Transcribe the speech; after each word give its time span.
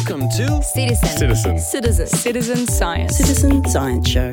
Welcome 0.00 0.30
to 0.30 0.62
Citizen. 0.62 1.08
Citizen. 1.08 1.58
Citizen. 1.58 2.06
Citizen 2.06 2.66
Science. 2.66 3.18
Citizen 3.18 3.62
Science 3.66 4.08
Show. 4.08 4.30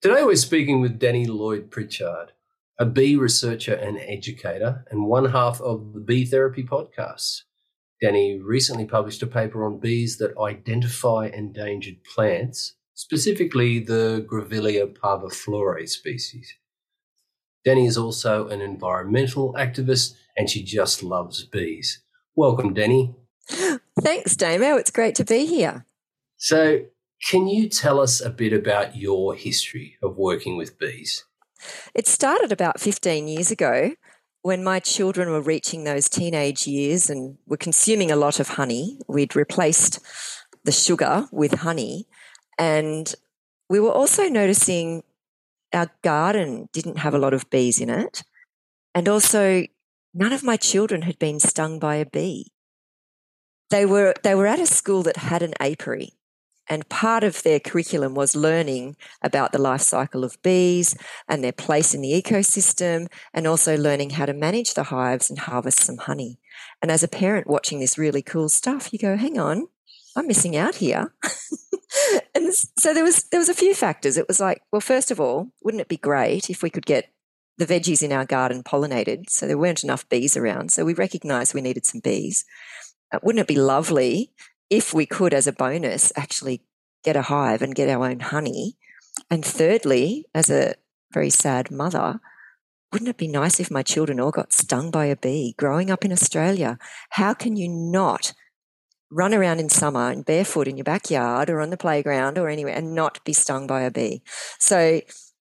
Today 0.00 0.22
we're 0.22 0.36
speaking 0.36 0.80
with 0.80 1.00
Dani 1.00 1.26
Lloyd-Prichard, 1.26 2.30
a 2.78 2.86
bee 2.86 3.16
researcher 3.16 3.74
and 3.74 3.98
educator, 3.98 4.84
and 4.88 5.06
one 5.06 5.24
half 5.24 5.60
of 5.60 5.92
the 5.94 6.00
Bee 6.00 6.24
Therapy 6.24 6.62
podcast. 6.62 7.42
Dani 8.00 8.40
recently 8.40 8.84
published 8.84 9.24
a 9.24 9.26
paper 9.26 9.64
on 9.64 9.80
bees 9.80 10.18
that 10.18 10.38
identify 10.38 11.26
endangered 11.34 12.04
plants, 12.04 12.76
specifically 12.94 13.80
the 13.80 14.24
Grevillea 14.30 14.96
parviflora 14.96 15.88
species. 15.88 16.54
Dani 17.66 17.88
is 17.88 17.98
also 17.98 18.46
an 18.46 18.60
environmental 18.60 19.54
activist 19.54 20.14
and 20.36 20.48
she 20.48 20.62
just 20.62 21.02
loves 21.02 21.44
bees. 21.44 22.00
Welcome, 22.38 22.72
Dani. 22.72 23.16
Thanks, 24.00 24.36
Damo. 24.36 24.76
It's 24.76 24.92
great 24.92 25.16
to 25.16 25.24
be 25.24 25.44
here. 25.44 25.84
So, 26.36 26.82
can 27.28 27.48
you 27.48 27.68
tell 27.68 27.98
us 27.98 28.20
a 28.20 28.30
bit 28.30 28.52
about 28.52 28.94
your 28.94 29.34
history 29.34 29.98
of 30.04 30.16
working 30.16 30.56
with 30.56 30.78
bees? 30.78 31.24
It 31.96 32.06
started 32.06 32.52
about 32.52 32.78
15 32.78 33.26
years 33.26 33.50
ago 33.50 33.94
when 34.42 34.62
my 34.62 34.78
children 34.78 35.30
were 35.30 35.40
reaching 35.40 35.82
those 35.82 36.08
teenage 36.08 36.64
years 36.64 37.10
and 37.10 37.38
were 37.48 37.56
consuming 37.56 38.12
a 38.12 38.16
lot 38.16 38.38
of 38.38 38.50
honey. 38.50 39.00
We'd 39.08 39.34
replaced 39.34 39.98
the 40.62 40.70
sugar 40.70 41.26
with 41.32 41.54
honey. 41.54 42.06
And 42.56 43.12
we 43.68 43.80
were 43.80 43.90
also 43.90 44.28
noticing 44.28 45.02
our 45.72 45.90
garden 46.02 46.68
didn't 46.72 46.98
have 46.98 47.14
a 47.14 47.18
lot 47.18 47.34
of 47.34 47.50
bees 47.50 47.80
in 47.80 47.90
it. 47.90 48.22
And 48.94 49.08
also, 49.08 49.64
none 50.18 50.32
of 50.32 50.42
my 50.42 50.56
children 50.56 51.02
had 51.02 51.18
been 51.18 51.38
stung 51.38 51.78
by 51.78 51.94
a 51.94 52.04
bee. 52.04 52.50
They 53.70 53.86
were, 53.86 54.14
they 54.24 54.34
were 54.34 54.48
at 54.48 54.58
a 54.58 54.66
school 54.66 55.04
that 55.04 55.16
had 55.16 55.42
an 55.42 55.54
apiary. 55.60 56.14
And 56.68 56.88
part 56.88 57.22
of 57.24 57.42
their 57.42 57.60
curriculum 57.60 58.14
was 58.14 58.36
learning 58.36 58.96
about 59.22 59.52
the 59.52 59.60
life 59.60 59.80
cycle 59.80 60.24
of 60.24 60.42
bees 60.42 60.96
and 61.28 61.42
their 61.42 61.52
place 61.52 61.94
in 61.94 62.02
the 62.02 62.20
ecosystem, 62.20 63.06
and 63.32 63.46
also 63.46 63.76
learning 63.76 64.10
how 64.10 64.26
to 64.26 64.34
manage 64.34 64.74
the 64.74 64.84
hives 64.84 65.30
and 65.30 65.38
harvest 65.38 65.78
some 65.78 65.96
honey. 65.96 66.38
And 66.82 66.90
as 66.90 67.02
a 67.02 67.08
parent 67.08 67.46
watching 67.46 67.80
this 67.80 67.96
really 67.96 68.20
cool 68.20 68.48
stuff, 68.48 68.92
you 68.92 68.98
go, 68.98 69.16
hang 69.16 69.38
on, 69.38 69.68
I'm 70.14 70.26
missing 70.26 70.56
out 70.56 70.74
here. 70.74 71.14
and 72.34 72.52
so 72.52 72.92
there 72.92 73.04
was 73.04 73.22
there 73.30 73.40
was 73.40 73.48
a 73.48 73.54
few 73.54 73.74
factors. 73.74 74.18
It 74.18 74.28
was 74.28 74.40
like, 74.40 74.60
well, 74.70 74.80
first 74.80 75.10
of 75.10 75.20
all, 75.20 75.52
wouldn't 75.62 75.80
it 75.80 75.88
be 75.88 75.96
great 75.96 76.50
if 76.50 76.62
we 76.62 76.70
could 76.70 76.84
get 76.84 77.08
the 77.58 77.66
veggies 77.66 78.02
in 78.02 78.12
our 78.12 78.24
garden 78.24 78.62
pollinated? 78.62 79.28
So 79.28 79.46
there 79.46 79.58
weren't 79.58 79.84
enough 79.84 80.08
bees 80.08 80.36
around. 80.36 80.72
So 80.72 80.84
we 80.84 80.94
recognized 80.94 81.54
we 81.54 81.60
needed 81.60 81.84
some 81.84 82.00
bees. 82.00 82.44
Uh, 83.12 83.18
wouldn't 83.22 83.42
it 83.42 83.48
be 83.48 83.60
lovely 83.60 84.32
if 84.70 84.92
we 84.92 85.06
could, 85.06 85.32
as 85.32 85.46
a 85.46 85.52
bonus, 85.52 86.12
actually 86.16 86.62
get 87.04 87.16
a 87.16 87.22
hive 87.22 87.62
and 87.62 87.74
get 87.74 87.88
our 87.88 88.06
own 88.06 88.20
honey. 88.20 88.76
And 89.30 89.44
thirdly, 89.44 90.26
as 90.34 90.50
a 90.50 90.74
very 91.12 91.30
sad 91.30 91.70
mother, 91.70 92.20
wouldn't 92.92 93.08
it 93.08 93.16
be 93.16 93.28
nice 93.28 93.60
if 93.60 93.70
my 93.70 93.82
children 93.82 94.20
all 94.20 94.30
got 94.30 94.52
stung 94.52 94.90
by 94.90 95.06
a 95.06 95.16
bee 95.16 95.54
growing 95.58 95.90
up 95.90 96.04
in 96.04 96.12
Australia? 96.12 96.78
How 97.10 97.34
can 97.34 97.56
you 97.56 97.68
not 97.68 98.32
run 99.10 99.34
around 99.34 99.58
in 99.58 99.68
summer 99.68 100.10
and 100.10 100.24
barefoot 100.24 100.68
in 100.68 100.76
your 100.76 100.84
backyard 100.84 101.48
or 101.50 101.60
on 101.60 101.70
the 101.70 101.76
playground 101.76 102.38
or 102.38 102.48
anywhere 102.48 102.74
and 102.74 102.94
not 102.94 103.24
be 103.24 103.32
stung 103.32 103.66
by 103.66 103.82
a 103.82 103.90
bee? 103.90 104.22
So, 104.58 105.00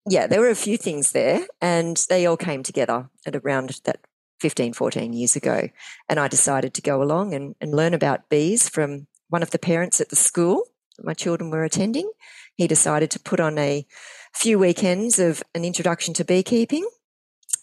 yeah, 0.10 0.28
there 0.28 0.42
were 0.42 0.50
a 0.50 0.56
few 0.56 0.78
things 0.78 1.12
there 1.12 1.46
and 1.62 1.98
they 2.10 2.26
all 2.26 2.38
came 2.38 2.64
together 2.64 3.10
at 3.26 3.36
around 3.36 3.82
that 3.84 4.00
15, 4.40 4.74
14 4.74 5.14
years 5.14 5.36
ago. 5.36 5.70
And 6.08 6.20
I 6.20 6.28
decided 6.28 6.74
to 6.76 6.82
go 6.82 7.02
along 7.02 7.34
and, 7.34 7.56
and 7.60 7.74
learn 7.74 7.94
about 7.94 8.30
bees 8.30 8.70
from 8.70 9.08
one 9.30 9.44
of 9.44 9.52
the 9.52 9.60
parents 9.60 10.00
at 10.00 10.10
the 10.10 10.16
school 10.16 10.64
that 10.98 11.06
my 11.06 11.14
children 11.14 11.50
were 11.50 11.64
attending. 11.64 12.12
He 12.56 12.68
decided 12.68 13.12
to 13.12 13.20
put 13.20 13.40
on 13.40 13.58
a 13.58 13.86
few 14.34 14.60
weekends 14.60 15.20
of 15.20 15.44
an 15.54 15.66
introduction 15.66 16.14
to 16.16 16.26
beekeeping. 16.26 16.88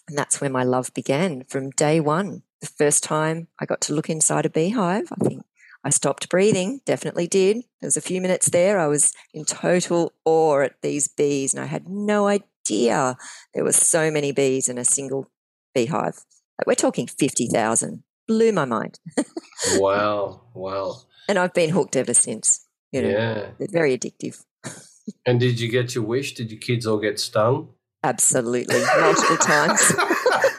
And 0.07 0.17
that's 0.17 0.39
where 0.39 0.49
my 0.49 0.63
love 0.63 0.93
began 0.93 1.43
from 1.45 1.71
day 1.71 1.99
one. 1.99 2.43
The 2.61 2.67
first 2.67 3.03
time 3.03 3.47
I 3.59 3.65
got 3.65 3.81
to 3.81 3.93
look 3.93 4.09
inside 4.09 4.45
a 4.45 4.49
beehive, 4.49 5.07
I 5.11 5.25
think 5.25 5.44
I 5.85 5.91
stopped 5.91 6.29
breathing, 6.29 6.81
definitely 6.83 7.27
did. 7.27 7.57
There 7.79 7.87
was 7.87 7.95
a 7.95 8.01
few 8.01 8.19
minutes 8.19 8.49
there. 8.49 8.79
I 8.79 8.87
was 8.87 9.13
in 9.35 9.45
total 9.45 10.13
awe 10.25 10.61
at 10.61 10.81
these 10.81 11.07
bees 11.07 11.53
and 11.53 11.61
I 11.63 11.67
had 11.67 11.87
no 11.87 12.27
idea 12.27 13.15
there 13.53 13.63
were 13.63 13.71
so 13.71 14.09
many 14.09 14.31
bees 14.31 14.67
in 14.67 14.79
a 14.79 14.83
single 14.83 15.29
beehive. 15.75 16.25
Like 16.57 16.65
we're 16.65 16.73
talking 16.73 17.05
50,000. 17.05 18.01
Blew 18.27 18.51
my 18.51 18.65
mind. 18.65 18.99
wow. 19.75 20.41
Wow. 20.53 20.95
And 21.27 21.39
I've 21.39 21.55
been 21.55 21.71
hooked 21.71 21.95
ever 21.95 22.13
since. 22.13 22.67
You 22.91 23.01
know, 23.01 23.09
yeah. 23.09 23.47
they're 23.57 23.67
very 23.71 23.97
addictive. 23.97 24.43
And 25.25 25.39
did 25.39 25.59
you 25.59 25.69
get 25.69 25.93
your 25.93 26.03
wish? 26.03 26.33
Did 26.33 26.51
your 26.51 26.59
kids 26.59 26.87
all 26.87 26.97
get 26.97 27.19
stung? 27.19 27.69
Absolutely, 28.03 28.79
multiple 28.99 29.37
times. 29.37 29.93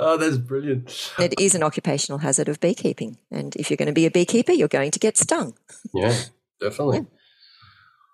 oh, 0.00 0.16
that's 0.16 0.38
brilliant. 0.38 1.12
It 1.18 1.34
is 1.38 1.54
an 1.54 1.62
occupational 1.62 2.18
hazard 2.18 2.48
of 2.48 2.60
beekeeping. 2.60 3.18
And 3.30 3.54
if 3.56 3.70
you're 3.70 3.76
going 3.76 3.86
to 3.86 3.92
be 3.92 4.06
a 4.06 4.10
beekeeper, 4.10 4.52
you're 4.52 4.68
going 4.68 4.90
to 4.90 4.98
get 4.98 5.16
stung. 5.16 5.56
Yeah, 5.94 6.14
definitely. 6.60 6.98
Yeah. 6.98 7.04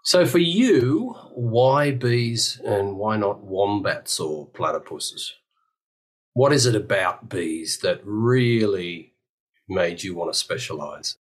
So, 0.05 0.27
for 0.27 0.39
you, 0.39 1.15
why 1.35 1.93
bees 1.93 2.61
and 2.65 2.97
why 2.97 3.17
not 3.17 3.45
wombats 3.45 4.19
or 4.19 4.49
platypuses? 4.49 5.31
What 6.35 6.53
is 6.53 6.67
it 6.67 6.75
about 6.75 7.29
bees 7.29 7.79
that 7.83 8.01
really 8.05 9.15
made 9.69 10.03
you 10.03 10.15
want 10.15 10.33
to 10.33 10.39
specialize? 10.39 11.17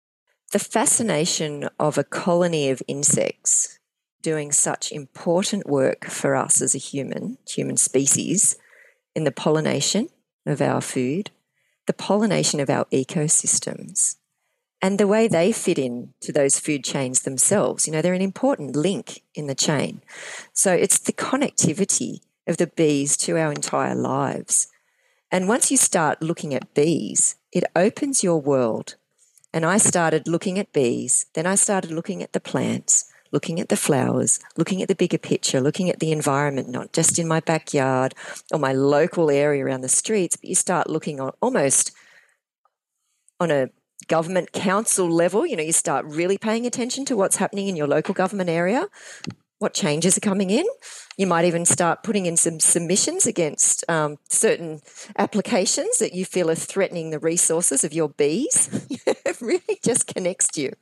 The 0.51 0.59
fascination 0.59 1.69
of 1.79 1.97
a 1.97 2.03
colony 2.03 2.69
of 2.69 2.81
insects 2.87 3.79
doing 4.21 4.51
such 4.51 4.91
important 4.91 5.67
work 5.67 6.05
for 6.05 6.35
us 6.35 6.61
as 6.61 6.75
a 6.75 6.79
human, 6.79 7.37
human 7.47 7.77
species, 7.77 8.57
in 9.15 9.23
the 9.23 9.31
pollination 9.31 10.09
of 10.45 10.61
our 10.61 10.81
food, 10.81 11.31
the 11.87 11.93
pollination 11.93 12.59
of 12.59 12.69
our 12.69 12.85
ecosystems, 12.85 14.15
and 14.81 14.97
the 14.97 15.07
way 15.07 15.27
they 15.27 15.51
fit 15.51 15.77
in 15.77 16.13
to 16.21 16.31
those 16.31 16.59
food 16.59 16.83
chains 16.83 17.21
themselves. 17.21 17.85
You 17.85 17.93
know, 17.93 18.01
they're 18.01 18.13
an 18.13 18.21
important 18.21 18.75
link 18.75 19.21
in 19.35 19.47
the 19.47 19.55
chain. 19.55 20.01
So 20.53 20.73
it's 20.73 20.99
the 20.99 21.13
connectivity 21.13 22.21
of 22.47 22.57
the 22.57 22.67
bees 22.67 23.15
to 23.17 23.37
our 23.37 23.51
entire 23.51 23.95
lives. 23.95 24.67
And 25.31 25.47
once 25.47 25.71
you 25.71 25.77
start 25.77 26.21
looking 26.21 26.53
at 26.53 26.73
bees, 26.73 27.35
it 27.51 27.63
opens 27.75 28.23
your 28.23 28.41
world. 28.41 28.95
And 29.53 29.65
I 29.65 29.77
started 29.77 30.27
looking 30.27 30.57
at 30.57 30.73
bees, 30.73 31.25
then 31.33 31.45
I 31.45 31.55
started 31.55 31.91
looking 31.91 32.23
at 32.23 32.33
the 32.33 32.39
plants, 32.39 33.10
looking 33.31 33.59
at 33.59 33.69
the 33.69 33.77
flowers, 33.77 34.39
looking 34.57 34.81
at 34.81 34.87
the 34.87 34.95
bigger 34.95 35.17
picture, 35.17 35.61
looking 35.61 35.89
at 35.89 35.99
the 35.99 36.11
environment, 36.11 36.69
not 36.69 36.93
just 36.93 37.17
in 37.17 37.27
my 37.27 37.39
backyard 37.39 38.13
or 38.51 38.59
my 38.59 38.73
local 38.73 39.29
area 39.29 39.65
around 39.65 39.81
the 39.81 39.89
streets, 39.89 40.37
but 40.37 40.49
you 40.49 40.55
start 40.55 40.89
looking 40.89 41.19
on 41.19 41.31
almost 41.41 41.91
on 43.39 43.51
a 43.51 43.69
government 44.07 44.51
council 44.51 45.09
level. 45.09 45.45
You 45.45 45.55
know, 45.55 45.63
you 45.63 45.71
start 45.71 46.05
really 46.05 46.37
paying 46.37 46.65
attention 46.65 47.05
to 47.05 47.15
what's 47.15 47.37
happening 47.37 47.67
in 47.67 47.75
your 47.75 47.87
local 47.87 48.13
government 48.13 48.49
area, 48.49 48.87
what 49.61 49.73
changes 49.75 50.17
are 50.17 50.21
coming 50.21 50.49
in. 50.49 50.65
You 51.17 51.27
might 51.27 51.45
even 51.45 51.65
start 51.65 52.01
putting 52.01 52.25
in 52.25 52.35
some 52.35 52.59
submissions 52.59 53.27
against 53.27 53.87
um, 53.87 54.17
certain 54.27 54.81
applications 55.19 55.99
that 55.99 56.13
you 56.13 56.25
feel 56.25 56.49
are 56.49 56.55
threatening 56.55 57.11
the 57.11 57.19
resources 57.19 57.83
of 57.83 57.93
your 57.93 58.09
bees. 58.09 58.69
it 59.05 59.39
really 59.39 59.79
just 59.83 60.07
connects 60.07 60.57
you. 60.57 60.73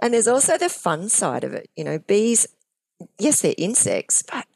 And 0.00 0.14
there's 0.14 0.28
also 0.28 0.56
the 0.56 0.68
fun 0.68 1.08
side 1.08 1.42
of 1.42 1.52
it. 1.52 1.68
You 1.76 1.82
know, 1.82 1.98
bees, 1.98 2.46
yes, 3.18 3.40
they're 3.40 3.54
insects, 3.58 4.22
but 4.22 4.46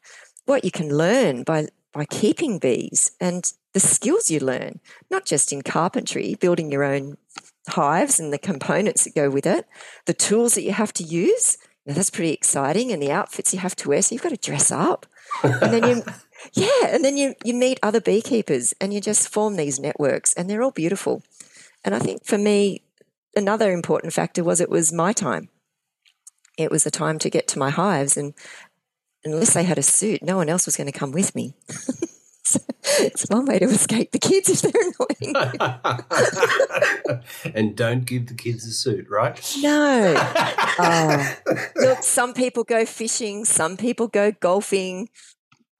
what 0.45 0.63
you 0.63 0.71
can 0.71 0.95
learn 0.95 1.43
by, 1.43 1.67
by 1.91 2.05
keeping 2.05 2.59
bees 2.59 3.11
and 3.19 3.51
the 3.73 3.81
skills 3.81 4.31
you 4.31 4.39
learn, 4.39 4.79
not 5.11 5.25
just 5.25 5.51
in 5.51 5.61
carpentry, 5.61 6.35
building 6.35 6.71
your 6.71 6.85
own 6.85 7.17
hives 7.67 8.17
and 8.17 8.31
the 8.31 8.37
components 8.37 9.03
that 9.03 9.13
go 9.13 9.29
with 9.29 9.45
it, 9.45 9.67
the 10.05 10.13
tools 10.13 10.55
that 10.55 10.63
you 10.63 10.71
have 10.71 10.93
to 10.93 11.03
use 11.03 11.57
now 11.87 11.93
that's 11.93 12.09
pretty 12.09 12.33
exciting. 12.33 12.91
And 12.91 13.01
the 13.01 13.11
outfits 13.11 13.53
you 13.53 13.59
have 13.59 13.75
to 13.77 13.89
wear, 13.89 14.01
so 14.01 14.13
you've 14.13 14.21
got 14.21 14.29
to 14.29 14.37
dress 14.37 14.71
up. 14.71 15.05
And 15.43 15.73
then 15.73 15.83
you, 15.87 16.03
yeah, 16.53 16.87
and 16.93 17.03
then 17.03 17.15
you, 17.15 17.33
you 17.45 17.53
meet 17.53 17.79
other 17.81 18.01
beekeepers 18.01 18.73
and 18.81 18.93
you 18.93 18.99
just 18.99 19.29
form 19.29 19.55
these 19.55 19.79
networks 19.79 20.33
and 20.33 20.49
they're 20.49 20.61
all 20.61 20.71
beautiful. 20.71 21.23
And 21.85 21.95
I 21.95 21.99
think 21.99 22.25
for 22.25 22.37
me, 22.37 22.83
another 23.35 23.71
important 23.71 24.11
factor 24.11 24.43
was 24.43 24.59
it 24.59 24.69
was 24.69 24.91
my 24.91 25.13
time. 25.13 25.47
It 26.57 26.71
was 26.71 26.83
the 26.83 26.91
time 26.91 27.19
to 27.19 27.29
get 27.29 27.47
to 27.49 27.59
my 27.59 27.69
hives. 27.69 28.17
And 28.17 28.33
unless 29.23 29.53
they 29.53 29.63
had 29.63 29.77
a 29.77 29.83
suit, 29.83 30.21
no 30.21 30.35
one 30.35 30.49
else 30.49 30.65
was 30.65 30.75
going 30.75 30.91
to 30.91 30.99
come 30.99 31.13
with 31.13 31.35
me. 31.35 31.55
it's 32.99 33.27
one 33.29 33.45
way 33.45 33.59
to 33.59 33.65
escape 33.65 34.11
the 34.11 34.19
kids 34.19 34.49
if 34.49 34.61
they're 34.61 34.81
annoying. 34.81 35.35
and 37.55 37.75
don't 37.75 38.05
give 38.05 38.27
the 38.27 38.33
kids 38.33 38.65
a 38.65 38.71
suit, 38.71 39.07
right? 39.09 39.39
No. 39.61 40.15
Oh. 40.79 41.35
Look, 41.75 42.03
some 42.03 42.35
people 42.35 42.63
go 42.63 42.85
fishing, 42.85 43.45
some 43.45 43.77
people 43.77 44.07
go 44.07 44.31
golfing. 44.31 45.09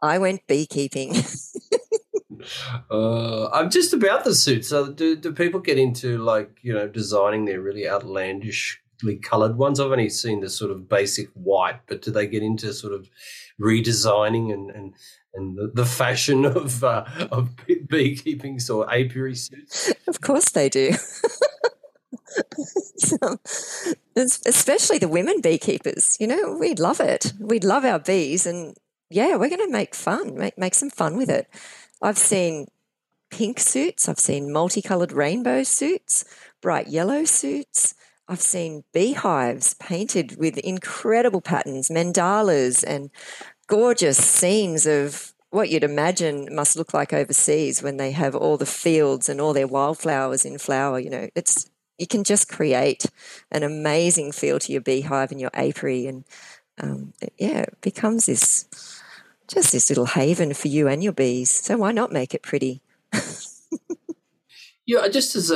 I 0.02 0.18
went 0.18 0.48
beekeeping. 0.48 1.16
uh, 2.92 3.50
I'm 3.50 3.70
just 3.70 3.94
about 3.94 4.24
the 4.24 4.34
suits. 4.34 4.70
So 4.70 4.92
do, 4.92 5.16
do 5.16 5.32
people 5.34 5.60
get 5.60 5.78
into 5.78 6.18
like 6.18 6.58
you 6.64 6.74
know 6.74 6.88
designing 6.88 7.46
their 7.46 7.62
really 7.62 7.88
outlandishly 7.88 9.18
coloured 9.22 9.58
ones? 9.58 9.80
I've 9.80 9.92
only 9.92 10.10
seen 10.10 10.40
the 10.40 10.50
sort 10.50 10.72
of 10.72 10.90
basic 10.90 11.30
white, 11.34 11.82
but 11.88 12.02
do 12.02 12.10
they 12.10 12.26
get 12.26 12.42
into 12.42 12.74
sort 12.74 12.94
of 12.94 13.08
redesigning 13.60 14.54
and 14.54 14.70
and 14.72 14.94
and 15.34 15.58
the, 15.58 15.72
the 15.74 15.86
fashion 15.86 16.46
of 16.46 16.84
uh, 16.84 17.06
of 17.32 17.56
beekeeping 17.88 18.60
or 18.70 18.94
apiary 18.94 19.36
suits? 19.36 19.94
Of 20.08 20.22
course 20.22 20.50
they 20.50 20.70
do. 20.70 20.94
so, 22.98 23.40
especially 24.16 24.98
the 24.98 25.08
women 25.08 25.42
beekeepers, 25.42 26.18
you 26.20 26.28
know, 26.28 26.58
we'd 26.60 26.80
love 26.80 27.00
it. 27.00 27.34
We'd 27.40 27.64
love 27.64 27.86
our 27.86 28.00
bees, 28.00 28.46
and 28.46 28.76
yeah, 29.10 29.36
we're 29.36 29.50
going 29.50 29.66
to 29.66 29.72
make 29.72 29.96
fun, 29.96 30.38
make 30.38 30.58
make 30.58 30.76
some 30.76 30.90
fun 30.90 31.18
with 31.18 31.30
it. 31.30 31.48
I've 32.02 32.18
seen 32.18 32.68
pink 33.30 33.60
suits, 33.60 34.08
I've 34.08 34.20
seen 34.20 34.52
multicolored 34.52 35.12
rainbow 35.12 35.64
suits, 35.64 36.26
bright 36.62 36.88
yellow 36.88 37.26
suits. 37.26 37.96
I've 38.30 38.42
seen 38.42 38.84
beehives 38.94 39.74
painted 39.76 40.38
with 40.38 40.58
incredible 40.58 41.42
patterns, 41.42 41.90
mandalas, 41.90 42.84
and 42.86 43.10
gorgeous 43.68 44.18
scenes 44.18 44.86
of 44.86 45.34
what 45.50 45.70
you'd 45.70 45.84
imagine 45.84 46.54
must 46.54 46.76
look 46.76 46.94
like 46.94 47.14
overseas 47.14 47.82
when 47.82 47.98
they 47.98 48.12
have 48.12 48.36
all 48.36 48.58
the 48.58 48.66
fields 48.66 49.30
and 49.30 49.40
all 49.40 49.54
their 49.54 49.68
wildflowers 49.68 50.46
in 50.46 50.58
flower. 50.58 51.00
You 51.00 51.10
know, 51.10 51.30
it's 51.36 51.70
you 51.98 52.06
can 52.08 52.24
just 52.24 52.50
create 52.50 53.06
an 53.52 53.64
amazing 53.64 54.32
feel 54.34 54.60
to 54.60 54.72
your 54.72 54.82
beehive 54.82 55.32
and 55.32 55.40
your 55.40 55.52
apiary, 55.54 56.06
and 56.06 56.26
um, 56.80 57.14
yeah, 57.38 57.62
it 57.62 57.78
becomes 57.82 58.26
this 58.26 58.66
just 59.48 59.72
this 59.72 59.90
little 59.90 60.06
haven 60.06 60.54
for 60.54 60.68
you 60.68 60.88
and 60.88 61.02
your 61.02 61.14
bees. 61.14 61.50
So 61.50 61.78
why 61.78 61.94
not 61.94 62.12
make 62.12 62.34
it 62.34 62.42
pretty? 62.44 62.82
yeah, 64.88 65.08
just 65.08 65.36
as 65.36 65.52
a, 65.52 65.56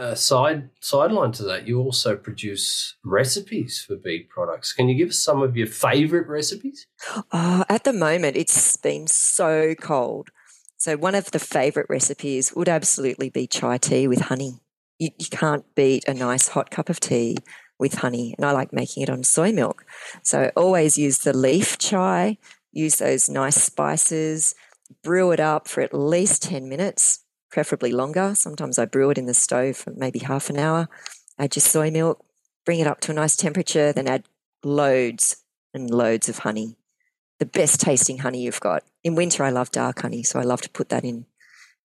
a, 0.00 0.12
a, 0.12 0.16
side 0.16 0.70
sideline 0.80 1.32
to 1.32 1.42
that, 1.42 1.68
you 1.68 1.78
also 1.80 2.16
produce 2.16 2.96
recipes 3.04 3.84
for 3.86 3.96
bee 3.96 4.20
products. 4.20 4.72
Can 4.72 4.88
you 4.88 4.96
give 4.96 5.10
us 5.10 5.18
some 5.18 5.42
of 5.42 5.56
your 5.56 5.66
favourite 5.66 6.26
recipes? 6.28 6.86
Oh, 7.32 7.64
at 7.68 7.84
the 7.84 7.92
moment, 7.92 8.36
it's 8.36 8.76
been 8.78 9.06
so 9.06 9.74
cold. 9.74 10.30
So 10.78 10.96
one 10.96 11.14
of 11.14 11.30
the 11.32 11.38
favourite 11.38 11.90
recipes 11.90 12.54
would 12.54 12.68
absolutely 12.68 13.28
be 13.28 13.46
chai 13.46 13.76
tea 13.76 14.08
with 14.08 14.22
honey. 14.22 14.60
You, 14.98 15.10
you 15.18 15.26
can't 15.30 15.64
beat 15.74 16.08
a 16.08 16.14
nice 16.14 16.48
hot 16.48 16.70
cup 16.70 16.88
of 16.88 17.00
tea 17.00 17.36
with 17.78 17.94
honey, 17.94 18.34
and 18.38 18.46
I 18.46 18.52
like 18.52 18.72
making 18.72 19.02
it 19.02 19.10
on 19.10 19.24
soy 19.24 19.52
milk. 19.52 19.84
So 20.22 20.50
always 20.56 20.96
use 20.96 21.18
the 21.18 21.36
leaf 21.36 21.76
chai 21.76 22.38
use 22.72 22.96
those 22.96 23.28
nice 23.28 23.62
spices, 23.62 24.54
brew 25.02 25.32
it 25.32 25.40
up 25.40 25.68
for 25.68 25.80
at 25.80 25.94
least 25.94 26.42
10 26.42 26.68
minutes, 26.68 27.19
preferably 27.50 27.92
longer. 27.92 28.34
Sometimes 28.34 28.78
I 28.78 28.84
brew 28.84 29.10
it 29.10 29.18
in 29.18 29.26
the 29.26 29.34
stove 29.34 29.76
for 29.76 29.92
maybe 29.92 30.20
half 30.20 30.50
an 30.50 30.58
hour. 30.58 30.88
Add 31.38 31.56
your 31.56 31.62
soy 31.62 31.90
milk, 31.90 32.24
bring 32.64 32.80
it 32.80 32.86
up 32.86 33.00
to 33.02 33.12
a 33.12 33.14
nice 33.14 33.36
temperature, 33.36 33.92
then 33.92 34.08
add 34.08 34.24
loads 34.62 35.44
and 35.74 35.90
loads 35.90 36.28
of 36.28 36.38
honey. 36.38 36.76
The 37.38 37.46
best 37.46 37.80
tasting 37.80 38.18
honey 38.18 38.42
you've 38.42 38.60
got. 38.60 38.84
In 39.02 39.14
winter, 39.14 39.42
I 39.44 39.50
love 39.50 39.70
dark 39.70 40.02
honey, 40.02 40.22
so 40.22 40.38
I 40.38 40.42
love 40.42 40.60
to 40.62 40.70
put 40.70 40.90
that 40.90 41.04
in 41.04 41.26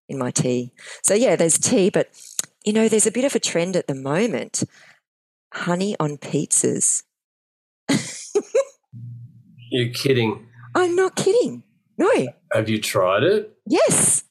in 0.08 0.18
my 0.18 0.30
tea. 0.30 0.72
So 1.02 1.14
yeah, 1.14 1.36
there's 1.36 1.58
tea, 1.58 1.90
but 1.90 2.10
you 2.64 2.72
know, 2.72 2.88
there's 2.88 3.06
a 3.06 3.12
bit 3.12 3.24
of 3.24 3.34
a 3.34 3.40
trend 3.40 3.76
at 3.76 3.86
the 3.86 3.94
moment. 3.94 4.62
Honey 5.52 5.96
on 5.98 6.18
pizzas. 6.18 7.02
You're 9.70 9.92
kidding. 9.92 10.46
I'm 10.74 10.94
not 10.94 11.16
kidding. 11.16 11.62
No. 11.98 12.10
Have 12.52 12.68
you 12.68 12.80
tried 12.80 13.22
it? 13.22 13.56
Yes, 13.66 14.24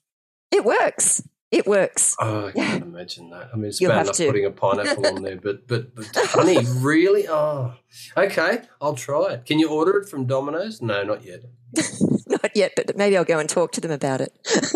it 0.55 0.65
works. 0.65 1.21
It 1.51 1.67
works. 1.67 2.15
Oh, 2.19 2.47
I 2.47 2.51
can't 2.51 2.83
imagine 2.83 3.29
that. 3.29 3.49
I 3.53 3.55
mean, 3.55 3.65
it's 3.65 3.79
You'll 3.79 3.91
bad 3.91 4.03
enough 4.03 4.15
to. 4.17 4.27
putting 4.27 4.45
a 4.45 4.51
pineapple 4.51 5.07
on 5.07 5.21
there, 5.21 5.37
but, 5.37 5.67
but 5.67 5.95
but 5.95 6.07
honey, 6.13 6.57
really? 6.79 7.27
Oh, 7.27 7.75
okay. 8.17 8.63
I'll 8.81 8.95
try 8.95 9.33
it. 9.33 9.45
Can 9.45 9.59
you 9.59 9.69
order 9.69 9.97
it 9.97 10.09
from 10.09 10.25
Domino's? 10.25 10.81
No, 10.81 11.03
not 11.03 11.23
yet. 11.23 11.43
not 12.27 12.51
yet, 12.55 12.73
but 12.75 12.97
maybe 12.97 13.15
I'll 13.15 13.25
go 13.25 13.39
and 13.39 13.47
talk 13.47 13.71
to 13.73 13.81
them 13.81 13.91
about 13.91 14.21
it. 14.21 14.33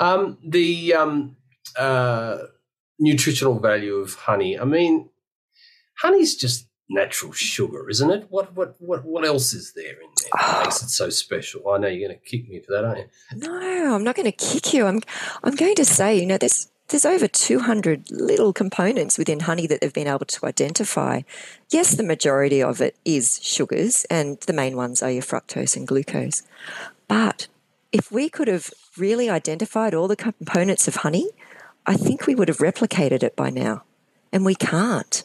um, 0.00 0.38
the 0.44 0.94
um, 0.94 1.36
uh, 1.76 2.38
nutritional 2.98 3.58
value 3.58 3.96
of 3.96 4.14
honey. 4.14 4.58
I 4.58 4.64
mean, 4.64 5.10
honey's 5.94 6.36
just 6.36 6.66
natural 6.92 7.32
sugar, 7.32 7.88
isn't 7.88 8.10
it? 8.10 8.26
What 8.28 8.54
what 8.54 8.76
what 8.78 9.04
what 9.04 9.24
else 9.24 9.52
is 9.52 9.72
there 9.74 10.00
in 10.00 10.08
there 10.20 10.30
that 10.34 10.64
makes 10.64 10.82
it 10.82 10.90
so 10.90 11.10
special? 11.10 11.68
I 11.70 11.78
know 11.78 11.88
you're 11.88 12.08
going 12.08 12.18
to 12.18 12.24
kick 12.24 12.48
me 12.48 12.60
for 12.60 12.72
that, 12.72 12.84
aren't 12.84 12.98
you? 12.98 13.38
No, 13.38 13.94
I'm 13.94 14.04
not 14.04 14.14
going 14.14 14.30
to 14.30 14.32
kick 14.32 14.72
you. 14.72 14.86
I'm 14.86 15.00
I'm 15.42 15.54
going 15.54 15.74
to 15.76 15.84
say, 15.84 16.18
you 16.18 16.26
know, 16.26 16.38
there's 16.38 16.68
there's 16.88 17.06
over 17.06 17.26
200 17.26 18.10
little 18.10 18.52
components 18.52 19.16
within 19.16 19.40
honey 19.40 19.66
that 19.66 19.80
they've 19.80 19.92
been 19.92 20.06
able 20.06 20.26
to 20.26 20.46
identify. 20.46 21.22
Yes, 21.70 21.94
the 21.94 22.02
majority 22.02 22.62
of 22.62 22.82
it 22.82 22.96
is 23.04 23.40
sugars, 23.42 24.04
and 24.10 24.38
the 24.40 24.52
main 24.52 24.76
ones 24.76 25.02
are 25.02 25.10
your 25.10 25.22
fructose 25.22 25.74
and 25.74 25.88
glucose. 25.88 26.42
But 27.08 27.48
if 27.92 28.12
we 28.12 28.28
could 28.28 28.48
have 28.48 28.70
really 28.98 29.30
identified 29.30 29.94
all 29.94 30.06
the 30.06 30.16
components 30.16 30.86
of 30.86 30.96
honey, 30.96 31.30
I 31.86 31.94
think 31.96 32.26
we 32.26 32.34
would 32.34 32.48
have 32.48 32.58
replicated 32.58 33.22
it 33.22 33.36
by 33.36 33.50
now. 33.50 33.84
And 34.32 34.44
we 34.44 34.54
can't. 34.54 35.24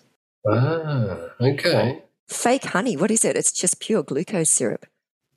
Ah, 0.50 1.18
okay. 1.42 2.04
Fake 2.28 2.66
honey, 2.66 2.98
what 2.98 3.12
is 3.12 3.24
it? 3.24 3.36
It's 3.36 3.52
just 3.52 3.80
pure 3.80 4.04
glucose 4.04 4.50
syrup. 4.50 4.86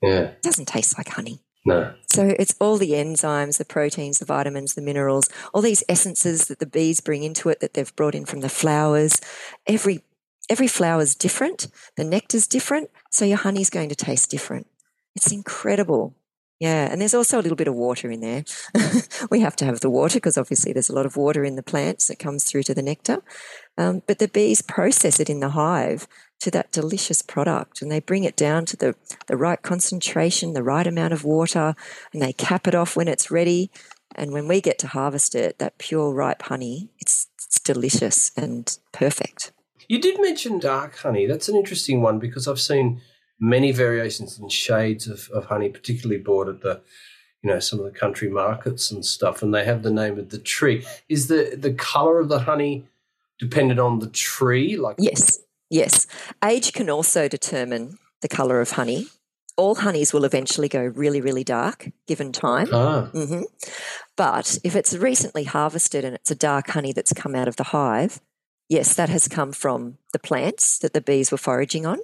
Yeah. 0.01 0.21
It 0.21 0.41
doesn't 0.41 0.67
taste 0.67 0.97
like 0.97 1.09
honey. 1.09 1.41
No. 1.65 1.93
So 2.07 2.33
it's 2.39 2.55
all 2.59 2.77
the 2.77 2.91
enzymes, 2.91 3.57
the 3.57 3.65
proteins, 3.65 4.19
the 4.19 4.25
vitamins, 4.25 4.73
the 4.73 4.81
minerals, 4.81 5.29
all 5.53 5.61
these 5.61 5.83
essences 5.87 6.47
that 6.47 6.59
the 6.59 6.65
bees 6.65 6.99
bring 7.01 7.23
into 7.23 7.49
it 7.49 7.59
that 7.59 7.73
they've 7.73 7.95
brought 7.95 8.15
in 8.15 8.25
from 8.25 8.39
the 8.41 8.49
flowers. 8.49 9.21
Every 9.67 10.01
every 10.49 10.67
flower 10.67 11.01
is 11.01 11.15
different. 11.15 11.67
The 11.97 12.03
nectar's 12.03 12.47
different, 12.47 12.89
so 13.11 13.25
your 13.25 13.37
honey's 13.37 13.69
going 13.69 13.89
to 13.89 13.95
taste 13.95 14.31
different. 14.31 14.67
It's 15.15 15.31
incredible. 15.31 16.15
Yeah, 16.61 16.89
and 16.91 17.01
there's 17.01 17.15
also 17.15 17.39
a 17.39 17.41
little 17.41 17.55
bit 17.55 17.67
of 17.67 17.73
water 17.73 18.11
in 18.11 18.21
there. 18.21 18.43
we 19.31 19.39
have 19.39 19.55
to 19.55 19.65
have 19.65 19.79
the 19.79 19.89
water 19.89 20.17
because 20.17 20.37
obviously 20.37 20.71
there's 20.71 20.91
a 20.91 20.95
lot 20.95 21.07
of 21.07 21.17
water 21.17 21.43
in 21.43 21.55
the 21.55 21.63
plants 21.63 22.05
that 22.05 22.19
comes 22.19 22.43
through 22.43 22.61
to 22.63 22.75
the 22.75 22.83
nectar. 22.83 23.23
Um, 23.79 24.03
but 24.05 24.19
the 24.19 24.27
bees 24.27 24.61
process 24.61 25.19
it 25.19 25.27
in 25.27 25.39
the 25.39 25.49
hive 25.49 26.07
to 26.41 26.51
that 26.51 26.71
delicious 26.71 27.23
product 27.23 27.81
and 27.81 27.91
they 27.91 27.99
bring 27.99 28.25
it 28.25 28.35
down 28.35 28.65
to 28.65 28.77
the, 28.77 28.93
the 29.25 29.37
right 29.37 29.59
concentration, 29.59 30.53
the 30.53 30.61
right 30.61 30.85
amount 30.85 31.13
of 31.13 31.23
water, 31.23 31.73
and 32.13 32.21
they 32.21 32.31
cap 32.31 32.67
it 32.67 32.75
off 32.75 32.95
when 32.95 33.07
it's 33.07 33.31
ready. 33.31 33.71
And 34.13 34.31
when 34.31 34.47
we 34.47 34.61
get 34.61 34.77
to 34.79 34.87
harvest 34.87 35.33
it, 35.33 35.57
that 35.57 35.79
pure 35.79 36.13
ripe 36.13 36.43
honey, 36.43 36.91
it's, 36.99 37.25
it's 37.43 37.59
delicious 37.59 38.31
and 38.37 38.77
perfect. 38.91 39.51
You 39.87 39.99
did 39.99 40.21
mention 40.21 40.59
dark 40.59 40.95
honey. 40.97 41.25
That's 41.25 41.49
an 41.49 41.55
interesting 41.55 42.03
one 42.03 42.19
because 42.19 42.47
I've 42.47 42.61
seen 42.61 43.01
many 43.41 43.71
variations 43.71 44.37
and 44.37 44.49
shades 44.51 45.07
of, 45.07 45.29
of 45.33 45.45
honey, 45.45 45.67
particularly 45.67 46.21
bought 46.21 46.47
at 46.47 46.61
the 46.61 46.79
you 47.41 47.49
know 47.49 47.59
some 47.59 47.79
of 47.79 47.85
the 47.85 47.99
country 47.99 48.29
markets 48.29 48.91
and 48.91 49.03
stuff, 49.03 49.41
and 49.41 49.53
they 49.53 49.65
have 49.65 49.83
the 49.83 49.91
name 49.91 50.17
of 50.17 50.29
the 50.29 50.37
tree. 50.37 50.85
Is 51.09 51.27
the 51.27 51.57
the 51.59 51.73
color 51.73 52.19
of 52.19 52.29
the 52.29 52.39
honey 52.39 52.85
dependent 53.39 53.79
on 53.79 53.99
the 53.99 54.09
tree? 54.09 54.77
Like 54.77 54.95
yes, 54.99 55.39
yes. 55.69 56.07
Age 56.43 56.71
can 56.71 56.89
also 56.89 57.27
determine 57.27 57.97
the 58.21 58.29
color 58.29 58.61
of 58.61 58.71
honey. 58.71 59.07
All 59.57 59.75
honeys 59.75 60.13
will 60.13 60.23
eventually 60.23 60.69
go 60.69 60.81
really, 60.81 61.19
really 61.19 61.43
dark 61.43 61.89
given 62.07 62.31
time. 62.31 62.69
Ah. 62.71 63.09
Mm-hmm. 63.13 63.41
But 64.15 64.57
if 64.63 64.75
it's 64.75 64.95
recently 64.95 65.43
harvested 65.43 66.05
and 66.05 66.15
it's 66.15 66.31
a 66.31 66.35
dark 66.35 66.69
honey 66.69 66.93
that's 66.93 67.11
come 67.13 67.35
out 67.35 67.47
of 67.47 67.57
the 67.57 67.65
hive, 67.65 68.21
yes, 68.69 68.95
that 68.95 69.09
has 69.09 69.27
come 69.27 69.51
from 69.51 69.97
the 70.13 70.19
plants 70.19 70.79
that 70.79 70.93
the 70.93 71.01
bees 71.01 71.31
were 71.31 71.37
foraging 71.37 71.85
on. 71.85 71.99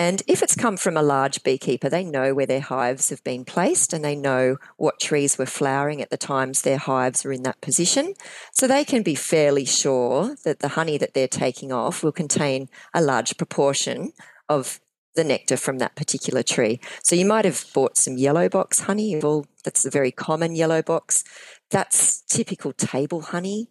And 0.00 0.22
if 0.26 0.42
it's 0.42 0.56
come 0.56 0.78
from 0.78 0.96
a 0.96 1.02
large 1.02 1.42
beekeeper, 1.42 1.90
they 1.90 2.04
know 2.04 2.32
where 2.32 2.46
their 2.46 2.62
hives 2.62 3.10
have 3.10 3.22
been 3.22 3.44
placed 3.44 3.92
and 3.92 4.02
they 4.02 4.16
know 4.16 4.56
what 4.78 4.98
trees 4.98 5.36
were 5.36 5.44
flowering 5.44 6.00
at 6.00 6.08
the 6.08 6.16
times 6.16 6.62
their 6.62 6.78
hives 6.78 7.22
were 7.22 7.34
in 7.34 7.42
that 7.42 7.60
position. 7.60 8.14
So 8.50 8.66
they 8.66 8.82
can 8.82 9.02
be 9.02 9.14
fairly 9.14 9.66
sure 9.66 10.36
that 10.42 10.60
the 10.60 10.68
honey 10.68 10.96
that 10.96 11.12
they're 11.12 11.28
taking 11.28 11.70
off 11.70 12.02
will 12.02 12.12
contain 12.12 12.70
a 12.94 13.02
large 13.02 13.36
proportion 13.36 14.14
of 14.48 14.80
the 15.16 15.22
nectar 15.22 15.58
from 15.58 15.76
that 15.80 15.96
particular 15.96 16.42
tree. 16.42 16.80
So 17.02 17.14
you 17.14 17.26
might 17.26 17.44
have 17.44 17.66
bought 17.74 17.98
some 17.98 18.16
yellow 18.16 18.48
box 18.48 18.80
honey. 18.80 19.20
Well, 19.22 19.44
that's 19.64 19.84
a 19.84 19.90
very 19.90 20.12
common 20.12 20.56
yellow 20.56 20.80
box. 20.80 21.24
That's 21.70 22.22
typical 22.22 22.72
table 22.72 23.20
honey. 23.20 23.68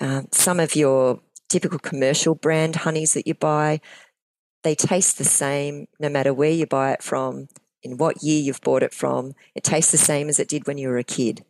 Um, 0.00 0.26
some 0.32 0.58
of 0.58 0.74
your 0.74 1.20
typical 1.48 1.78
commercial 1.78 2.34
brand 2.34 2.76
honeys 2.76 3.14
that 3.14 3.28
you 3.28 3.34
buy 3.34 3.80
they 4.62 4.74
taste 4.74 5.18
the 5.18 5.24
same 5.24 5.86
no 6.00 6.08
matter 6.08 6.34
where 6.34 6.50
you 6.50 6.66
buy 6.66 6.92
it 6.92 7.02
from, 7.02 7.48
in 7.82 7.96
what 7.96 8.22
year 8.22 8.40
you've 8.40 8.60
bought 8.60 8.82
it 8.82 8.94
from. 8.94 9.34
It 9.54 9.64
tastes 9.64 9.92
the 9.92 9.98
same 9.98 10.28
as 10.28 10.38
it 10.38 10.48
did 10.48 10.66
when 10.66 10.78
you 10.78 10.88
were 10.88 10.98
a 10.98 11.04
kid. 11.04 11.44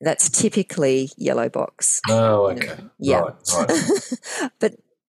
That's 0.00 0.28
typically 0.28 1.10
yellow 1.16 1.48
box. 1.48 2.00
Oh, 2.08 2.50
okay. 2.50 2.76
Yeah. 2.98 3.20
Right, 3.20 3.68
right. 3.70 4.50
but 4.58 4.74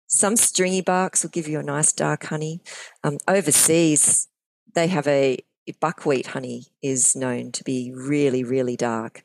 some 0.08 0.36
stringy 0.36 0.82
barks 0.82 1.24
will 1.24 1.30
give 1.30 1.48
you 1.48 1.60
a 1.60 1.64
nice 1.64 1.94
dark 1.94 2.26
honey. 2.26 2.62
Um, 3.04 3.18
overseas, 3.28 4.28
they 4.74 4.88
have 4.88 5.08
a 5.08 5.40
buckwheat 5.80 6.28
honey 6.28 6.66
is 6.82 7.16
known 7.16 7.52
to 7.54 7.64
be 7.64 7.94
really, 7.96 8.44
really 8.44 8.76
dark. 8.76 9.24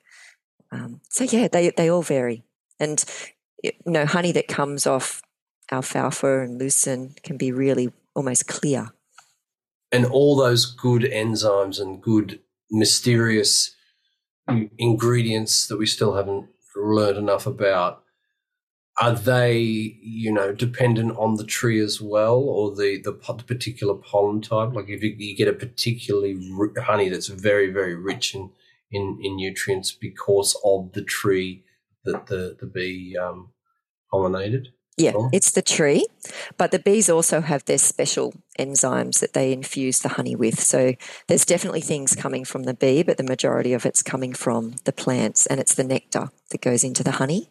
Um, 0.70 1.00
so 1.08 1.24
yeah, 1.24 1.48
they 1.48 1.70
they 1.70 1.90
all 1.90 2.02
vary, 2.02 2.44
and 2.78 3.02
you 3.62 3.72
know, 3.86 4.04
honey 4.06 4.32
that 4.32 4.48
comes 4.48 4.86
off 4.86 5.22
alfalfa 5.70 6.40
and 6.40 6.58
lucerne 6.58 7.14
can 7.22 7.36
be 7.36 7.52
really 7.52 7.90
almost 8.18 8.46
clear. 8.46 8.90
And 9.90 10.04
all 10.04 10.36
those 10.36 10.66
good 10.66 11.02
enzymes 11.02 11.80
and 11.80 12.02
good 12.02 12.40
mysterious 12.70 13.74
ingredients 14.76 15.66
that 15.68 15.78
we 15.78 15.86
still 15.86 16.14
haven't 16.14 16.48
learned 16.76 17.18
enough 17.18 17.46
about 17.46 18.02
are 19.00 19.14
they 19.14 19.58
you 19.60 20.32
know 20.32 20.52
dependent 20.52 21.16
on 21.16 21.36
the 21.36 21.44
tree 21.44 21.80
as 21.80 22.00
well 22.00 22.36
or 22.36 22.74
the 22.74 23.00
the, 23.02 23.12
particular 23.12 23.94
pollen 23.94 24.40
type 24.40 24.72
like 24.72 24.88
if 24.88 25.02
you, 25.02 25.14
you 25.18 25.36
get 25.36 25.48
a 25.48 25.52
particularly 25.52 26.38
honey 26.78 27.08
that's 27.08 27.28
very 27.28 27.70
very 27.70 27.94
rich 27.94 28.34
in, 28.34 28.50
in 28.90 29.18
in 29.22 29.36
nutrients 29.36 29.92
because 29.92 30.58
of 30.64 30.92
the 30.92 31.02
tree 31.02 31.64
that 32.04 32.26
the 32.26 32.56
the 32.60 32.66
bee 32.66 33.16
um, 33.16 33.50
pollinated 34.12 34.68
yeah, 34.98 35.12
it's 35.32 35.52
the 35.52 35.62
tree, 35.62 36.06
but 36.56 36.72
the 36.72 36.78
bees 36.78 37.08
also 37.08 37.40
have 37.40 37.64
their 37.64 37.78
special 37.78 38.34
enzymes 38.58 39.20
that 39.20 39.32
they 39.32 39.52
infuse 39.52 40.00
the 40.00 40.10
honey 40.10 40.34
with. 40.34 40.60
So 40.60 40.94
there's 41.28 41.44
definitely 41.44 41.80
things 41.80 42.16
coming 42.16 42.44
from 42.44 42.64
the 42.64 42.74
bee, 42.74 43.04
but 43.04 43.16
the 43.16 43.22
majority 43.22 43.72
of 43.72 43.86
it's 43.86 44.02
coming 44.02 44.34
from 44.34 44.74
the 44.84 44.92
plants, 44.92 45.46
and 45.46 45.60
it's 45.60 45.74
the 45.74 45.84
nectar 45.84 46.30
that 46.50 46.60
goes 46.60 46.82
into 46.82 47.04
the 47.04 47.12
honey. 47.12 47.48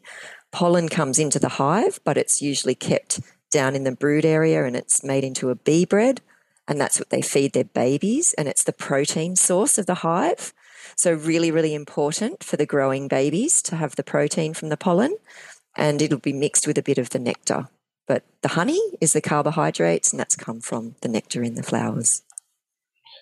Pollen 0.51 0.89
comes 0.89 1.19
into 1.19 1.39
the 1.39 1.49
hive, 1.49 1.99
but 2.03 2.17
it's 2.17 2.41
usually 2.41 2.75
kept 2.75 3.21
down 3.49 3.75
in 3.75 3.85
the 3.85 3.95
brood 3.95 4.25
area 4.25 4.65
and 4.65 4.75
it's 4.75 5.03
made 5.03 5.23
into 5.23 5.49
a 5.49 5.55
bee 5.55 5.85
bread, 5.85 6.21
and 6.67 6.79
that's 6.81 6.99
what 6.99 7.09
they 7.09 7.21
feed 7.21 7.53
their 7.53 7.63
babies, 7.63 8.33
and 8.37 8.49
it's 8.49 8.63
the 8.63 8.73
protein 8.73 9.37
source 9.37 9.77
of 9.77 9.85
the 9.85 9.95
hive. 9.95 10.53
So, 10.95 11.13
really, 11.13 11.51
really 11.51 11.73
important 11.73 12.43
for 12.43 12.57
the 12.57 12.65
growing 12.65 13.07
babies 13.07 13.61
to 13.63 13.75
have 13.75 13.95
the 13.95 14.03
protein 14.03 14.53
from 14.53 14.69
the 14.69 14.77
pollen 14.77 15.15
and 15.77 16.01
it'll 16.01 16.19
be 16.19 16.33
mixed 16.33 16.67
with 16.67 16.77
a 16.77 16.83
bit 16.83 16.97
of 16.97 17.11
the 17.11 17.19
nectar. 17.19 17.69
But 18.07 18.23
the 18.41 18.49
honey 18.49 18.81
is 18.99 19.13
the 19.13 19.21
carbohydrates, 19.21 20.11
and 20.11 20.19
that's 20.19 20.35
come 20.35 20.59
from 20.59 20.95
the 21.01 21.09
nectar 21.09 21.43
in 21.43 21.55
the 21.55 21.63
flowers. 21.63 22.23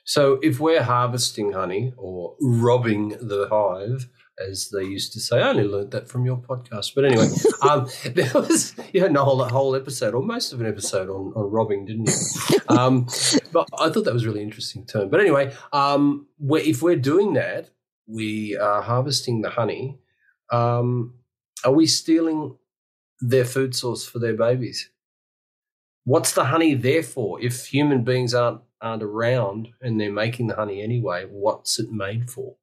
So, 0.05 0.39
if 0.43 0.59
we're 0.59 0.83
harvesting 0.83 1.53
honey 1.53 1.93
or 1.97 2.35
robbing 2.39 3.09
the 3.19 3.47
hive, 3.49 4.07
as 4.39 4.69
they 4.69 4.83
used 4.83 5.13
to 5.13 5.19
say, 5.19 5.41
I 5.41 5.49
only 5.49 5.63
learned 5.63 5.91
that 5.91 6.07
from 6.07 6.25
your 6.25 6.37
podcast. 6.37 6.93
But 6.93 7.05
anyway, 7.05 7.29
um, 7.61 7.87
there 8.05 8.31
was 8.33 8.75
you 8.93 9.01
had 9.01 9.15
a 9.15 9.23
whole, 9.23 9.41
a 9.41 9.49
whole 9.49 9.75
episode, 9.75 10.13
or 10.13 10.21
most 10.21 10.53
of 10.53 10.61
an 10.61 10.67
episode 10.67 11.09
on, 11.09 11.33
on 11.35 11.51
robbing, 11.51 11.85
didn't 11.85 12.09
you? 12.09 12.59
Um, 12.69 13.07
but 13.51 13.67
I 13.79 13.89
thought 13.89 14.05
that 14.05 14.13
was 14.13 14.23
a 14.23 14.27
really 14.27 14.43
interesting 14.43 14.85
term. 14.85 15.09
But 15.09 15.19
anyway, 15.19 15.53
um, 15.73 16.27
if 16.39 16.81
we're 16.81 16.95
doing 16.95 17.33
that, 17.33 17.69
we 18.07 18.55
are 18.57 18.81
harvesting 18.81 19.41
the 19.41 19.49
honey. 19.49 19.97
Um, 20.51 21.15
are 21.63 21.71
we 21.71 21.87
stealing 21.87 22.57
their 23.19 23.45
food 23.45 23.75
source 23.75 24.05
for 24.05 24.19
their 24.19 24.35
babies? 24.35 24.89
What's 26.03 26.33
the 26.33 26.45
honey 26.45 26.75
there 26.75 27.03
for? 27.03 27.41
If 27.41 27.65
human 27.67 28.03
beings 28.03 28.33
aren't 28.33 28.61
aren't 28.81 29.03
around 29.03 29.69
and 29.81 29.99
they're 29.99 30.11
making 30.11 30.47
the 30.47 30.55
honey 30.55 30.81
anyway, 30.81 31.25
what's 31.29 31.79
it 31.79 31.91
made 31.91 32.29
for? 32.29 32.55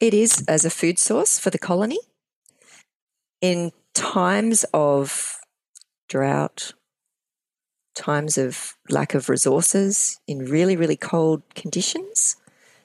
It 0.00 0.12
is 0.12 0.44
as 0.48 0.64
a 0.64 0.70
food 0.70 0.98
source 0.98 1.38
for 1.38 1.50
the 1.50 1.58
colony. 1.58 1.98
In 3.40 3.70
times 3.94 4.64
of 4.74 5.38
drought, 6.08 6.72
times 7.94 8.36
of 8.36 8.76
lack 8.88 9.14
of 9.14 9.28
resources, 9.28 10.18
in 10.26 10.46
really, 10.46 10.76
really 10.76 10.96
cold 10.96 11.42
conditions, 11.54 12.36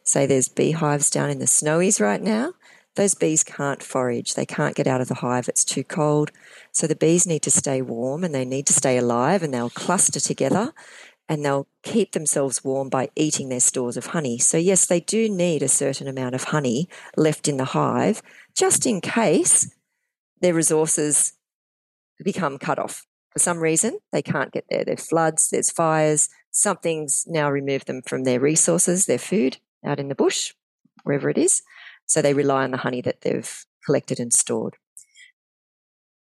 say 0.03 0.25
there's 0.25 0.47
beehives 0.47 1.09
down 1.09 1.29
in 1.29 1.39
the 1.39 1.45
snowies 1.45 1.99
right 1.99 2.21
now, 2.21 2.53
those 2.95 3.15
bees 3.15 3.43
can't 3.43 3.81
forage. 3.81 4.35
They 4.35 4.45
can't 4.45 4.75
get 4.75 4.87
out 4.87 5.01
of 5.01 5.07
the 5.07 5.15
hive. 5.15 5.49
It's 5.49 5.65
too 5.65 5.83
cold. 5.83 6.31
So 6.71 6.85
the 6.87 6.95
bees 6.95 7.25
need 7.25 7.41
to 7.43 7.51
stay 7.51 7.81
warm 7.81 8.23
and 8.23 8.33
they 8.33 8.45
need 8.45 8.67
to 8.67 8.73
stay 8.73 8.97
alive 8.97 9.41
and 9.41 9.53
they'll 9.53 9.69
cluster 9.69 10.19
together 10.19 10.73
and 11.27 11.43
they'll 11.43 11.67
keep 11.81 12.11
themselves 12.11 12.63
warm 12.63 12.89
by 12.89 13.09
eating 13.15 13.49
their 13.49 13.59
stores 13.59 13.97
of 13.97 14.07
honey. 14.07 14.37
So, 14.37 14.57
yes, 14.57 14.85
they 14.85 14.99
do 14.99 15.29
need 15.29 15.63
a 15.63 15.67
certain 15.67 16.07
amount 16.07 16.35
of 16.35 16.45
honey 16.45 16.89
left 17.15 17.47
in 17.47 17.57
the 17.57 17.65
hive 17.65 18.21
just 18.53 18.85
in 18.85 19.01
case 19.01 19.73
their 20.41 20.53
resources 20.53 21.33
become 22.23 22.57
cut 22.57 22.77
off. 22.77 23.05
For 23.31 23.39
some 23.39 23.59
reason, 23.59 23.97
they 24.11 24.21
can't 24.21 24.51
get 24.51 24.65
there. 24.69 24.85
There's 24.85 25.07
floods, 25.07 25.49
there's 25.49 25.71
fires, 25.71 26.29
something's 26.51 27.25
now 27.27 27.49
removed 27.49 27.87
them 27.87 28.01
from 28.03 28.25
their 28.25 28.39
resources, 28.39 29.05
their 29.05 29.17
food 29.17 29.57
out 29.83 29.99
in 29.99 30.09
the 30.09 30.15
bush, 30.15 30.53
wherever 31.03 31.29
it 31.29 31.37
is. 31.37 31.63
So 32.13 32.21
they 32.21 32.35
rely 32.35 32.63
on 32.63 32.69
the 32.69 32.77
honey 32.77 33.01
that 33.01 33.21
they've 33.21 33.65
collected 33.83 34.19
and 34.19 34.31
stored. 34.31 34.77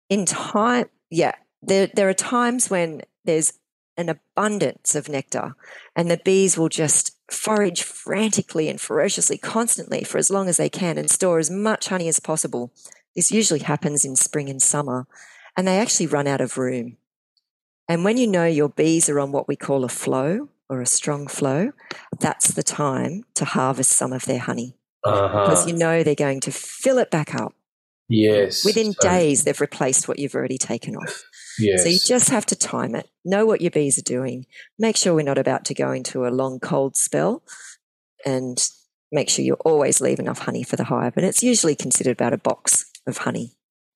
In 0.07 0.23
time, 0.23 0.85
yeah, 1.09 1.33
there, 1.63 1.87
there 1.87 2.07
are 2.07 2.13
times 2.13 2.69
when 2.69 3.01
there's 3.25 3.53
an 3.97 4.07
abundance 4.07 4.93
of 4.93 5.09
nectar 5.09 5.55
and 5.95 6.11
the 6.11 6.21
bees 6.23 6.59
will 6.59 6.69
just 6.69 7.17
forage 7.31 7.81
frantically 7.81 8.69
and 8.69 8.79
ferociously 8.79 9.39
constantly 9.39 10.03
for 10.03 10.19
as 10.19 10.29
long 10.29 10.47
as 10.47 10.57
they 10.57 10.69
can 10.69 10.99
and 10.99 11.09
store 11.09 11.39
as 11.39 11.49
much 11.49 11.87
honey 11.87 12.07
as 12.07 12.19
possible. 12.19 12.71
This 13.15 13.31
usually 13.31 13.61
happens 13.61 14.05
in 14.05 14.15
spring 14.15 14.49
and 14.51 14.61
summer 14.61 15.07
and 15.57 15.67
they 15.67 15.79
actually 15.79 16.05
run 16.05 16.27
out 16.27 16.39
of 16.39 16.59
room. 16.59 16.97
And 17.89 18.03
when 18.03 18.17
you 18.17 18.27
know 18.27 18.45
your 18.45 18.69
bees 18.69 19.09
are 19.09 19.19
on 19.19 19.31
what 19.31 19.47
we 19.47 19.55
call 19.55 19.83
a 19.83 19.89
flow 19.89 20.49
or 20.69 20.81
a 20.81 20.85
strong 20.85 21.25
flow, 21.25 21.71
that's 22.19 22.53
the 22.53 22.61
time 22.61 23.23
to 23.33 23.45
harvest 23.45 23.89
some 23.93 24.13
of 24.13 24.25
their 24.25 24.37
honey 24.37 24.75
uh-huh. 25.03 25.45
because 25.45 25.67
you 25.67 25.75
know 25.75 26.03
they're 26.03 26.15
going 26.15 26.39
to 26.41 26.51
fill 26.51 26.97
it 26.97 27.11
back 27.11 27.35
up. 27.35 27.53
Yes. 28.09 28.65
Within 28.65 28.93
so, 28.93 29.09
days, 29.09 29.43
they've 29.43 29.59
replaced 29.59 30.07
what 30.07 30.19
you've 30.19 30.35
already 30.35 30.57
taken 30.57 30.95
off. 30.95 31.23
Yes. 31.57 31.83
So 31.83 31.89
you 31.89 31.99
just 31.99 32.29
have 32.29 32.45
to 32.47 32.55
time 32.55 32.95
it, 32.95 33.07
know 33.23 33.45
what 33.45 33.61
your 33.61 33.71
bees 33.71 33.97
are 33.97 34.03
doing, 34.03 34.45
make 34.77 34.97
sure 34.97 35.13
we're 35.13 35.23
not 35.23 35.37
about 35.37 35.65
to 35.65 35.73
go 35.73 35.91
into 35.91 36.25
a 36.25 36.29
long 36.29 36.59
cold 36.59 36.95
spell, 36.95 37.43
and 38.25 38.57
make 39.11 39.29
sure 39.29 39.45
you 39.45 39.53
always 39.65 40.01
leave 40.01 40.19
enough 40.19 40.39
honey 40.39 40.63
for 40.63 40.75
the 40.75 40.85
hive. 40.85 41.15
And 41.15 41.25
it's 41.25 41.43
usually 41.43 41.75
considered 41.75 42.13
about 42.13 42.33
a 42.33 42.37
box 42.37 42.85
of 43.07 43.19
honey 43.19 43.53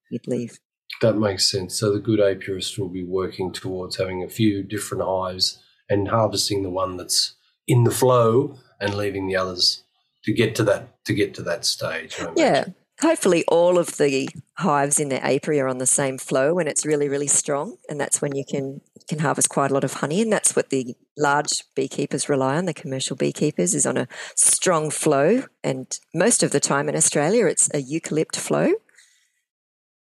you'd 0.09 0.27
leave. 0.27 0.59
That 1.01 1.17
makes 1.17 1.51
sense. 1.51 1.77
So 1.77 1.91
the 1.91 1.99
good 1.99 2.19
apiarist 2.19 2.77
will 2.77 2.89
be 2.89 3.03
working 3.03 3.51
towards 3.51 3.97
having 3.97 4.23
a 4.23 4.29
few 4.29 4.63
different 4.63 5.03
hives 5.03 5.61
and 5.89 6.07
harvesting 6.07 6.63
the 6.63 6.69
one 6.69 6.97
that's 6.97 7.35
in 7.67 7.83
the 7.83 7.91
flow 7.91 8.57
and 8.79 8.93
leaving 8.93 9.27
the 9.27 9.35
others 9.35 9.83
to 10.27 10.33
get 10.33 10.55
to 10.55 10.63
that 10.63 10.89
to 11.05 11.13
get 11.13 11.33
to 11.35 11.41
that 11.41 11.63
stage. 11.63 12.19
Yeah. 12.35 12.65
Hopefully, 12.99 13.45
all 13.47 13.77
of 13.77 13.97
the 13.97 14.27
hives 14.57 14.99
in 14.99 15.07
the 15.07 15.23
apiary 15.23 15.59
are 15.61 15.69
on 15.69 15.77
the 15.77 15.87
same 15.87 16.17
flow 16.17 16.55
when 16.55 16.67
it's 16.67 16.85
really, 16.85 17.07
really 17.07 17.27
strong, 17.27 17.77
and 17.87 17.99
that's 17.99 18.21
when 18.21 18.35
you 18.35 18.43
can 18.43 18.81
can 19.07 19.19
harvest 19.19 19.47
quite 19.47 19.71
a 19.71 19.73
lot 19.73 19.85
of 19.85 19.93
honey. 19.93 20.21
And 20.21 20.33
that's 20.33 20.53
what 20.53 20.69
the 20.69 20.95
large 21.17 21.63
beekeepers 21.75 22.27
rely 22.27 22.57
on. 22.57 22.65
The 22.65 22.73
commercial 22.73 23.15
beekeepers 23.15 23.73
is 23.73 23.85
on 23.85 23.95
a 23.95 24.07
strong 24.35 24.89
flow, 24.89 25.43
and 25.63 25.97
most 26.13 26.43
of 26.43 26.51
the 26.51 26.59
time 26.59 26.89
in 26.89 26.95
Australia, 26.95 27.45
it's 27.45 27.69
a 27.69 27.81
eucalypt 27.81 28.35
flow, 28.35 28.73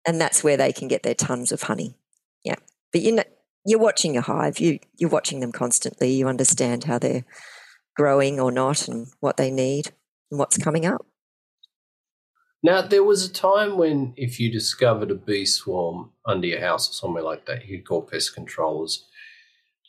and 0.05 0.19
that's 0.19 0.43
where 0.43 0.57
they 0.57 0.73
can 0.73 0.89
get 0.89 1.03
their 1.03 1.15
tons 1.15 1.53
of 1.53 1.63
honey. 1.63 1.95
Yeah, 2.43 2.55
but 2.91 3.01
you 3.01 3.13
know, 3.13 3.23
you're 3.65 3.79
watching 3.79 4.17
a 4.17 4.21
hive. 4.21 4.59
You 4.59 4.79
you're 4.97 5.11
watching 5.11 5.39
them 5.39 5.53
constantly. 5.53 6.11
You 6.11 6.27
understand 6.27 6.83
how 6.85 6.99
they're 6.99 7.23
growing 7.95 8.39
or 8.39 8.51
not, 8.51 8.89
and 8.89 9.07
what 9.21 9.37
they 9.37 9.51
need 9.51 9.91
what's 10.29 10.57
coming 10.57 10.85
up. 10.85 11.05
Now, 12.61 12.81
there 12.81 13.03
was 13.03 13.25
a 13.25 13.31
time 13.31 13.77
when 13.77 14.13
if 14.17 14.39
you 14.39 14.51
discovered 14.51 15.11
a 15.11 15.15
bee 15.15 15.45
swarm 15.45 16.11
under 16.25 16.47
your 16.47 16.59
house 16.59 16.89
or 16.89 16.93
somewhere 16.93 17.23
like 17.23 17.45
that, 17.45 17.65
you'd 17.65 17.85
call 17.85 18.01
pest 18.01 18.35
controllers 18.35 19.05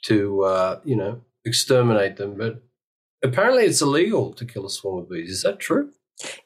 to, 0.05 0.43
uh, 0.45 0.81
you 0.85 0.95
know, 0.95 1.23
exterminate 1.45 2.17
them. 2.17 2.37
But 2.37 2.63
apparently 3.23 3.65
it's 3.65 3.83
illegal 3.83 4.33
to 4.35 4.45
kill 4.45 4.67
a 4.67 4.71
swarm 4.71 5.01
of 5.01 5.11
bees. 5.11 5.31
Is 5.31 5.43
that 5.43 5.59
true? 5.59 5.91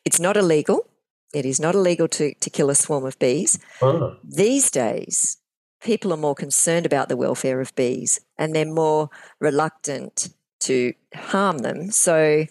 It's 0.04 0.18
not 0.18 0.36
illegal. 0.36 0.88
It 1.34 1.44
is 1.44 1.60
not 1.60 1.74
illegal 1.74 2.08
to, 2.08 2.32
to 2.34 2.50
kill 2.50 2.70
a 2.70 2.74
swarm 2.74 3.04
of 3.04 3.18
bees. 3.18 3.58
Oh. 3.82 4.16
These 4.24 4.70
days, 4.70 5.38
people 5.82 6.12
are 6.12 6.16
more 6.16 6.34
concerned 6.34 6.86
about 6.86 7.08
the 7.08 7.16
welfare 7.16 7.60
of 7.60 7.74
bees 7.74 8.20
and 8.38 8.54
they're 8.54 8.64
more 8.64 9.10
reluctant 9.40 10.30
to 10.60 10.94
harm 11.14 11.58
them. 11.58 11.90
So 11.90 12.46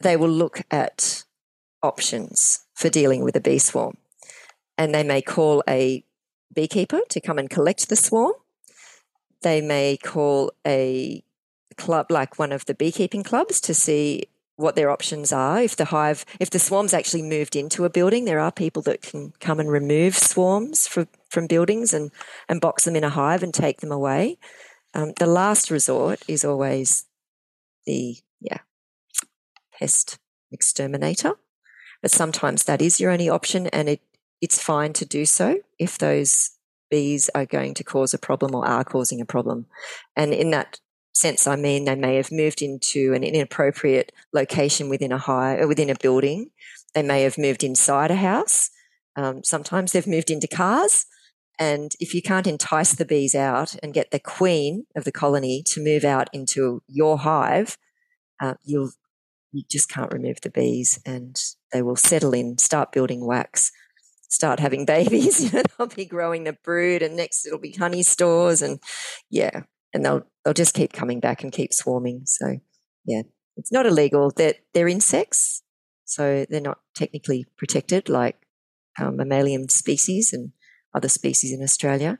they 0.00 0.16
will 0.16 0.30
look 0.30 0.62
at 0.70 1.24
options 1.82 2.64
for 2.74 2.88
dealing 2.88 3.22
with 3.22 3.36
a 3.36 3.40
bee 3.40 3.58
swarm. 3.58 3.96
And 4.76 4.94
they 4.94 5.02
may 5.02 5.22
call 5.22 5.62
a 5.68 6.04
beekeeper 6.52 7.00
to 7.08 7.20
come 7.20 7.38
and 7.38 7.48
collect 7.48 7.88
the 7.88 7.96
swarm. 7.96 8.34
They 9.42 9.60
may 9.60 9.96
call 9.96 10.52
a 10.66 11.22
club 11.76 12.10
like 12.10 12.38
one 12.38 12.52
of 12.52 12.64
the 12.66 12.74
beekeeping 12.74 13.22
clubs 13.22 13.60
to 13.62 13.74
see 13.74 14.24
what 14.56 14.74
their 14.74 14.90
options 14.90 15.32
are. 15.32 15.62
If 15.62 15.76
the 15.76 15.86
hive, 15.86 16.24
if 16.40 16.50
the 16.50 16.58
swarm's 16.58 16.94
actually 16.94 17.22
moved 17.22 17.54
into 17.54 17.84
a 17.84 17.90
building, 17.90 18.24
there 18.24 18.40
are 18.40 18.50
people 18.50 18.82
that 18.82 19.02
can 19.02 19.32
come 19.38 19.60
and 19.60 19.70
remove 19.70 20.16
swarms 20.16 20.86
from, 20.86 21.08
from 21.28 21.46
buildings 21.46 21.92
and, 21.92 22.10
and 22.48 22.60
box 22.60 22.84
them 22.84 22.96
in 22.96 23.04
a 23.04 23.10
hive 23.10 23.42
and 23.42 23.52
take 23.52 23.80
them 23.80 23.92
away. 23.92 24.38
Um, 24.94 25.12
the 25.18 25.26
last 25.26 25.70
resort 25.70 26.22
is 26.26 26.44
always 26.44 27.04
the 27.84 28.16
yeah 28.40 28.58
pest 29.78 30.18
exterminator. 30.50 31.34
But 32.02 32.10
sometimes 32.10 32.64
that 32.64 32.82
is 32.82 33.00
your 33.00 33.10
only 33.10 33.28
option, 33.28 33.66
and 33.68 33.88
it, 33.88 34.00
it's 34.40 34.62
fine 34.62 34.92
to 34.94 35.04
do 35.04 35.24
so 35.24 35.58
if 35.78 35.98
those 35.98 36.50
bees 36.90 37.30
are 37.34 37.46
going 37.46 37.74
to 37.74 37.84
cause 37.84 38.14
a 38.14 38.18
problem 38.18 38.54
or 38.54 38.66
are 38.66 38.84
causing 38.84 39.20
a 39.20 39.26
problem. 39.26 39.66
And 40.14 40.32
in 40.32 40.50
that 40.50 40.78
sense, 41.12 41.46
I 41.46 41.56
mean 41.56 41.84
they 41.84 41.94
may 41.94 42.16
have 42.16 42.30
moved 42.30 42.62
into 42.62 43.14
an 43.14 43.24
inappropriate 43.24 44.12
location 44.32 44.88
within 44.88 45.12
a 45.12 45.18
high 45.18 45.60
uh, 45.60 45.66
within 45.66 45.90
a 45.90 45.96
building. 45.96 46.50
They 46.94 47.02
may 47.02 47.22
have 47.22 47.38
moved 47.38 47.64
inside 47.64 48.10
a 48.10 48.16
house. 48.16 48.70
Um, 49.16 49.42
sometimes 49.42 49.92
they've 49.92 50.06
moved 50.06 50.30
into 50.30 50.46
cars. 50.46 51.06
And 51.58 51.92
if 52.00 52.14
you 52.14 52.20
can't 52.20 52.46
entice 52.46 52.94
the 52.94 53.06
bees 53.06 53.34
out 53.34 53.76
and 53.82 53.94
get 53.94 54.10
the 54.10 54.20
queen 54.20 54.84
of 54.94 55.04
the 55.04 55.12
colony 55.12 55.62
to 55.68 55.82
move 55.82 56.04
out 56.04 56.28
into 56.34 56.82
your 56.86 57.18
hive, 57.18 57.78
uh, 58.40 58.54
you'll 58.62 58.92
you 59.56 59.64
just 59.70 59.88
can't 59.88 60.12
remove 60.12 60.40
the 60.42 60.50
bees, 60.50 61.00
and 61.06 61.40
they 61.72 61.82
will 61.82 61.96
settle 61.96 62.34
in, 62.34 62.58
start 62.58 62.92
building 62.92 63.26
wax, 63.26 63.72
start 64.28 64.60
having 64.60 64.84
babies. 64.96 65.50
They'll 65.50 65.86
be 65.88 66.04
growing 66.04 66.44
the 66.44 66.52
brood, 66.52 67.02
and 67.02 67.16
next 67.16 67.46
it'll 67.46 67.58
be 67.58 67.72
honey 67.72 68.02
stores, 68.02 68.62
and 68.62 68.80
yeah, 69.30 69.62
and 69.94 70.04
they'll 70.04 70.26
they'll 70.44 70.54
just 70.54 70.74
keep 70.74 70.92
coming 70.92 71.20
back 71.20 71.42
and 71.42 71.52
keep 71.52 71.72
swarming. 71.72 72.22
So 72.26 72.58
yeah, 73.04 73.22
it's 73.56 73.72
not 73.72 73.86
illegal. 73.86 74.30
They're 74.34 74.54
they're 74.74 74.88
insects, 74.88 75.62
so 76.04 76.44
they're 76.48 76.60
not 76.60 76.80
technically 76.94 77.46
protected 77.56 78.08
like 78.08 78.36
um, 78.98 79.16
mammalian 79.16 79.68
species 79.68 80.32
and 80.32 80.52
other 80.94 81.08
species 81.08 81.52
in 81.52 81.62
Australia. 81.62 82.18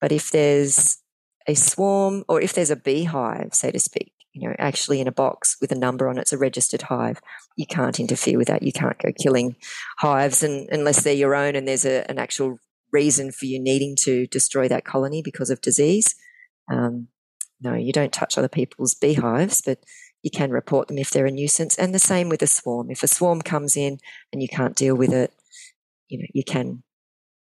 But 0.00 0.12
if 0.12 0.30
there's 0.30 0.98
a 1.46 1.54
swarm 1.54 2.24
or 2.28 2.40
if 2.40 2.52
there's 2.52 2.70
a 2.70 2.76
beehive, 2.76 3.50
so 3.52 3.70
to 3.70 3.78
speak, 3.78 4.13
you 4.34 4.48
know, 4.48 4.54
actually 4.58 5.00
in 5.00 5.06
a 5.06 5.12
box 5.12 5.56
with 5.60 5.70
a 5.70 5.76
number 5.76 6.08
on 6.08 6.18
it, 6.18 6.22
it's 6.22 6.32
a 6.32 6.38
registered 6.38 6.82
hive. 6.82 7.20
You 7.56 7.66
can't 7.66 8.00
interfere 8.00 8.36
with 8.36 8.48
that. 8.48 8.64
You 8.64 8.72
can't 8.72 8.98
go 8.98 9.12
killing 9.12 9.54
hives 9.98 10.42
and, 10.42 10.68
unless 10.70 11.02
they're 11.04 11.14
your 11.14 11.36
own 11.36 11.54
and 11.54 11.66
there's 11.66 11.84
a, 11.84 12.08
an 12.10 12.18
actual 12.18 12.58
reason 12.92 13.30
for 13.30 13.46
you 13.46 13.60
needing 13.60 13.94
to 14.00 14.26
destroy 14.26 14.66
that 14.68 14.84
colony 14.84 15.22
because 15.22 15.50
of 15.50 15.60
disease. 15.60 16.16
Um, 16.70 17.08
no, 17.60 17.74
you 17.74 17.92
don't 17.92 18.12
touch 18.12 18.36
other 18.36 18.48
people's 18.48 18.94
beehives, 18.94 19.62
but 19.64 19.78
you 20.22 20.30
can 20.30 20.50
report 20.50 20.88
them 20.88 20.98
if 20.98 21.10
they're 21.10 21.26
a 21.26 21.30
nuisance. 21.30 21.78
And 21.78 21.94
the 21.94 22.00
same 22.00 22.28
with 22.28 22.42
a 22.42 22.48
swarm. 22.48 22.90
If 22.90 23.04
a 23.04 23.08
swarm 23.08 23.40
comes 23.40 23.76
in 23.76 23.98
and 24.32 24.42
you 24.42 24.48
can't 24.48 24.74
deal 24.74 24.96
with 24.96 25.12
it, 25.12 25.32
you 26.08 26.18
know, 26.18 26.26
you 26.34 26.42
can 26.42 26.82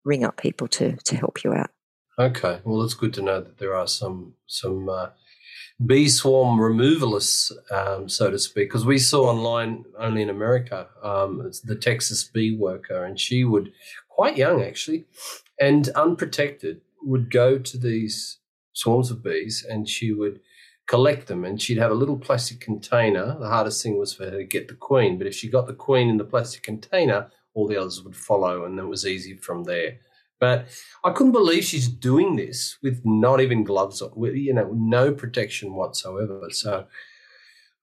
ring 0.05 0.23
up 0.23 0.37
people 0.37 0.67
to 0.69 0.95
to 0.95 1.15
help 1.17 1.43
you 1.43 1.53
out. 1.53 1.69
Okay, 2.17 2.61
well, 2.63 2.81
it's 2.81 2.93
good 2.93 3.13
to 3.15 3.21
know 3.21 3.41
that 3.41 3.57
there 3.57 3.75
are 3.75 3.87
some 3.87 4.33
some 4.47 4.89
uh, 4.89 5.09
bee 5.85 6.09
swarm 6.09 6.59
removalists, 6.59 7.51
um, 7.71 8.09
so 8.09 8.31
to 8.31 8.39
speak, 8.39 8.69
because 8.69 8.85
we 8.85 8.97
saw 8.97 9.29
online 9.29 9.85
only 9.97 10.21
in 10.21 10.29
America 10.29 10.87
um, 11.03 11.51
the 11.63 11.75
Texas 11.75 12.23
bee 12.23 12.55
worker, 12.55 13.03
and 13.03 13.19
she 13.19 13.43
would 13.43 13.71
quite 14.09 14.37
young 14.37 14.61
actually, 14.61 15.05
and 15.59 15.89
unprotected 15.89 16.81
would 17.03 17.29
go 17.31 17.57
to 17.57 17.77
these 17.77 18.39
swarms 18.73 19.11
of 19.11 19.23
bees, 19.23 19.65
and 19.67 19.87
she 19.87 20.11
would 20.11 20.39
collect 20.87 21.27
them 21.27 21.43
and 21.43 21.61
she'd 21.61 21.77
have 21.77 21.91
a 21.91 21.95
little 21.95 22.17
plastic 22.17 22.61
container. 22.61 23.37
The 23.39 23.49
hardest 23.49 23.83
thing 23.83 23.99
was 23.99 24.13
for 24.13 24.23
her 24.23 24.37
to 24.37 24.45
get 24.45 24.69
the 24.69 24.73
queen, 24.73 25.17
but 25.17 25.27
if 25.27 25.35
she 25.35 25.49
got 25.49 25.67
the 25.67 25.73
queen 25.73 26.07
in 26.07 26.17
the 26.17 26.23
plastic 26.23 26.63
container, 26.63 27.29
all 27.53 27.67
the 27.67 27.75
others 27.75 28.03
would 28.03 28.15
follow, 28.15 28.65
and 28.65 28.79
it 28.79 28.85
was 28.85 29.05
easy 29.05 29.35
from 29.35 29.63
there. 29.63 29.97
But 30.39 30.67
I 31.03 31.11
couldn't 31.11 31.31
believe 31.31 31.63
she's 31.63 31.87
doing 31.87 32.35
this 32.35 32.77
with 32.83 33.01
not 33.03 33.41
even 33.41 33.63
gloves 33.63 34.01
on, 34.01 34.11
with, 34.15 34.35
you 34.35 34.53
know, 34.53 34.71
no 34.73 35.11
protection 35.11 35.73
whatsoever. 35.73 36.47
So 36.51 36.85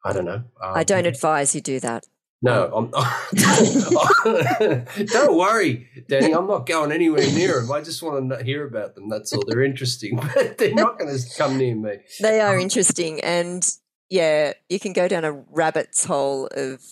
I 0.05 0.13
don't 0.13 0.25
know. 0.25 0.45
Um, 0.63 0.77
I 0.77 0.85
don't 0.85 1.07
advise 1.07 1.55
you 1.55 1.61
do 1.61 1.81
that. 1.81 2.07
No, 2.43 2.71
I'm, 2.77 2.91
don't 5.07 5.35
worry, 5.35 5.89
Dani. 6.11 6.37
I'm 6.37 6.47
not 6.47 6.67
going 6.67 6.93
anywhere 6.93 7.27
near 7.33 7.63
them. 7.63 7.73
I 7.73 7.81
just 7.81 8.03
want 8.03 8.31
to 8.31 8.45
hear 8.45 8.67
about 8.67 8.95
them. 8.95 9.09
That's 9.09 9.33
all. 9.33 9.43
They're 9.47 9.63
interesting, 9.63 10.17
but 10.35 10.59
they're 10.59 10.75
not 10.75 10.99
going 10.99 11.17
to 11.17 11.25
come 11.39 11.57
near 11.57 11.75
me. 11.75 12.01
They 12.21 12.43
are 12.43 12.59
interesting, 12.59 13.23
and 13.23 13.67
yeah, 14.11 14.53
you 14.69 14.79
can 14.79 14.93
go 14.93 15.09
down 15.09 15.25
a 15.25 15.33
rabbit's 15.33 16.05
hole 16.05 16.49
of 16.55 16.83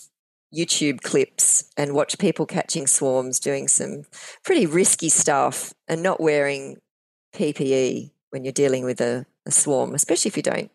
YouTube 0.53 1.01
clips 1.01 1.63
and 1.75 1.93
watch 1.93 2.17
people 2.19 2.45
catching 2.45 2.85
swarms 2.87 3.39
doing 3.39 3.67
some 3.67 4.03
pretty 4.43 4.65
risky 4.65 5.09
stuff 5.09 5.73
and 5.87 6.03
not 6.03 6.21
wearing 6.21 6.77
PPE 7.33 8.11
when 8.29 8.43
you're 8.43 8.53
dealing 8.53 8.85
with 8.85 9.01
a, 9.01 9.25
a, 9.45 9.51
swarm, 9.51 9.93
especially 9.95 10.29
if 10.29 10.37
you 10.37 10.43
don't 10.43 10.71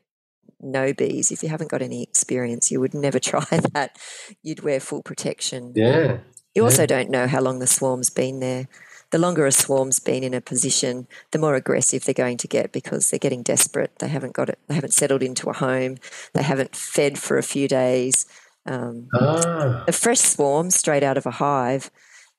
know 0.61 0.93
bees. 0.93 1.31
If 1.31 1.43
you 1.43 1.49
haven't 1.49 1.71
got 1.71 1.83
any 1.83 2.03
experience, 2.03 2.71
you 2.71 2.81
would 2.81 2.95
never 2.95 3.21
try 3.21 3.45
that. 3.73 3.97
You'd 4.43 4.63
wear 4.63 4.81
full 4.81 5.03
protection. 5.03 5.73
Yeah. 5.77 6.19
You 6.55 6.65
also 6.65 6.83
yeah. 6.83 6.87
don't 6.87 7.11
know 7.11 7.29
how 7.29 7.41
long 7.41 7.61
the 7.61 7.67
swarm's 7.67 8.11
been 8.11 8.41
there. 8.41 8.69
The 9.11 9.19
longer 9.19 9.47
a 9.47 9.53
swarm's 9.53 10.01
been 10.01 10.23
in 10.23 10.35
a 10.35 10.41
position, 10.41 11.07
the 11.31 11.39
more 11.39 11.55
aggressive 11.55 12.05
they're 12.05 12.13
going 12.13 12.37
to 12.39 12.49
get 12.49 12.73
because 12.73 13.09
they're 13.09 13.19
getting 13.19 13.43
desperate. 13.43 13.99
They 14.01 14.09
haven't 14.09 14.35
got 14.35 14.51
it. 14.51 14.59
They 14.69 14.75
haven't 14.75 14.93
settled 14.93 15.23
into 15.23 15.49
a 15.49 15.55
home. 15.55 15.97
They 16.35 16.43
haven't 16.43 16.77
fed 16.77 17.19
for 17.19 17.39
a 17.39 17.43
few 17.43 17.69
days 17.69 18.27
um, 18.69 19.09
ah. 19.15 19.85
A 19.89 19.93
fresh 19.93 20.21
swarm 20.21 20.71
straight 20.71 21.03
out 21.03 21.17
of 21.17 21.27
a 21.27 21.31
hive, 21.31 21.91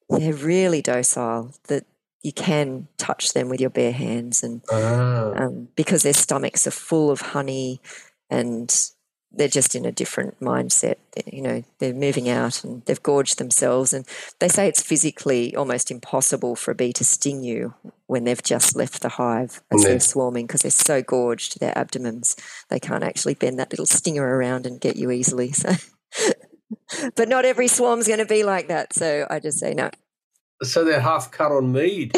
they're 0.10 0.34
really 0.34 0.82
docile. 0.82 1.54
That 1.68 1.86
you 2.22 2.32
can 2.32 2.88
touch 2.98 3.34
them 3.34 3.50
with 3.50 3.60
your 3.60 3.70
bare 3.70 3.92
hands, 3.92 4.44
and 4.44 4.62
ah. 4.72 5.34
um, 5.36 5.70
because 5.76 6.04
their 6.04 6.14
stomachs 6.14 6.68
are 6.68 6.72
full 6.72 7.10
of 7.10 7.22
honey, 7.22 7.82
and 8.30 8.74
they're 9.32 9.48
just 9.48 9.76
in 9.76 9.86
a 9.86 9.92
different 9.92 10.40
mindset. 10.40 10.96
You 11.26 11.42
know, 11.42 11.64
they're 11.80 11.94
moving 11.94 12.30
out 12.30 12.64
and 12.64 12.84
they've 12.86 13.02
gorged 13.02 13.38
themselves, 13.38 13.94
and 13.94 14.06
they 14.40 14.48
say 14.48 14.68
it's 14.68 14.84
physically 14.84 15.56
almost 15.56 15.92
impossible 15.92 16.56
for 16.56 16.72
a 16.72 16.76
bee 16.76 16.94
to 16.94 17.04
sting 17.04 17.44
you 17.44 17.74
when 18.08 18.24
they've 18.24 18.42
just 18.42 18.76
left 18.76 19.02
the 19.02 19.10
hive 19.10 19.62
as 19.72 19.84
they're 19.84 20.00
swarming 20.00 20.48
because 20.48 20.62
they're 20.62 20.72
so 20.72 21.04
gorged 21.04 21.60
their 21.60 21.78
abdomens 21.78 22.36
they 22.70 22.80
can't 22.80 23.04
actually 23.04 23.36
bend 23.36 23.60
that 23.60 23.72
little 23.72 23.86
stinger 23.86 24.26
around 24.36 24.66
and 24.66 24.82
get 24.82 24.96
you 24.96 25.12
easily. 25.12 25.52
So 25.52 25.74
but 27.16 27.30
not 27.30 27.46
every 27.46 27.68
swarm's 27.68 28.08
going 28.08 28.20
to 28.20 28.26
be 28.26 28.44
like 28.44 28.68
that. 28.68 28.94
So 28.94 29.26
I 29.30 29.40
just 29.40 29.60
say 29.60 29.74
no. 29.74 29.90
So 30.62 30.84
they're 30.84 31.00
half 31.00 31.32
cut 31.32 31.54
on 31.54 31.72
mead. 31.72 32.12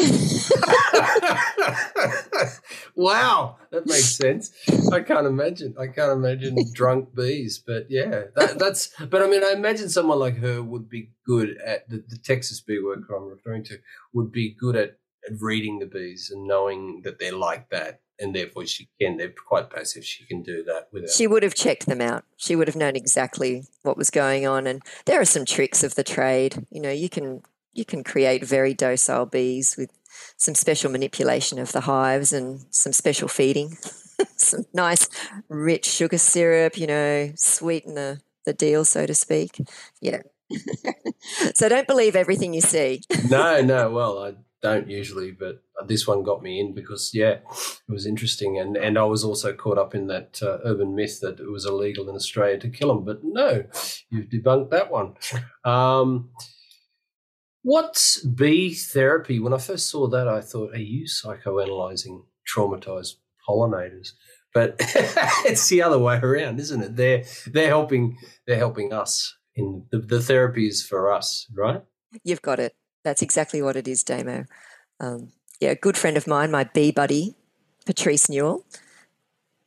wow, 2.96 3.56
that 3.70 3.86
makes 3.86 4.16
sense. 4.16 4.52
I 4.92 5.00
can't 5.00 5.28
imagine. 5.28 5.76
I 5.78 5.86
can't 5.86 6.10
imagine 6.10 6.56
drunk 6.74 7.14
bees, 7.14 7.62
but 7.64 7.86
yeah, 7.88 8.24
that, 8.34 8.58
that's. 8.58 8.90
But 8.98 9.22
I 9.22 9.28
mean, 9.28 9.44
I 9.44 9.52
imagine 9.52 9.88
someone 9.88 10.18
like 10.18 10.38
her 10.38 10.60
would 10.60 10.88
be 10.88 11.12
good 11.24 11.56
at 11.64 11.88
the, 11.88 12.02
the 12.08 12.16
Texas 12.16 12.60
bee 12.60 12.80
worker 12.80 13.14
I'm 13.14 13.28
referring 13.28 13.62
to 13.64 13.78
would 14.12 14.32
be 14.32 14.56
good 14.58 14.74
at, 14.74 14.96
at 15.30 15.40
reading 15.40 15.78
the 15.78 15.86
bees 15.86 16.32
and 16.34 16.46
knowing 16.46 17.02
that 17.04 17.20
they're 17.20 17.36
like 17.36 17.70
that 17.70 18.00
and 18.22 18.34
therefore 18.34 18.64
she 18.66 18.88
can. 19.00 19.16
They're 19.16 19.34
quite 19.46 19.68
passive. 19.68 20.04
She 20.04 20.24
can 20.24 20.42
do 20.42 20.62
that 20.64 20.88
without. 20.92 21.10
She 21.10 21.26
would 21.26 21.42
have 21.42 21.54
checked 21.54 21.86
them 21.86 22.00
out. 22.00 22.24
She 22.36 22.56
would 22.56 22.68
have 22.68 22.76
known 22.76 22.96
exactly 22.96 23.64
what 23.82 23.98
was 23.98 24.10
going 24.10 24.46
on. 24.46 24.66
And 24.66 24.80
there 25.04 25.20
are 25.20 25.26
some 25.26 25.44
tricks 25.44 25.82
of 25.82 25.96
the 25.96 26.04
trade. 26.04 26.66
You 26.70 26.80
know, 26.80 26.90
you 26.90 27.08
can 27.08 27.42
you 27.72 27.84
can 27.84 28.04
create 28.04 28.44
very 28.44 28.72
docile 28.72 29.26
bees 29.26 29.74
with 29.76 29.90
some 30.36 30.54
special 30.54 30.90
manipulation 30.90 31.58
of 31.58 31.72
the 31.72 31.82
hives 31.82 32.32
and 32.32 32.64
some 32.70 32.92
special 32.92 33.28
feeding, 33.28 33.76
some 34.36 34.64
nice 34.72 35.08
rich 35.48 35.86
sugar 35.86 36.18
syrup. 36.18 36.78
You 36.78 36.86
know, 36.86 37.32
sweeten 37.34 37.94
the 37.94 38.20
the 38.46 38.52
deal, 38.52 38.84
so 38.84 39.06
to 39.06 39.14
speak. 39.14 39.58
Yeah. 40.00 40.22
so 41.54 41.68
don't 41.68 41.86
believe 41.86 42.14
everything 42.14 42.52
you 42.54 42.60
see. 42.60 43.02
no, 43.28 43.62
no. 43.62 43.90
Well, 43.90 44.18
I 44.18 44.34
don't 44.62 44.88
usually, 44.88 45.32
but 45.32 45.62
this 45.86 46.06
one 46.06 46.22
got 46.22 46.42
me 46.42 46.60
in 46.60 46.72
because 46.72 47.10
yeah, 47.12 47.38
it 47.40 47.92
was 47.92 48.06
interesting, 48.06 48.58
and 48.58 48.76
and 48.76 48.96
I 48.96 49.02
was 49.02 49.24
also 49.24 49.52
caught 49.52 49.78
up 49.78 49.94
in 49.94 50.06
that 50.06 50.40
uh, 50.40 50.58
urban 50.64 50.94
myth 50.94 51.20
that 51.20 51.40
it 51.40 51.50
was 51.50 51.66
illegal 51.66 52.08
in 52.08 52.14
Australia 52.14 52.58
to 52.58 52.68
kill 52.68 52.88
them, 52.88 53.04
but 53.04 53.20
no, 53.22 53.64
you've 54.10 54.28
debunked 54.28 54.70
that 54.70 54.90
one. 54.90 55.14
Um, 55.64 56.30
what's 57.62 58.24
bee 58.24 58.74
therapy? 58.74 59.40
When 59.40 59.52
I 59.52 59.58
first 59.58 59.88
saw 59.88 60.06
that, 60.08 60.28
I 60.28 60.40
thought, 60.40 60.74
are 60.74 60.78
you 60.78 61.06
psychoanalyzing 61.06 62.24
traumatized 62.46 63.16
pollinators? 63.46 64.12
But 64.54 64.76
it's 65.44 65.68
the 65.68 65.82
other 65.82 65.98
way 65.98 66.18
around, 66.18 66.60
isn't 66.60 66.82
it? 66.82 66.96
They're 66.96 67.24
they're 67.46 67.68
helping 67.68 68.16
they're 68.46 68.58
helping 68.58 68.92
us 68.92 69.36
in 69.56 69.86
the, 69.90 69.98
the 69.98 70.22
therapy 70.22 70.68
is 70.68 70.84
for 70.84 71.12
us, 71.12 71.46
right? 71.54 71.82
You've 72.22 72.42
got 72.42 72.60
it. 72.60 72.74
That's 73.04 73.22
exactly 73.22 73.62
what 73.62 73.76
it 73.76 73.88
is, 73.88 74.02
Damo. 74.02 74.46
Um, 75.00 75.32
yeah, 75.60 75.70
a 75.70 75.74
good 75.76 75.96
friend 75.96 76.16
of 76.16 76.26
mine, 76.26 76.50
my 76.50 76.64
bee 76.64 76.92
buddy, 76.92 77.34
Patrice 77.86 78.28
Newell. 78.28 78.64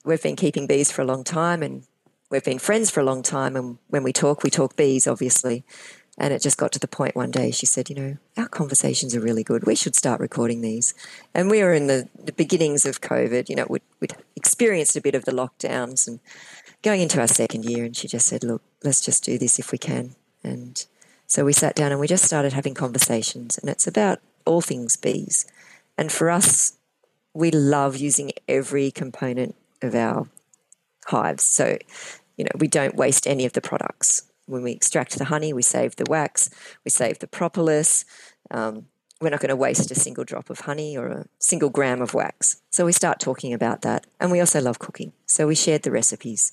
We've 0.03 0.21
been 0.21 0.35
keeping 0.35 0.67
bees 0.67 0.91
for 0.91 1.01
a 1.01 1.05
long 1.05 1.23
time 1.23 1.63
and 1.63 1.83
we've 2.29 2.43
been 2.43 2.59
friends 2.59 2.89
for 2.89 2.99
a 2.99 3.03
long 3.03 3.23
time. 3.23 3.55
And 3.55 3.77
when 3.87 4.03
we 4.03 4.13
talk, 4.13 4.43
we 4.43 4.49
talk 4.49 4.75
bees, 4.75 5.07
obviously. 5.07 5.63
And 6.17 6.33
it 6.33 6.41
just 6.41 6.57
got 6.57 6.71
to 6.71 6.79
the 6.79 6.87
point 6.87 7.15
one 7.15 7.31
day, 7.31 7.51
she 7.51 7.65
said, 7.65 7.89
You 7.89 7.95
know, 7.95 8.17
our 8.37 8.47
conversations 8.47 9.13
are 9.15 9.19
really 9.19 9.43
good. 9.43 9.65
We 9.65 9.75
should 9.75 9.95
start 9.95 10.21
recording 10.21 10.61
these. 10.61 10.93
And 11.33 11.49
we 11.49 11.61
were 11.61 11.73
in 11.73 11.87
the, 11.87 12.07
the 12.23 12.31
beginnings 12.31 12.85
of 12.85 13.01
COVID, 13.01 13.49
you 13.49 13.55
know, 13.55 13.65
we'd, 13.67 13.81
we'd 13.99 14.15
experienced 14.35 14.95
a 14.95 15.01
bit 15.01 15.15
of 15.15 15.25
the 15.25 15.33
lockdowns 15.33 16.07
and 16.07 16.21
going 16.85 17.01
into 17.01 17.19
our 17.19 17.27
second 17.27 17.65
year, 17.65 17.83
and 17.83 17.97
she 17.97 18.07
just 18.07 18.27
said, 18.27 18.43
"Look, 18.43 18.61
let's 18.83 19.01
just 19.01 19.23
do 19.23 19.37
this 19.39 19.59
if 19.59 19.71
we 19.71 19.77
can." 19.79 20.15
And 20.43 20.85
so 21.27 21.45
we 21.45 21.53
sat 21.53 21.75
down 21.75 21.91
and 21.91 21.99
we 21.99 22.07
just 22.07 22.25
started 22.25 22.53
having 22.53 22.73
conversations, 22.73 23.57
and 23.57 23.69
it's 23.69 23.87
about 23.87 24.19
all 24.45 24.61
things 24.61 24.95
bees. 24.95 25.45
And 25.97 26.11
for 26.11 26.29
us, 26.29 26.77
we 27.33 27.51
love 27.51 27.97
using 27.97 28.31
every 28.47 28.91
component 28.91 29.55
of 29.81 29.95
our 29.95 30.27
hives. 31.07 31.43
So, 31.43 31.77
you 32.37 32.45
know, 32.45 32.51
we 32.57 32.67
don't 32.67 32.95
waste 32.95 33.27
any 33.27 33.45
of 33.45 33.53
the 33.53 33.61
products. 33.61 34.23
When 34.45 34.63
we 34.63 34.71
extract 34.71 35.17
the 35.17 35.25
honey, 35.25 35.53
we 35.53 35.63
save 35.63 35.95
the 35.95 36.05
wax, 36.07 36.49
we 36.83 36.91
save 36.91 37.19
the 37.19 37.27
propolis. 37.27 38.05
Um, 38.51 38.87
we're 39.21 39.29
not 39.29 39.39
going 39.39 39.49
to 39.49 39.55
waste 39.55 39.89
a 39.91 39.95
single 39.95 40.25
drop 40.25 40.49
of 40.49 40.61
honey 40.61 40.97
or 40.97 41.07
a 41.07 41.25
single 41.39 41.69
gram 41.69 42.01
of 42.01 42.13
wax. 42.13 42.61
So 42.69 42.85
we 42.85 42.91
start 42.91 43.19
talking 43.19 43.53
about 43.53 43.81
that. 43.81 44.05
And 44.19 44.29
we 44.29 44.41
also 44.41 44.59
love 44.59 44.77
cooking. 44.77 45.13
So 45.25 45.47
we 45.47 45.55
shared 45.55 45.83
the 45.83 45.91
recipes. 45.91 46.51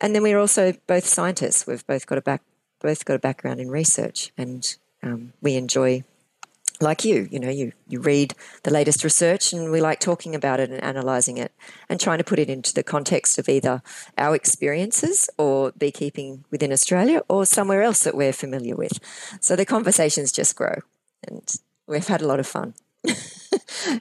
And 0.00 0.14
then 0.14 0.22
we're 0.22 0.38
also 0.38 0.72
both 0.86 1.04
scientists. 1.04 1.66
We've 1.66 1.86
both 1.86 2.06
got 2.06 2.18
a 2.18 2.22
back 2.22 2.42
both 2.80 3.04
got 3.04 3.14
a 3.14 3.18
background 3.18 3.60
in 3.60 3.70
research 3.70 4.32
and 4.36 4.76
um, 5.02 5.32
we 5.40 5.56
enjoy 5.56 6.04
like 6.80 7.04
you, 7.04 7.28
you 7.30 7.38
know, 7.38 7.48
you, 7.48 7.72
you 7.88 8.00
read 8.00 8.34
the 8.62 8.70
latest 8.70 9.02
research 9.02 9.52
and 9.52 9.70
we 9.70 9.80
like 9.80 10.00
talking 10.00 10.34
about 10.34 10.60
it 10.60 10.70
and 10.70 10.82
analysing 10.82 11.38
it 11.38 11.52
and 11.88 11.98
trying 11.98 12.18
to 12.18 12.24
put 12.24 12.38
it 12.38 12.50
into 12.50 12.74
the 12.74 12.82
context 12.82 13.38
of 13.38 13.48
either 13.48 13.82
our 14.18 14.34
experiences 14.34 15.30
or 15.38 15.72
beekeeping 15.72 16.44
within 16.50 16.72
Australia 16.72 17.22
or 17.28 17.46
somewhere 17.46 17.82
else 17.82 18.02
that 18.02 18.14
we're 18.14 18.32
familiar 18.32 18.76
with. 18.76 18.98
So 19.40 19.56
the 19.56 19.64
conversations 19.64 20.32
just 20.32 20.56
grow 20.56 20.76
and 21.26 21.50
we've 21.86 22.08
had 22.08 22.20
a 22.20 22.26
lot 22.26 22.40
of 22.40 22.46
fun. 22.46 22.74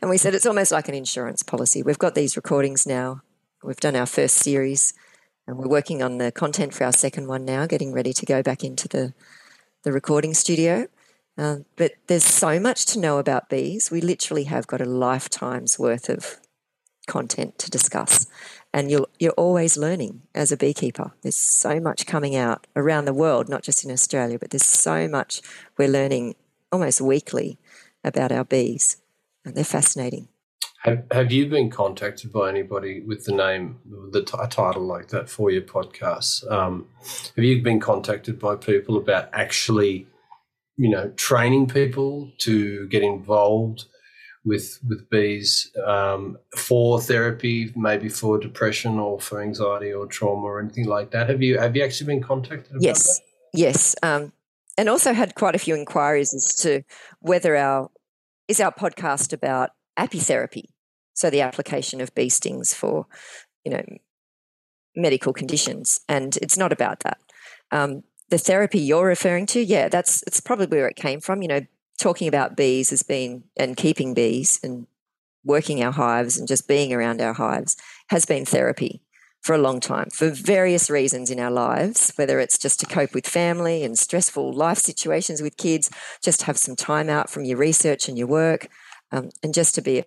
and 0.01 0.09
we 0.09 0.17
said 0.17 0.35
it's 0.35 0.45
almost 0.45 0.71
like 0.71 0.89
an 0.89 0.95
insurance 0.95 1.43
policy. 1.43 1.83
We've 1.83 1.99
got 1.99 2.15
these 2.15 2.35
recordings 2.35 2.85
now. 2.85 3.21
We've 3.63 3.79
done 3.79 3.95
our 3.95 4.05
first 4.05 4.37
series 4.37 4.93
and 5.47 5.57
we're 5.57 5.67
working 5.67 6.01
on 6.01 6.17
the 6.17 6.31
content 6.31 6.73
for 6.73 6.83
our 6.83 6.93
second 6.93 7.27
one 7.27 7.45
now, 7.45 7.65
getting 7.67 7.93
ready 7.93 8.13
to 8.13 8.25
go 8.25 8.41
back 8.41 8.63
into 8.63 8.87
the, 8.87 9.13
the 9.83 9.91
recording 9.91 10.33
studio. 10.33 10.87
Um, 11.37 11.65
but 11.75 11.93
there's 12.07 12.23
so 12.23 12.59
much 12.59 12.85
to 12.87 12.99
know 12.99 13.17
about 13.17 13.49
bees. 13.49 13.91
We 13.91 14.01
literally 14.01 14.45
have 14.45 14.67
got 14.67 14.81
a 14.81 14.85
lifetime's 14.85 15.77
worth 15.77 16.09
of 16.09 16.39
content 17.07 17.59
to 17.59 17.69
discuss. 17.69 18.27
And 18.73 18.89
you're, 18.89 19.07
you're 19.19 19.31
always 19.33 19.77
learning 19.77 20.23
as 20.33 20.51
a 20.51 20.57
beekeeper. 20.57 21.13
There's 21.21 21.35
so 21.35 21.79
much 21.79 22.05
coming 22.05 22.35
out 22.35 22.67
around 22.75 23.05
the 23.05 23.13
world, 23.13 23.47
not 23.47 23.63
just 23.63 23.85
in 23.85 23.91
Australia, 23.91 24.39
but 24.39 24.49
there's 24.49 24.65
so 24.65 25.07
much 25.07 25.41
we're 25.77 25.87
learning 25.87 26.35
almost 26.71 27.01
weekly 27.01 27.57
about 28.03 28.31
our 28.31 28.43
bees. 28.43 28.97
And 29.45 29.55
they're 29.55 29.63
fascinating. 29.63 30.27
Have, 30.85 31.03
have 31.11 31.31
you 31.31 31.47
been 31.47 31.69
contacted 31.69 32.31
by 32.31 32.49
anybody 32.49 33.01
with 33.01 33.25
the 33.25 33.33
name, 33.33 33.79
the 34.11 34.23
t- 34.23 34.37
a 34.39 34.47
title 34.47 34.83
like 34.83 35.09
that 35.09 35.29
for 35.29 35.49
your 35.51 35.63
podcast? 35.63 36.49
Um, 36.51 36.87
have 37.35 37.43
you 37.43 37.61
been 37.61 37.79
contacted 37.79 38.39
by 38.39 38.55
people 38.55 38.97
about 38.97 39.29
actually 39.33 40.07
you 40.77 40.89
know, 40.89 41.09
training 41.15 41.67
people 41.67 42.31
to 42.39 42.87
get 42.87 43.03
involved 43.03 43.85
with 44.43 44.79
with 44.87 45.09
bees 45.09 45.71
um, 45.85 46.37
for 46.55 47.01
therapy, 47.01 47.71
maybe 47.75 48.09
for 48.09 48.37
depression 48.37 48.99
or 48.99 49.19
for 49.19 49.41
anxiety 49.41 49.91
or 49.91 50.05
trauma 50.05 50.43
or 50.45 50.59
anything 50.59 50.85
like 50.85 51.11
that. 51.11 51.29
Have 51.29 51.41
you 51.41 51.57
have 51.57 51.75
you 51.75 51.83
actually 51.83 52.07
been 52.07 52.23
contacted? 52.23 52.75
yes, 52.79 53.19
that? 53.19 53.25
yes, 53.53 53.95
um, 54.03 54.33
and 54.77 54.89
also 54.89 55.13
had 55.13 55.35
quite 55.35 55.55
a 55.55 55.59
few 55.59 55.75
inquiries 55.75 56.33
as 56.33 56.55
to 56.57 56.83
whether 57.21 57.55
our 57.55 57.89
is 58.47 58.59
our 58.59 58.71
podcast 58.71 59.33
about 59.33 59.71
apitherapy, 59.97 60.65
so 61.15 61.31
the 61.31 61.41
application 61.41 61.99
of 62.01 62.13
bee 62.13 62.29
stings 62.29 62.75
for 62.75 63.07
you 63.63 63.71
know 63.71 63.83
medical 64.95 65.33
conditions, 65.33 65.99
and 66.07 66.37
it's 66.37 66.57
not 66.57 66.71
about 66.71 66.99
that. 66.99 67.17
Um, 67.71 68.03
the 68.29 68.37
therapy 68.37 68.79
you're 68.79 69.07
referring 69.07 69.47
to, 69.47 69.59
yeah, 69.59 69.87
that's 69.89 70.21
it's 70.23 70.39
probably 70.39 70.67
where 70.67 70.87
it 70.87 70.95
came 70.95 71.19
from. 71.19 71.41
You 71.41 71.47
know, 71.47 71.61
talking 71.99 72.27
about 72.27 72.55
bees 72.55 72.91
has 72.91 73.01
been 73.01 73.45
and 73.57 73.75
keeping 73.75 74.13
bees 74.13 74.59
and 74.63 74.85
working 75.43 75.83
our 75.83 75.91
hives 75.91 76.37
and 76.37 76.47
just 76.47 76.67
being 76.67 76.91
around 76.91 77.21
our 77.21 77.33
hives 77.33 77.77
has 78.09 78.25
been 78.25 78.45
therapy 78.45 79.01
for 79.45 79.53
a 79.53 79.59
long 79.59 79.79
time 79.79 80.09
for 80.09 80.31
various 80.31 80.89
reasons 80.89 81.29
in 81.29 81.39
our 81.39 81.51
lives, 81.51 82.11
whether 82.15 82.39
it's 82.39 82.57
just 82.57 82.79
to 82.79 82.85
cope 82.87 83.13
with 83.13 83.27
family 83.27 83.83
and 83.83 83.97
stressful 83.97 84.51
life 84.51 84.79
situations 84.79 85.39
with 85.39 85.55
kids, 85.55 85.91
just 86.23 86.41
have 86.43 86.57
some 86.57 86.75
time 86.75 87.09
out 87.09 87.29
from 87.29 87.45
your 87.45 87.57
research 87.57 88.09
and 88.09 88.17
your 88.17 88.25
work, 88.25 88.67
um, 89.11 89.29
and 89.43 89.53
just 89.53 89.75
to 89.75 89.83
be, 89.83 90.03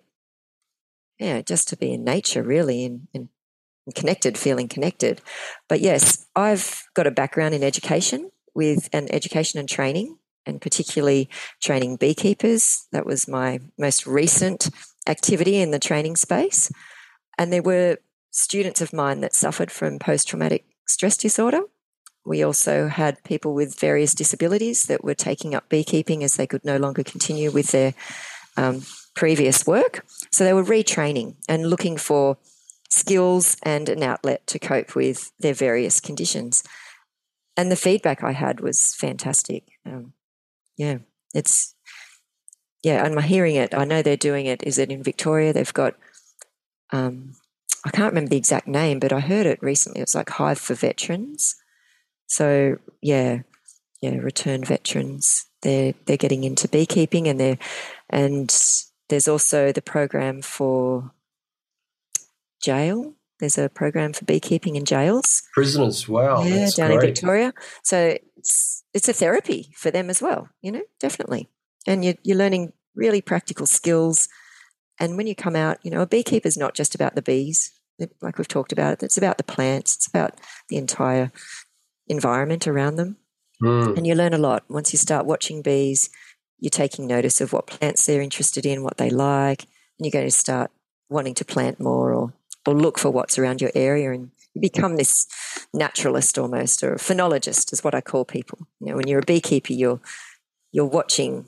yeah, 1.19 1.41
just 1.41 1.67
to 1.69 1.77
be 1.77 1.93
in 1.93 2.03
nature 2.03 2.41
really 2.41 2.85
and, 2.85 3.07
and 3.13 3.29
connected, 3.95 4.37
feeling 4.37 4.67
connected. 4.67 5.21
But 5.67 5.81
yes, 5.81 6.25
I've 6.35 6.83
got 6.93 7.07
a 7.07 7.11
background 7.11 7.53
in 7.53 7.63
education 7.63 8.31
with 8.55 8.89
an 8.93 9.07
education 9.11 9.59
and 9.59 9.69
training, 9.69 10.17
and 10.45 10.61
particularly 10.61 11.29
training 11.61 11.97
beekeepers. 11.97 12.87
That 12.91 13.05
was 13.05 13.27
my 13.27 13.59
most 13.77 14.07
recent 14.07 14.69
activity 15.07 15.57
in 15.57 15.71
the 15.71 15.79
training 15.79 16.15
space. 16.15 16.71
And 17.37 17.51
there 17.51 17.61
were 17.61 17.97
students 18.31 18.81
of 18.81 18.93
mine 18.93 19.21
that 19.21 19.33
suffered 19.33 19.71
from 19.71 19.99
post 19.99 20.27
traumatic 20.27 20.65
stress 20.87 21.17
disorder. 21.17 21.61
We 22.25 22.43
also 22.43 22.87
had 22.87 23.23
people 23.23 23.53
with 23.53 23.79
various 23.79 24.13
disabilities 24.13 24.83
that 24.83 25.03
were 25.03 25.15
taking 25.15 25.55
up 25.55 25.69
beekeeping 25.69 26.23
as 26.23 26.35
they 26.35 26.45
could 26.45 26.65
no 26.65 26.77
longer 26.77 27.03
continue 27.03 27.49
with 27.49 27.71
their 27.71 27.93
um, 28.57 28.83
previous 29.19 29.67
work. 29.67 30.05
So 30.31 30.45
they 30.45 30.53
were 30.53 30.63
retraining 30.63 31.35
and 31.49 31.69
looking 31.69 31.97
for 31.97 32.37
skills 32.89 33.57
and 33.63 33.89
an 33.89 34.01
outlet 34.01 34.47
to 34.47 34.59
cope 34.59 34.95
with 34.95 35.33
their 35.37 35.53
various 35.53 35.99
conditions. 35.99 36.63
And 37.57 37.69
the 37.69 37.75
feedback 37.75 38.23
I 38.23 38.31
had 38.31 38.61
was 38.61 38.95
fantastic. 38.95 39.63
Um, 39.85 40.13
yeah, 40.77 40.99
it's, 41.35 41.75
yeah, 42.81 43.05
and 43.05 43.13
my 43.13 43.21
hearing 43.21 43.57
it, 43.57 43.73
I 43.73 43.83
know 43.83 44.01
they're 44.01 44.15
doing 44.15 44.45
it. 44.45 44.63
Is 44.63 44.77
it 44.77 44.89
in 44.89 45.03
Victoria? 45.03 45.51
They've 45.51 45.73
got, 45.73 45.95
um, 46.91 47.33
I 47.85 47.89
can't 47.89 48.13
remember 48.13 48.29
the 48.29 48.37
exact 48.37 48.69
name, 48.69 48.99
but 48.99 49.11
I 49.11 49.19
heard 49.19 49.45
it 49.45 49.61
recently. 49.61 50.01
It's 50.01 50.15
like 50.15 50.29
Hive 50.29 50.59
for 50.59 50.75
Veterans. 50.75 51.55
So, 52.27 52.77
yeah, 53.01 53.39
yeah, 54.01 54.15
returned 54.15 54.65
veterans. 54.65 55.45
They're 55.61 55.93
they're 56.05 56.15
getting 56.15 56.45
into 56.45 56.69
beekeeping, 56.69 57.27
and 57.27 57.37
they're 57.37 57.57
and 58.09 58.49
there's 59.09 59.27
also 59.27 59.71
the 59.71 59.81
program 59.81 60.41
for 60.41 61.11
jail. 62.61 63.13
There's 63.39 63.57
a 63.57 63.69
program 63.69 64.13
for 64.13 64.25
beekeeping 64.25 64.75
in 64.75 64.85
jails. 64.85 65.43
Prisoners, 65.53 66.07
wow. 66.07 66.43
Yeah, 66.43 66.69
down 66.75 66.91
great. 66.91 66.95
in 66.95 67.15
Victoria. 67.15 67.53
So 67.83 68.17
it's, 68.37 68.83
it's 68.93 69.07
a 69.07 69.13
therapy 69.13 69.71
for 69.75 69.91
them 69.91 70.09
as 70.09 70.21
well, 70.21 70.49
you 70.61 70.71
know, 70.71 70.83
definitely. 70.99 71.49
And 71.87 72.03
you're, 72.03 72.15
you're 72.23 72.37
learning 72.37 72.73
really 72.95 73.21
practical 73.21 73.65
skills. 73.65 74.27
And 74.99 75.15
when 75.15 75.27
you 75.27 75.35
come 75.35 75.55
out, 75.55 75.77
you 75.83 75.91
know, 75.91 76.01
a 76.01 76.07
beekeeper 76.07 76.47
is 76.47 76.57
not 76.57 76.75
just 76.75 76.95
about 76.95 77.15
the 77.15 77.21
bees, 77.21 77.71
like 78.21 78.37
we've 78.37 78.47
talked 78.47 78.71
about, 78.71 78.93
it, 78.93 79.03
it's 79.03 79.17
about 79.17 79.37
the 79.37 79.43
plants, 79.43 79.95
it's 79.95 80.07
about 80.07 80.39
the 80.67 80.77
entire 80.77 81.31
environment 82.07 82.67
around 82.67 82.95
them. 82.95 83.17
Mm. 83.61 83.97
And 83.97 84.07
you 84.07 84.15
learn 84.15 84.33
a 84.33 84.37
lot. 84.37 84.63
Once 84.69 84.93
you 84.93 84.99
start 84.99 85.25
watching 85.25 85.61
bees, 85.61 86.09
you're 86.59 86.69
taking 86.69 87.07
notice 87.07 87.41
of 87.41 87.53
what 87.53 87.67
plants 87.67 88.05
they're 88.05 88.21
interested 88.21 88.65
in, 88.65 88.83
what 88.83 88.97
they 88.97 89.09
like, 89.09 89.63
and 89.63 90.05
you're 90.05 90.11
going 90.11 90.25
to 90.25 90.31
start 90.31 90.71
wanting 91.09 91.33
to 91.35 91.45
plant 91.45 91.79
more 91.79 92.13
or 92.13 92.33
or 92.65 92.73
look 92.73 92.99
for 92.99 93.09
what's 93.09 93.39
around 93.39 93.61
your 93.61 93.71
area 93.73 94.11
and 94.11 94.31
you 94.53 94.61
become 94.61 94.95
this 94.95 95.27
naturalist 95.73 96.37
almost 96.37 96.83
or 96.83 96.93
a 96.93 96.97
phenologist 96.97 97.71
is 97.71 97.83
what 97.83 97.95
I 97.95 98.01
call 98.01 98.25
people. 98.25 98.67
You 98.79 98.87
know, 98.87 98.97
when 98.97 99.07
you're 99.07 99.19
a 99.19 99.25
beekeeper, 99.25 99.73
you're 99.73 99.99
you're 100.71 100.85
watching 100.85 101.45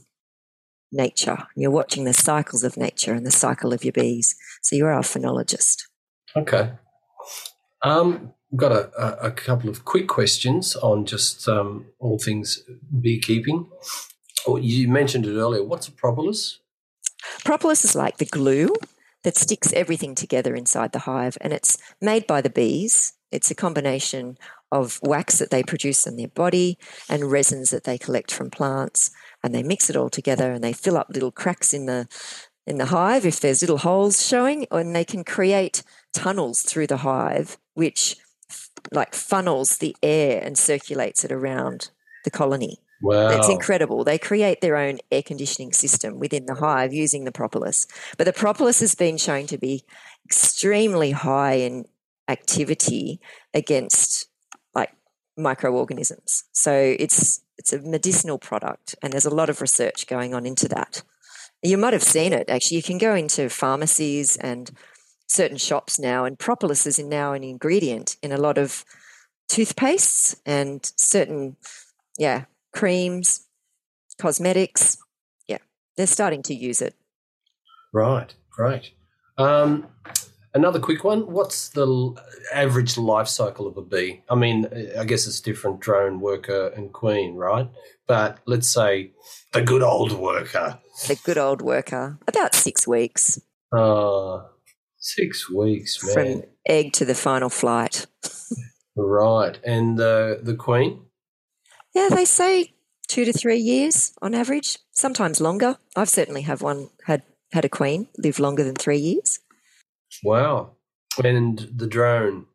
nature. 0.91 1.38
You're 1.56 1.71
watching 1.71 2.06
the 2.06 2.13
cycles 2.13 2.63
of 2.63 2.78
nature 2.78 3.13
and 3.13 3.26
the 3.26 3.32
cycle 3.32 3.74
of 3.74 3.84
your 3.84 3.93
bees. 3.93 4.36
So 4.62 4.76
you 4.76 4.86
are 4.86 4.97
a 4.97 5.02
phenologist. 5.02 5.84
Okay. 6.36 6.71
Um, 7.84 8.34
got 8.56 8.71
a, 8.71 9.26
a, 9.26 9.32
couple 9.32 9.69
of 9.69 9.86
quick 9.86 10.08
questions 10.08 10.76
on 10.76 11.06
just 11.06 11.47
um, 11.47 11.86
all 12.00 12.19
things 12.19 12.63
beekeeping. 13.00 13.67
Oh, 14.47 14.58
you 14.58 14.88
mentioned 14.88 15.25
it 15.25 15.38
earlier. 15.38 15.63
What's 15.63 15.88
a 15.88 15.91
propolis? 15.91 16.60
Propolis 17.43 17.86
is 17.86 17.95
like 17.95 18.17
the 18.17 18.25
glue 18.25 18.73
that 19.23 19.38
sticks 19.38 19.71
everything 19.73 20.15
together 20.15 20.56
inside 20.56 20.91
the 20.91 20.99
hive. 20.99 21.38
And 21.41 21.54
it's 21.54 21.77
made 22.01 22.25
by 22.25 22.41
the 22.41 22.49
bees. 22.49 23.13
It's 23.32 23.51
a 23.51 23.56
combination 23.56 24.38
of 24.71 24.99
wax 25.04 25.39
that 25.39 25.51
they 25.51 25.63
produce 25.63 26.08
in 26.08 26.17
their 26.17 26.27
body 26.27 26.77
and 27.08 27.32
resins 27.32 27.69
that 27.69 27.84
they 27.84 27.97
collect 27.97 28.34
from 28.34 28.49
plants. 28.49 29.12
And 29.43 29.54
they 29.54 29.63
mix 29.63 29.89
it 29.89 29.95
all 29.95 30.10
together 30.10 30.51
and 30.51 30.63
they 30.63 30.73
fill 30.73 30.97
up 30.97 31.10
little 31.10 31.32
cracks 31.32 31.73
in 31.73 31.86
the 31.86 32.08
in 32.67 32.77
the 32.77 32.86
hive 32.86 33.25
if 33.25 33.39
there's 33.39 33.62
little 33.62 33.80
holes 33.80 34.25
showing, 34.25 34.67
and 34.71 34.95
they 34.95 35.04
can 35.04 35.23
create 35.23 35.84
tunnels 36.13 36.62
through 36.62 36.88
the 36.88 36.97
hive, 36.97 37.58
which 37.73 38.17
like 38.91 39.15
funnels 39.15 39.77
the 39.77 39.95
air 40.04 40.41
and 40.43 40.58
circulates 40.58 41.23
it 41.23 41.32
around 41.32 41.89
the 42.23 42.32
colony. 42.32 42.80
Wow. 43.01 43.29
It's 43.29 43.49
incredible. 43.49 44.03
They 44.03 44.17
create 44.17 44.61
their 44.61 44.77
own 44.77 44.99
air 45.11 45.23
conditioning 45.23 45.73
system 45.73 46.19
within 46.19 46.45
the 46.45 46.55
hive 46.55 46.93
using 46.93 47.23
the 47.23 47.31
propolis. 47.31 47.87
But 48.17 48.25
the 48.25 48.33
propolis 48.33 48.79
has 48.79 48.95
been 48.95 49.17
shown 49.17 49.47
to 49.47 49.57
be 49.57 49.83
extremely 50.25 51.11
high 51.11 51.53
in 51.53 51.85
activity 52.27 53.19
against 53.53 54.27
like 54.73 54.93
microorganisms. 55.37 56.43
So 56.51 56.95
it's 56.99 57.41
it's 57.57 57.73
a 57.73 57.79
medicinal 57.79 58.39
product, 58.39 58.95
and 59.01 59.13
there's 59.13 59.25
a 59.25 59.35
lot 59.35 59.49
of 59.49 59.61
research 59.61 60.07
going 60.07 60.33
on 60.33 60.45
into 60.45 60.67
that. 60.69 61.03
You 61.61 61.77
might 61.77 61.93
have 61.93 62.03
seen 62.03 62.33
it 62.33 62.49
actually. 62.49 62.77
You 62.77 62.83
can 62.83 62.97
go 62.97 63.13
into 63.13 63.49
pharmacies 63.49 64.35
and 64.37 64.71
certain 65.27 65.57
shops 65.57 65.99
now, 65.99 66.25
and 66.25 66.37
propolis 66.37 66.85
is 66.85 66.99
now 66.99 67.33
an 67.33 67.43
ingredient 67.43 68.17
in 68.21 68.31
a 68.31 68.37
lot 68.37 68.57
of 68.57 68.83
toothpastes 69.51 70.39
and 70.45 70.91
certain, 70.95 71.57
yeah, 72.17 72.45
creams, 72.73 73.47
cosmetics. 74.19 74.97
Yeah, 75.47 75.60
they're 75.97 76.07
starting 76.07 76.43
to 76.43 76.53
use 76.53 76.81
it. 76.81 76.95
Right, 77.93 78.34
great. 78.49 78.91
Um, 79.38 79.88
another 80.53 80.79
quick 80.79 81.03
one. 81.03 81.31
What's 81.31 81.69
the 81.69 82.15
average 82.53 82.97
life 82.97 83.27
cycle 83.27 83.67
of 83.67 83.77
a 83.77 83.81
bee? 83.81 84.23
I 84.29 84.36
mean, 84.36 84.67
I 84.97 85.03
guess 85.03 85.27
it's 85.27 85.41
different 85.41 85.79
drone, 85.79 86.19
worker, 86.19 86.67
and 86.75 86.91
queen, 86.93 87.36
right? 87.36 87.69
But 88.07 88.39
let's 88.45 88.67
say 88.67 89.12
the 89.53 89.62
good 89.62 89.81
old 89.81 90.12
worker. 90.13 90.79
The 91.07 91.19
good 91.23 91.38
old 91.38 91.62
worker. 91.62 92.19
About 92.27 92.53
six 92.55 92.88
weeks. 92.88 93.39
Uh, 93.75 94.41
six 94.99 95.49
weeks, 95.49 96.03
man. 96.03 96.13
From 96.13 96.43
egg 96.65 96.93
to 96.93 97.05
the 97.05 97.15
final 97.15 97.49
flight. 97.49 98.05
right. 98.95 99.57
And 99.63 99.97
the, 99.97 100.39
the 100.41 100.55
queen? 100.55 101.05
Yeah, 101.93 102.10
they 102.10 102.25
say 102.25 102.73
two 103.08 103.25
to 103.25 103.34
three 103.34 103.58
years 103.58 104.13
on 104.21 104.34
average, 104.34 104.80
sometimes 104.91 105.41
longer. 105.41 105.77
I've 105.95 106.10
certainly 106.10 106.43
have 106.43 106.62
one 106.62 106.89
had 107.06 107.23
had 107.51 107.65
a 107.65 107.69
queen 107.69 108.08
live 108.17 108.39
longer 108.39 108.63
than 108.63 108.75
three 108.75 108.97
years. 108.97 109.39
Wow. 110.23 110.71
And 111.21 111.69
the 111.75 111.88
drone? 111.88 112.45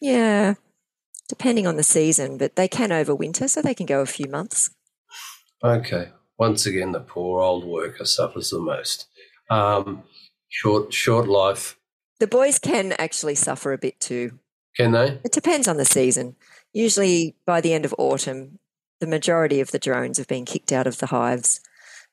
Yeah, 0.00 0.54
depending 1.28 1.66
on 1.66 1.76
the 1.76 1.82
season, 1.82 2.36
but 2.36 2.56
they 2.56 2.68
can 2.68 2.90
overwinter, 2.90 3.48
so 3.48 3.62
they 3.62 3.74
can 3.74 3.86
go 3.86 4.00
a 4.00 4.06
few 4.06 4.28
months. 4.28 4.70
Okay. 5.64 6.10
Once 6.38 6.66
again, 6.66 6.92
the 6.92 7.00
poor 7.00 7.40
old 7.40 7.64
worker 7.64 8.04
suffers 8.04 8.50
the 8.50 8.58
most. 8.58 9.06
Um, 9.48 10.02
short, 10.48 10.92
short 10.92 11.26
life. 11.28 11.78
The 12.20 12.26
boys 12.26 12.58
can 12.58 12.92
actually 12.98 13.34
suffer 13.34 13.72
a 13.72 13.78
bit 13.78 13.98
too. 14.00 14.38
Can 14.76 14.92
they? 14.92 15.18
It 15.24 15.32
depends 15.32 15.66
on 15.66 15.78
the 15.78 15.86
season. 15.86 16.36
Usually, 16.74 17.36
by 17.46 17.62
the 17.62 17.72
end 17.72 17.86
of 17.86 17.94
autumn, 17.96 18.58
the 19.00 19.06
majority 19.06 19.60
of 19.60 19.70
the 19.70 19.78
drones 19.78 20.18
have 20.18 20.28
been 20.28 20.44
kicked 20.44 20.72
out 20.72 20.86
of 20.86 20.98
the 20.98 21.06
hives. 21.06 21.60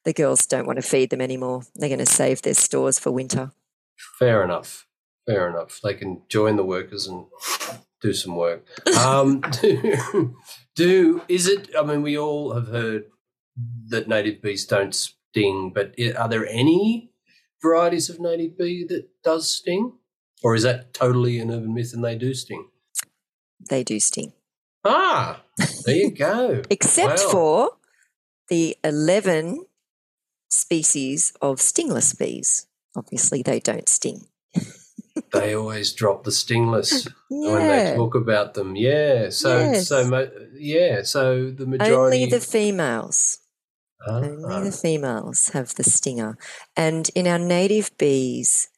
The 0.03 0.13
girls 0.13 0.45
don't 0.45 0.67
want 0.67 0.77
to 0.77 0.87
feed 0.87 1.09
them 1.09 1.21
anymore. 1.21 1.63
They're 1.75 1.89
going 1.89 1.99
to 1.99 2.05
save 2.05 2.41
their 2.41 2.53
stores 2.53 2.99
for 2.99 3.11
winter. 3.11 3.51
Fair 4.19 4.43
enough. 4.43 4.85
Fair 5.25 5.49
enough. 5.49 5.79
They 5.81 5.93
can 5.93 6.23
join 6.27 6.57
the 6.57 6.65
workers 6.65 7.07
and 7.07 7.25
do 8.01 8.13
some 8.13 8.35
work. 8.35 8.65
Um, 8.99 9.41
do, 9.61 10.35
do 10.75 11.21
is 11.29 11.47
it? 11.47 11.69
I 11.77 11.83
mean, 11.83 12.01
we 12.01 12.17
all 12.17 12.53
have 12.53 12.67
heard 12.67 13.05
that 13.87 14.07
native 14.07 14.41
bees 14.41 14.65
don't 14.65 14.93
sting, 14.93 15.71
but 15.73 15.95
are 16.17 16.27
there 16.27 16.45
any 16.47 17.11
varieties 17.61 18.09
of 18.09 18.19
native 18.19 18.57
bee 18.57 18.85
that 18.89 19.07
does 19.23 19.55
sting, 19.55 19.93
or 20.43 20.53
is 20.53 20.63
that 20.63 20.93
totally 20.93 21.39
an 21.39 21.49
urban 21.49 21.73
myth 21.73 21.93
and 21.93 22.03
they 22.03 22.15
do 22.15 22.33
sting? 22.33 22.67
They 23.69 23.83
do 23.83 24.01
sting. 24.01 24.33
Ah, 24.83 25.41
there 25.85 25.95
you 25.95 26.11
go. 26.11 26.61
Except 26.69 27.19
wow. 27.25 27.31
for 27.31 27.71
the 28.49 28.75
eleven 28.83 29.65
species 30.49 31.33
of 31.41 31.59
stingless 31.59 32.13
bees. 32.13 32.67
Obviously, 32.95 33.41
they 33.41 33.59
don't 33.59 33.89
sting. 33.89 34.27
they 35.33 35.55
always 35.55 35.93
drop 35.93 36.23
the 36.23 36.31
stingless 36.31 37.07
yeah. 37.29 37.51
when 37.51 37.67
they 37.67 37.95
talk 37.95 38.15
about 38.15 38.53
them. 38.53 38.75
Yeah. 38.75 39.29
So, 39.29 39.57
yes. 39.57 39.87
so, 39.87 40.29
yeah. 40.55 41.01
So 41.03 41.49
the 41.49 41.65
majority. 41.65 41.95
Only 41.95 42.25
the 42.25 42.39
females. 42.39 43.39
Only 44.07 44.69
the 44.69 44.71
females 44.71 45.49
have 45.49 45.75
the 45.75 45.83
stinger. 45.83 46.37
And 46.75 47.09
in 47.15 47.25
our 47.25 47.39
native 47.39 47.97
bees, 47.97 48.69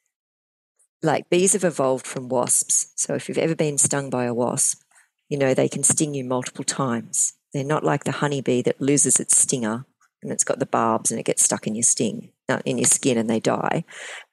like 1.01 1.29
bees 1.29 1.53
have 1.53 1.63
evolved 1.63 2.05
from 2.05 2.29
wasps. 2.29 2.91
So 2.95 3.15
if 3.15 3.27
you've 3.27 3.37
ever 3.37 3.55
been 3.55 3.77
stung 3.77 4.09
by 4.09 4.25
a 4.25 4.33
wasp, 4.33 4.81
you 5.29 5.37
know 5.37 5.53
they 5.53 5.69
can 5.69 5.83
sting 5.83 6.13
you 6.13 6.23
multiple 6.23 6.65
times. 6.65 7.33
They're 7.53 7.63
not 7.63 7.83
like 7.83 8.03
the 8.03 8.11
honeybee 8.11 8.61
that 8.63 8.81
loses 8.81 9.19
its 9.19 9.37
stinger 9.37 9.85
and 10.21 10.31
it's 10.31 10.43
got 10.43 10.59
the 10.59 10.65
barbs 10.65 11.11
and 11.11 11.19
it 11.19 11.25
gets 11.25 11.43
stuck 11.43 11.67
in 11.67 11.75
your 11.75 11.83
sting, 11.83 12.31
uh, 12.49 12.59
in 12.65 12.77
your 12.77 12.87
skin, 12.87 13.17
and 13.17 13.29
they 13.29 13.39
die. 13.39 13.85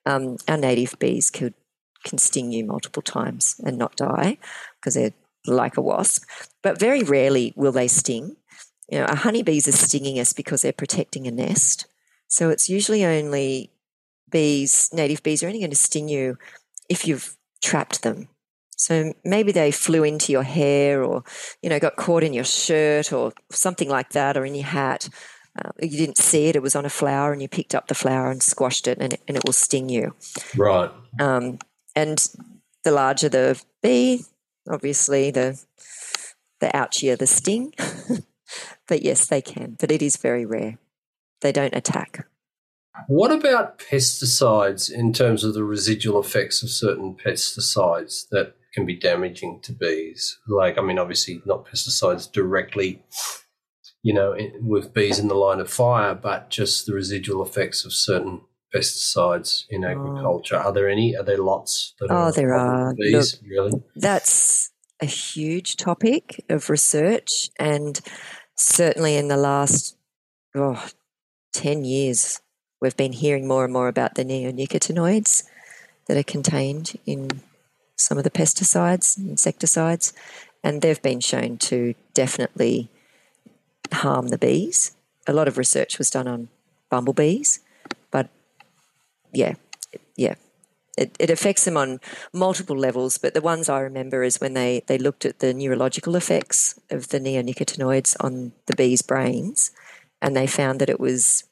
Um, 0.06 0.38
our 0.48 0.56
native 0.56 0.98
bees 0.98 1.30
could 1.30 1.54
can 2.04 2.18
sting 2.18 2.50
you 2.50 2.64
multiple 2.64 3.02
times 3.02 3.54
and 3.64 3.78
not 3.78 3.94
die 3.94 4.38
because 4.80 4.94
they're 4.94 5.12
like 5.46 5.76
a 5.76 5.82
wasp. 5.82 6.24
But 6.62 6.80
very 6.80 7.02
rarely 7.02 7.52
will 7.56 7.72
they 7.72 7.88
sting. 7.88 8.36
You 8.88 8.98
know, 8.98 9.04
our 9.04 9.16
honeybees 9.16 9.68
are 9.68 9.72
stinging 9.72 10.18
us 10.18 10.32
because 10.32 10.62
they're 10.62 10.72
protecting 10.72 11.26
a 11.26 11.30
nest. 11.30 11.86
So 12.28 12.50
it's 12.50 12.68
usually 12.68 13.04
only 13.04 13.70
bees, 14.30 14.88
native 14.92 15.22
bees, 15.22 15.42
are 15.42 15.46
only 15.46 15.60
going 15.60 15.70
to 15.70 15.76
sting 15.76 16.08
you 16.08 16.38
if 16.88 17.06
you've 17.06 17.36
trapped 17.62 18.02
them. 18.02 18.28
So 18.82 19.12
maybe 19.24 19.52
they 19.52 19.70
flew 19.70 20.02
into 20.02 20.32
your 20.32 20.42
hair 20.42 21.04
or, 21.04 21.22
you 21.62 21.70
know, 21.70 21.78
got 21.78 21.94
caught 21.94 22.24
in 22.24 22.32
your 22.32 22.42
shirt 22.42 23.12
or 23.12 23.32
something 23.52 23.88
like 23.88 24.10
that 24.10 24.36
or 24.36 24.44
in 24.44 24.56
your 24.56 24.66
hat. 24.66 25.08
Uh, 25.56 25.70
you 25.80 25.96
didn't 25.96 26.18
see 26.18 26.46
it, 26.46 26.56
it 26.56 26.62
was 26.62 26.74
on 26.74 26.84
a 26.84 26.90
flower 26.90 27.32
and 27.32 27.40
you 27.40 27.46
picked 27.46 27.76
up 27.76 27.86
the 27.86 27.94
flower 27.94 28.28
and 28.28 28.42
squashed 28.42 28.88
it 28.88 28.98
and 28.98 29.12
it, 29.12 29.20
and 29.28 29.36
it 29.36 29.44
will 29.46 29.52
sting 29.52 29.88
you. 29.88 30.16
Right. 30.56 30.90
Um, 31.20 31.60
and 31.94 32.26
the 32.82 32.90
larger 32.90 33.28
the 33.28 33.62
bee, 33.84 34.24
obviously, 34.68 35.30
the, 35.30 35.62
the 36.58 36.66
ouchier 36.68 37.16
the 37.16 37.28
sting. 37.28 37.74
but 38.88 39.02
yes, 39.02 39.28
they 39.28 39.42
can, 39.42 39.76
but 39.78 39.92
it 39.92 40.02
is 40.02 40.16
very 40.16 40.44
rare. 40.44 40.78
They 41.40 41.52
don't 41.52 41.76
attack. 41.76 42.26
What 43.06 43.30
about 43.30 43.78
pesticides 43.78 44.90
in 44.90 45.12
terms 45.12 45.44
of 45.44 45.54
the 45.54 45.62
residual 45.62 46.18
effects 46.18 46.64
of 46.64 46.70
certain 46.70 47.14
pesticides 47.14 48.28
that 48.30 48.56
can 48.74 48.86
be 48.86 48.96
damaging 48.96 49.60
to 49.62 49.72
bees? 49.72 50.38
Like, 50.46 50.78
I 50.78 50.82
mean, 50.82 50.98
obviously, 50.98 51.42
not 51.44 51.66
pesticides 51.66 52.30
directly 52.30 53.02
you 54.02 54.12
know, 54.12 54.36
with 54.60 54.92
bees 54.92 55.18
in 55.18 55.28
the 55.28 55.34
line 55.34 55.60
of 55.60 55.70
fire, 55.70 56.14
but 56.14 56.50
just 56.50 56.86
the 56.86 56.92
residual 56.92 57.42
effects 57.42 57.84
of 57.84 57.92
certain 57.92 58.40
pesticides 58.74 59.64
in 59.70 59.84
oh. 59.84 59.88
agriculture. 59.88 60.56
Oh. 60.56 60.68
Are 60.68 60.72
there 60.72 60.88
any? 60.88 61.16
Are 61.16 61.22
there 61.22 61.38
lots? 61.38 61.94
That 62.00 62.08
oh, 62.10 62.32
there 62.32 62.54
are. 62.54 62.94
Bees, 62.94 63.40
Look, 63.40 63.50
really? 63.50 63.82
That's 63.94 64.70
a 65.00 65.06
huge 65.06 65.76
topic 65.76 66.44
of 66.48 66.68
research, 66.68 67.50
and 67.58 68.00
certainly 68.56 69.16
in 69.16 69.28
the 69.28 69.36
last 69.36 69.96
oh, 70.54 70.88
10 71.54 71.84
years, 71.84 72.40
we've 72.80 72.96
been 72.96 73.12
hearing 73.12 73.46
more 73.46 73.64
and 73.64 73.72
more 73.72 73.88
about 73.88 74.16
the 74.16 74.24
neonicotinoids 74.24 75.44
that 76.06 76.16
are 76.16 76.22
contained 76.24 76.98
in 77.06 77.28
some 78.02 78.18
of 78.18 78.24
the 78.24 78.30
pesticides, 78.30 79.18
insecticides, 79.18 80.12
and 80.62 80.82
they've 80.82 81.02
been 81.02 81.20
shown 81.20 81.58
to 81.58 81.94
definitely 82.14 82.88
harm 83.92 84.28
the 84.28 84.38
bees. 84.38 84.92
A 85.26 85.32
lot 85.32 85.48
of 85.48 85.58
research 85.58 85.98
was 85.98 86.10
done 86.10 86.28
on 86.28 86.48
bumblebees, 86.90 87.60
but 88.10 88.28
yeah, 89.32 89.54
yeah, 90.16 90.34
it, 90.96 91.16
it 91.18 91.30
affects 91.30 91.64
them 91.64 91.76
on 91.76 92.00
multiple 92.32 92.76
levels. 92.76 93.18
But 93.18 93.34
the 93.34 93.40
ones 93.40 93.68
I 93.68 93.80
remember 93.80 94.22
is 94.22 94.40
when 94.40 94.54
they, 94.54 94.82
they 94.86 94.98
looked 94.98 95.24
at 95.24 95.38
the 95.38 95.54
neurological 95.54 96.16
effects 96.16 96.78
of 96.90 97.08
the 97.08 97.20
neonicotinoids 97.20 98.16
on 98.20 98.52
the 98.66 98.76
bees' 98.76 99.02
brains, 99.02 99.70
and 100.20 100.36
they 100.36 100.46
found 100.46 100.80
that 100.80 100.90
it 100.90 101.00
was 101.00 101.44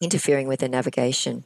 interfering 0.00 0.46
with 0.46 0.60
their 0.60 0.68
navigation 0.68 1.44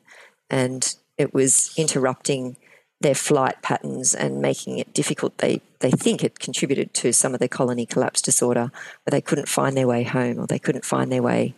and 0.50 0.94
it 1.16 1.32
was 1.32 1.72
interrupting 1.76 2.56
their 3.02 3.14
flight 3.14 3.60
patterns 3.62 4.14
and 4.14 4.40
making 4.40 4.78
it 4.78 4.94
difficult. 4.94 5.38
They, 5.38 5.60
they 5.80 5.90
think 5.90 6.24
it 6.24 6.38
contributed 6.38 6.94
to 6.94 7.12
some 7.12 7.34
of 7.34 7.38
their 7.40 7.48
colony 7.48 7.86
collapse 7.86 8.22
disorder, 8.22 8.70
where 9.04 9.10
they 9.10 9.20
couldn't 9.20 9.48
find 9.48 9.76
their 9.76 9.86
way 9.86 10.02
home 10.02 10.38
or 10.38 10.46
they 10.46 10.58
couldn't 10.58 10.84
find 10.84 11.10
their 11.10 11.22
way 11.22 11.54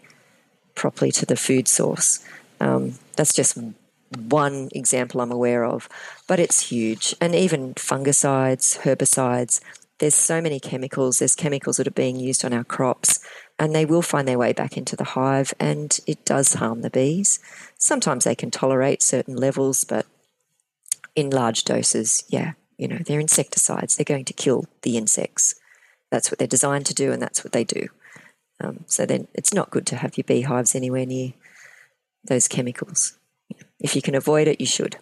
properly 0.75 1.13
to 1.13 1.27
the 1.27 1.37
food 1.37 1.69
source. 1.69 2.25
Um, 2.61 2.95
that's 3.17 3.33
just 3.33 3.59
one 4.17 4.69
example 4.73 5.21
I'm 5.21 5.33
aware 5.33 5.65
of, 5.65 5.89
but 6.27 6.41
it's 6.41 6.69
huge. 6.69 7.15
And 7.21 7.35
even 7.35 7.75
fungicides, 7.75 8.81
herbicides, 8.81 9.61
there's 9.99 10.15
so 10.15 10.41
many 10.41 10.59
chemicals. 10.59 11.19
There's 11.19 11.37
chemicals 11.37 11.77
that 11.77 11.87
are 11.87 11.93
being 11.93 12.17
used 12.17 12.45
on 12.45 12.53
our 12.53 12.65
crops, 12.65 13.21
and 13.59 13.75
they 13.75 13.85
will 13.85 14.03
find 14.03 14.27
their 14.27 14.39
way 14.39 14.53
back 14.53 14.77
into 14.77 14.97
the 14.97 15.05
hive, 15.05 15.55
and 15.61 15.99
it 16.07 16.25
does 16.25 16.55
harm 16.55 16.83
the 16.83 16.91
bees. 16.91 17.39
Sometimes 17.79 18.25
they 18.25 18.35
can 18.35 18.51
tolerate 18.51 19.03
certain 19.03 19.37
levels, 19.37 19.85
but 19.85 20.07
in 21.15 21.31
large 21.31 21.65
doses, 21.65 22.25
yeah, 22.29 22.53
you 22.77 22.89
know, 22.89 22.99
they're 22.99 23.21
insecticides. 23.21 23.97
They're 23.97 24.05
going 24.05 24.25
to 24.27 24.33
kill 24.33 24.67
the 24.83 24.97
insects. 24.97 25.55
That's 26.11 26.31
what 26.31 26.39
they're 26.39 26.49
designed 26.49 26.87
to 26.87 26.95
do, 26.95 27.13
and 27.13 27.23
that's 27.23 27.45
what 27.45 27.53
they 27.53 27.65
do. 27.65 27.89
Um, 28.61 28.85
so 28.87 29.05
then 29.07 29.29
it's 29.35 29.53
not 29.53 29.71
good 29.71 29.87
to 29.87 29.97
have 29.97 30.17
your 30.17 30.25
beehives 30.25 30.75
anywhere 30.75 31.07
near 31.07 31.33
those 32.25 32.49
chemicals. 32.49 33.19
If 33.81 33.95
you 33.95 34.03
can 34.03 34.15
avoid 34.15 34.49
it, 34.49 34.61
you 34.61 34.67
should. 34.67 34.97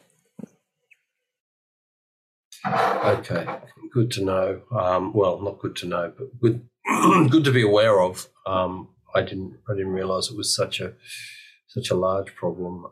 Okay, 2.66 3.46
good 3.92 4.11
to 4.12 4.25
know. 4.25 4.62
Um, 4.70 5.12
well, 5.12 5.40
not 5.40 5.59
good 5.59 5.77
to 5.77 5.87
know, 5.87 6.12
but 6.16 6.40
good 6.40 6.68
good 7.31 7.44
to 7.44 7.53
be 7.53 7.62
aware 7.62 8.01
of. 8.01 8.29
Um, 8.46 8.88
I 9.14 9.22
didn't 9.22 9.59
I 9.68 9.75
didn't 9.75 9.92
realise 9.92 10.31
it 10.31 10.37
was 10.37 10.55
such 10.55 10.81
a 10.81 10.94
such 11.68 11.90
a 11.90 11.94
large 11.94 12.35
problem. 12.35 12.87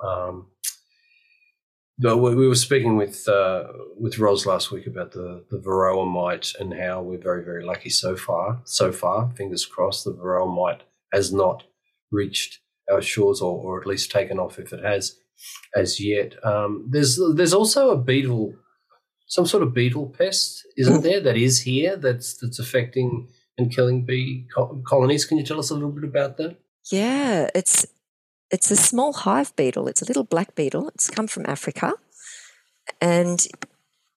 We 2.03 2.49
were 2.49 2.55
speaking 2.55 2.97
with 2.97 3.29
uh, 3.29 3.65
with 3.99 4.19
Ros 4.19 4.47
last 4.47 4.71
week 4.71 4.87
about 4.87 5.13
the 5.13 5.45
the 5.51 5.59
varroa 5.59 6.07
mite 6.11 6.53
and 6.59 6.73
how 6.73 7.03
we're 7.03 7.19
very 7.19 7.45
very 7.45 7.65
lucky 7.65 7.91
so 7.91 8.17
far. 8.17 8.63
So 8.65 8.91
far, 8.91 9.31
fingers 9.37 9.67
crossed, 9.67 10.05
the 10.05 10.13
varroa 10.13 10.49
mite 10.49 10.83
has 11.13 11.33
not 11.33 11.65
reached 12.11 12.61
our 12.91 13.03
shores, 13.03 13.41
or, 13.41 13.57
or 13.63 13.81
at 13.81 13.87
least 13.87 14.11
taken 14.11 14.39
off 14.39 14.59
if 14.59 14.73
it 14.73 14.85
has 14.85 15.17
as 15.77 16.01
yet. 16.01 16.35
Um, 16.45 16.87
there's 16.89 17.21
there's 17.35 17.55
also 17.55 17.91
a 17.91 17.97
beetle, 17.97 18.55
some 19.27 19.47
sort 19.47 19.63
of 19.63 19.75
beetle 19.75 20.09
pest, 20.09 20.67
isn't 20.77 21.03
there? 21.03 21.21
That 21.21 21.37
is 21.37 21.61
here. 21.61 21.97
That's 21.97 22.37
that's 22.37 22.59
affecting 22.59 23.29
and 23.59 23.75
killing 23.75 24.07
bee 24.07 24.47
colonies. 24.87 25.27
Can 25.27 25.39
you 25.39 25.45
tell 25.45 25.59
us 25.59 25.71
a 25.71 25.75
little 25.75 25.93
bit 25.93 26.05
about 26.05 26.39
that? 26.39 26.57
Yeah, 26.91 27.51
it's 27.55 27.87
it's 28.51 28.71
a 28.71 28.77
small 28.77 29.13
hive 29.13 29.55
beetle. 29.57 29.89
It's 29.89 30.03
a 30.03 30.07
little 30.07 30.25
black 30.25 30.55
beetle. 30.55 30.89
It's 30.89 31.11
come 31.11 31.27
from 31.27 31.47
Africa. 31.47 31.95
And 33.01 33.47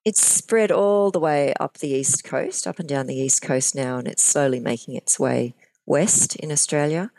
it's 0.05 0.25
spread 0.25 0.71
all 0.71 1.11
the 1.11 1.19
way 1.19 1.53
up 1.59 1.77
the 1.77 1.89
east 1.89 2.23
coast, 2.23 2.67
up 2.67 2.79
and 2.79 2.89
down 2.89 3.07
the 3.07 3.15
east 3.15 3.41
coast 3.41 3.75
now, 3.75 3.97
and 3.97 4.07
it's 4.07 4.23
slowly 4.23 4.59
making 4.59 4.95
its 4.95 5.19
way 5.19 5.53
west 5.85 6.35
in 6.37 6.51
Australia. 6.51 7.11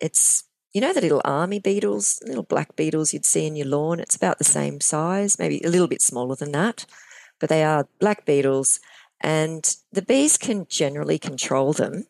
It's, 0.00 0.44
you 0.72 0.80
know, 0.80 0.92
the 0.92 1.00
little 1.00 1.22
army 1.24 1.60
beetles, 1.60 2.20
little 2.26 2.42
black 2.42 2.74
beetles 2.74 3.12
you'd 3.12 3.24
see 3.24 3.46
in 3.46 3.54
your 3.54 3.68
lawn. 3.68 4.00
It's 4.00 4.16
about 4.16 4.38
the 4.38 4.44
same 4.44 4.80
size, 4.80 5.38
maybe 5.38 5.60
a 5.64 5.68
little 5.68 5.86
bit 5.86 6.02
smaller 6.02 6.34
than 6.34 6.52
that, 6.52 6.86
but 7.38 7.48
they 7.48 7.62
are 7.62 7.88
black 8.00 8.24
beetles. 8.24 8.80
And 9.20 9.76
the 9.92 10.02
bees 10.02 10.36
can 10.36 10.66
generally 10.68 11.18
control 11.18 11.72
them, 11.72 12.06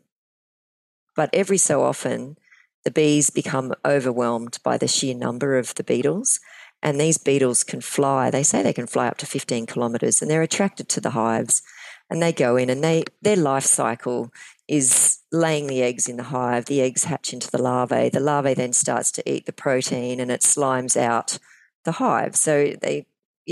but 1.14 1.31
every 1.33 1.59
so 1.59 1.83
often 1.83 2.38
the 2.84 2.90
bees 2.90 3.30
become 3.30 3.72
overwhelmed 3.84 4.58
by 4.62 4.76
the 4.76 4.88
sheer 4.88 5.14
number 5.14 5.56
of 5.56 5.74
the 5.74 5.84
beetles. 5.84 6.40
And 6.82 7.00
these 7.00 7.16
beetles 7.16 7.64
can 7.64 7.80
fly. 7.80 8.30
They 8.30 8.42
say 8.42 8.62
they 8.62 8.74
can 8.74 8.86
fly 8.86 9.08
up 9.08 9.16
to 9.18 9.26
15 9.26 9.66
kilometres 9.66 10.20
and 10.20 10.30
they're 10.30 10.42
attracted 10.42 10.88
to 10.90 11.00
the 11.00 11.10
hives. 11.10 11.62
And 12.10 12.22
they 12.22 12.32
go 12.32 12.56
in 12.56 12.68
and 12.68 12.84
they 12.84 13.04
their 13.22 13.36
life 13.36 13.64
cycle 13.64 14.30
is 14.68 15.18
laying 15.32 15.66
the 15.66 15.82
eggs 15.82 16.08
in 16.08 16.18
the 16.18 16.24
hive. 16.24 16.66
The 16.66 16.82
eggs 16.82 17.04
hatch 17.04 17.32
into 17.32 17.50
the 17.50 17.62
larvae. 17.62 18.10
The 18.10 18.20
larvae 18.20 18.52
then 18.52 18.74
starts 18.74 19.10
to 19.12 19.30
eat 19.30 19.46
the 19.46 19.52
protein 19.52 20.20
and 20.20 20.30
it 20.30 20.42
slimes 20.42 20.96
out 20.96 21.38
the 21.84 21.92
hive. 21.92 22.36
So 22.36 22.74
they 22.80 23.06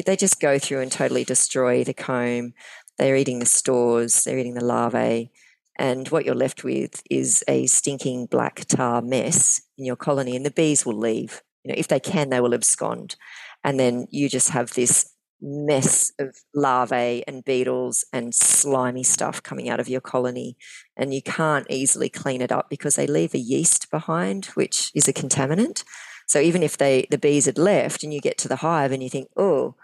they 0.06 0.16
just 0.16 0.40
go 0.40 0.58
through 0.58 0.80
and 0.80 0.92
totally 0.92 1.24
destroy 1.24 1.84
the 1.84 1.94
comb. 1.94 2.52
They're 2.98 3.16
eating 3.16 3.38
the 3.38 3.46
stores, 3.46 4.24
they're 4.24 4.38
eating 4.38 4.54
the 4.54 4.64
larvae, 4.64 5.30
and 5.78 6.08
what 6.08 6.24
you're 6.24 6.34
left 6.34 6.64
with 6.64 7.02
is 7.10 7.42
a 7.48 7.66
stinking 7.66 8.26
black 8.26 8.64
tar 8.66 9.02
mess 9.02 9.62
in 9.78 9.84
your 9.84 9.96
colony, 9.96 10.36
and 10.36 10.44
the 10.44 10.50
bees 10.50 10.84
will 10.84 10.98
leave. 10.98 11.42
You 11.64 11.70
know, 11.70 11.78
if 11.78 11.88
they 11.88 12.00
can, 12.00 12.30
they 12.30 12.40
will 12.40 12.54
abscond, 12.54 13.16
and 13.64 13.78
then 13.78 14.06
you 14.10 14.28
just 14.28 14.50
have 14.50 14.74
this 14.74 15.08
mess 15.44 16.12
of 16.20 16.36
larvae 16.54 17.24
and 17.26 17.44
beetles 17.44 18.04
and 18.12 18.32
slimy 18.32 19.02
stuff 19.02 19.42
coming 19.42 19.68
out 19.68 19.80
of 19.80 19.88
your 19.88 20.00
colony, 20.00 20.56
and 20.96 21.12
you 21.12 21.22
can't 21.22 21.66
easily 21.70 22.08
clean 22.08 22.40
it 22.40 22.52
up 22.52 22.68
because 22.70 22.94
they 22.94 23.06
leave 23.06 23.34
a 23.34 23.38
yeast 23.38 23.90
behind, 23.90 24.46
which 24.46 24.90
is 24.94 25.08
a 25.08 25.12
contaminant. 25.12 25.84
So 26.26 26.38
even 26.40 26.62
if 26.62 26.76
they 26.76 27.06
the 27.10 27.18
bees 27.18 27.46
had 27.46 27.58
left, 27.58 28.02
and 28.02 28.12
you 28.12 28.20
get 28.20 28.38
to 28.38 28.48
the 28.48 28.56
hive 28.56 28.92
and 28.92 29.02
you 29.02 29.08
think, 29.08 29.28
oh, 29.36 29.74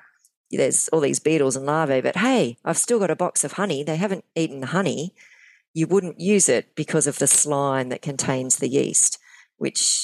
there's 0.51 0.88
all 0.88 1.01
these 1.01 1.20
beetles 1.20 1.57
and 1.57 1.66
larvae, 1.66 2.01
but 2.01 2.16
hey, 2.16 2.57
I've 2.64 2.79
still 2.79 2.98
got 2.98 3.11
a 3.11 3.16
box 3.16 3.44
of 3.44 3.53
honey. 3.53 3.83
They 3.83 3.96
haven't 3.96 4.24
eaten 4.35 4.61
the 4.61 4.68
honey 4.68 5.14
you 5.79 5.87
wouldn't 5.87 6.19
use 6.19 6.49
it 6.49 6.75
because 6.75 7.07
of 7.07 7.21
the 7.21 7.29
slime 7.29 7.88
that 7.91 8.03
contains 8.03 8.57
the 8.57 8.69
yeast, 8.69 9.17
which 9.59 10.03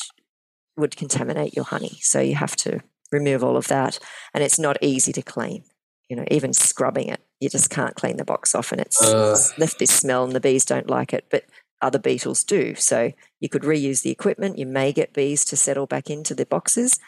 would 0.76 0.96
contaminate 0.96 1.56
your 1.56 1.64
honey. 1.64 1.98
So 2.00 2.20
you 2.20 2.36
have 2.36 2.54
to 2.56 2.80
remove 3.10 3.42
all 3.42 3.56
of 3.56 3.66
that. 3.66 3.98
And 4.32 4.44
it's 4.44 4.58
not 4.58 4.78
easy 4.80 5.12
to 5.12 5.22
clean. 5.22 5.64
You 6.08 6.14
know, 6.14 6.24
even 6.30 6.52
scrubbing 6.52 7.08
it, 7.08 7.20
you 7.40 7.48
just 7.48 7.70
can't 7.70 7.96
clean 7.96 8.18
the 8.18 8.24
box 8.24 8.54
off 8.54 8.70
and 8.70 8.80
it's, 8.80 9.02
uh. 9.02 9.36
left 9.58 9.80
this 9.80 9.90
smell 9.90 10.22
and 10.22 10.32
the 10.32 10.40
bees 10.40 10.64
don't 10.64 10.88
like 10.88 11.12
it. 11.12 11.26
But 11.28 11.44
other 11.82 11.98
beetles 11.98 12.44
do. 12.44 12.76
So 12.76 13.10
you 13.40 13.48
could 13.48 13.62
reuse 13.62 14.02
the 14.02 14.12
equipment. 14.12 14.58
You 14.58 14.66
may 14.66 14.92
get 14.92 15.12
bees 15.12 15.44
to 15.46 15.56
settle 15.56 15.88
back 15.88 16.08
into 16.08 16.36
the 16.36 16.46
boxes, 16.46 17.00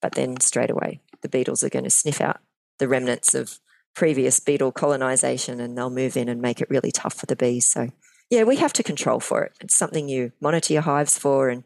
but 0.00 0.14
then 0.14 0.40
straight 0.40 0.70
away 0.70 1.00
the 1.20 1.28
beetles 1.28 1.62
are 1.62 1.68
going 1.68 1.84
to 1.84 1.90
sniff 1.90 2.22
out 2.22 2.38
the 2.78 2.88
remnants 2.88 3.34
of 3.34 3.58
previous 3.94 4.38
beetle 4.40 4.70
colonization 4.70 5.58
and 5.58 5.76
they'll 5.76 5.90
move 5.90 6.16
in 6.16 6.28
and 6.28 6.40
make 6.40 6.60
it 6.60 6.70
really 6.70 6.92
tough 6.92 7.14
for 7.14 7.26
the 7.26 7.34
bees. 7.34 7.68
So, 7.68 7.88
yeah, 8.30 8.44
we 8.44 8.56
have 8.56 8.72
to 8.74 8.82
control 8.82 9.20
for 9.20 9.44
it. 9.44 9.52
It's 9.60 9.76
something 9.76 10.08
you 10.08 10.32
monitor 10.40 10.72
your 10.72 10.82
hives 10.82 11.18
for 11.18 11.48
and 11.48 11.64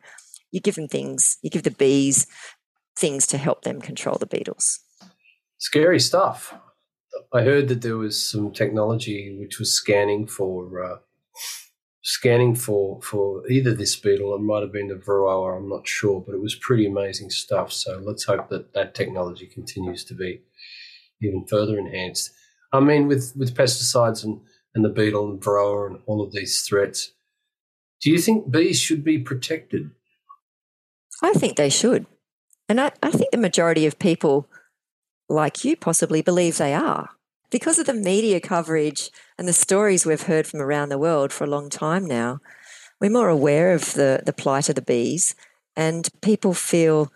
you 0.51 0.61
give 0.61 0.75
them 0.75 0.89
things, 0.89 1.39
you 1.43 1.51
give 1.51 1.63
the 1.63 1.71
bees 1.71 2.27
things 2.97 3.27
to 3.29 3.39
help 3.39 3.63
them 3.63 3.81
control 3.81 4.17
the 4.19 4.27
beetles. 4.27 4.81
Scary 5.59 6.01
stuff. 6.01 6.55
I 7.33 7.43
heard 7.43 7.69
that 7.69 7.83
there 7.83 7.97
was 7.97 8.23
some 8.25 8.53
technology 8.53 9.37
which 9.39 9.59
was 9.59 9.75
scanning 9.75 10.27
for 10.27 10.85
uh, 10.85 10.97
scanning 12.03 12.55
for 12.55 13.01
for 13.03 13.49
either 13.49 13.75
this 13.75 13.97
beetle. 13.97 14.35
It 14.35 14.41
might 14.41 14.63
have 14.63 14.73
been 14.73 14.89
the 14.89 14.95
varroa. 14.95 15.57
I'm 15.57 15.69
not 15.69 15.87
sure, 15.87 16.21
but 16.21 16.35
it 16.35 16.41
was 16.41 16.55
pretty 16.55 16.87
amazing 16.87 17.31
stuff. 17.31 17.73
So 17.73 18.01
let's 18.03 18.25
hope 18.25 18.49
that 18.49 18.73
that 18.75 18.95
technology 18.95 19.47
continues 19.47 20.05
to 20.07 20.15
be 20.15 20.43
even 21.23 21.47
further 21.47 21.79
enhanced. 21.79 22.33
I 22.73 22.81
mean, 22.81 23.09
with, 23.09 23.33
with 23.37 23.55
pesticides 23.55 24.25
and, 24.25 24.41
and 24.75 24.85
the 24.85 24.89
beetle 24.89 25.29
and 25.31 25.41
varroa 25.41 25.89
and 25.89 25.99
all 26.07 26.23
of 26.23 26.33
these 26.33 26.63
threats, 26.63 27.13
do 28.01 28.11
you 28.11 28.19
think 28.19 28.51
bees 28.51 28.81
should 28.81 29.05
be 29.05 29.19
protected? 29.19 29.91
I 31.23 31.33
think 31.33 31.57
they 31.57 31.71
should. 31.71 32.07
And 32.69 32.81
I, 32.81 32.93
I 33.03 33.11
think 33.11 33.31
the 33.31 33.39
majority 33.39 33.85
of 33.85 33.99
people 33.99 34.49
like 35.29 35.65
you 35.65 35.77
possibly 35.77 36.23
believe 36.23 36.57
they 36.57 36.75
are. 36.75 37.11
Because 37.51 37.79
of 37.79 37.87
the 37.87 37.95
media 37.95 38.41
coverage 38.41 39.11
and 39.37 39.49
the 39.49 39.53
stories 39.53 40.07
we've 40.07 40.23
heard 40.23 40.47
from 40.47 40.61
around 40.61 40.89
the 40.89 40.99
world 40.99 41.33
for 41.33 41.45
a 41.45 41.51
long 41.51 41.69
time 41.69 42.07
now, 42.07 42.41
we're 43.01 43.11
more 43.11 43.29
aware 43.29 43.73
of 43.73 43.95
the, 43.95 44.23
the 44.25 44.33
plight 44.33 44.69
of 44.69 44.77
the 44.77 44.83
bees 44.83 45.35
and 45.77 46.09
people 46.23 46.55
feel 46.55 47.13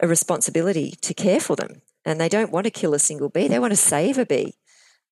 a 0.00 0.08
responsibility 0.08 0.94
to 1.02 1.14
care 1.14 1.40
for 1.40 1.54
them 1.54 1.82
and 2.04 2.20
they 2.20 2.28
don't 2.28 2.50
want 2.50 2.64
to 2.64 2.70
kill 2.70 2.94
a 2.94 2.98
single 2.98 3.28
bee. 3.28 3.48
They 3.48 3.58
want 3.58 3.72
to 3.72 3.76
save 3.76 4.18
a 4.18 4.26
bee. 4.26 4.54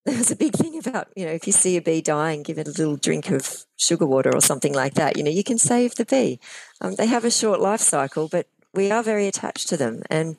There's 0.06 0.30
a 0.30 0.36
big 0.36 0.54
thing 0.54 0.78
about, 0.78 1.08
you 1.14 1.26
know, 1.26 1.32
if 1.32 1.46
you 1.46 1.52
see 1.52 1.76
a 1.76 1.82
bee 1.82 2.00
dying, 2.00 2.42
give 2.42 2.58
it 2.58 2.66
a 2.66 2.70
little 2.70 2.96
drink 2.96 3.30
of 3.30 3.66
sugar 3.76 4.06
water 4.06 4.34
or 4.34 4.40
something 4.40 4.72
like 4.72 4.94
that. 4.94 5.16
You 5.16 5.22
know, 5.22 5.30
you 5.30 5.44
can 5.44 5.58
save 5.58 5.94
the 5.94 6.06
bee. 6.06 6.40
Um, 6.80 6.94
they 6.94 7.06
have 7.06 7.24
a 7.24 7.30
short 7.30 7.60
life 7.60 7.80
cycle, 7.80 8.26
but 8.26 8.46
we 8.72 8.90
are 8.90 9.02
very 9.02 9.26
attached 9.26 9.68
to 9.68 9.76
them. 9.76 10.02
And 10.08 10.36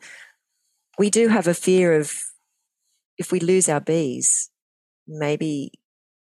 we 0.97 1.12
do 1.12 1.28
have 1.28 1.47
a 1.47 1.54
fear 1.54 1.93
of 1.93 2.12
if 3.19 3.32
we 3.32 3.39
lose 3.39 3.69
our 3.69 3.80
bees, 3.80 4.50
maybe 5.08 5.74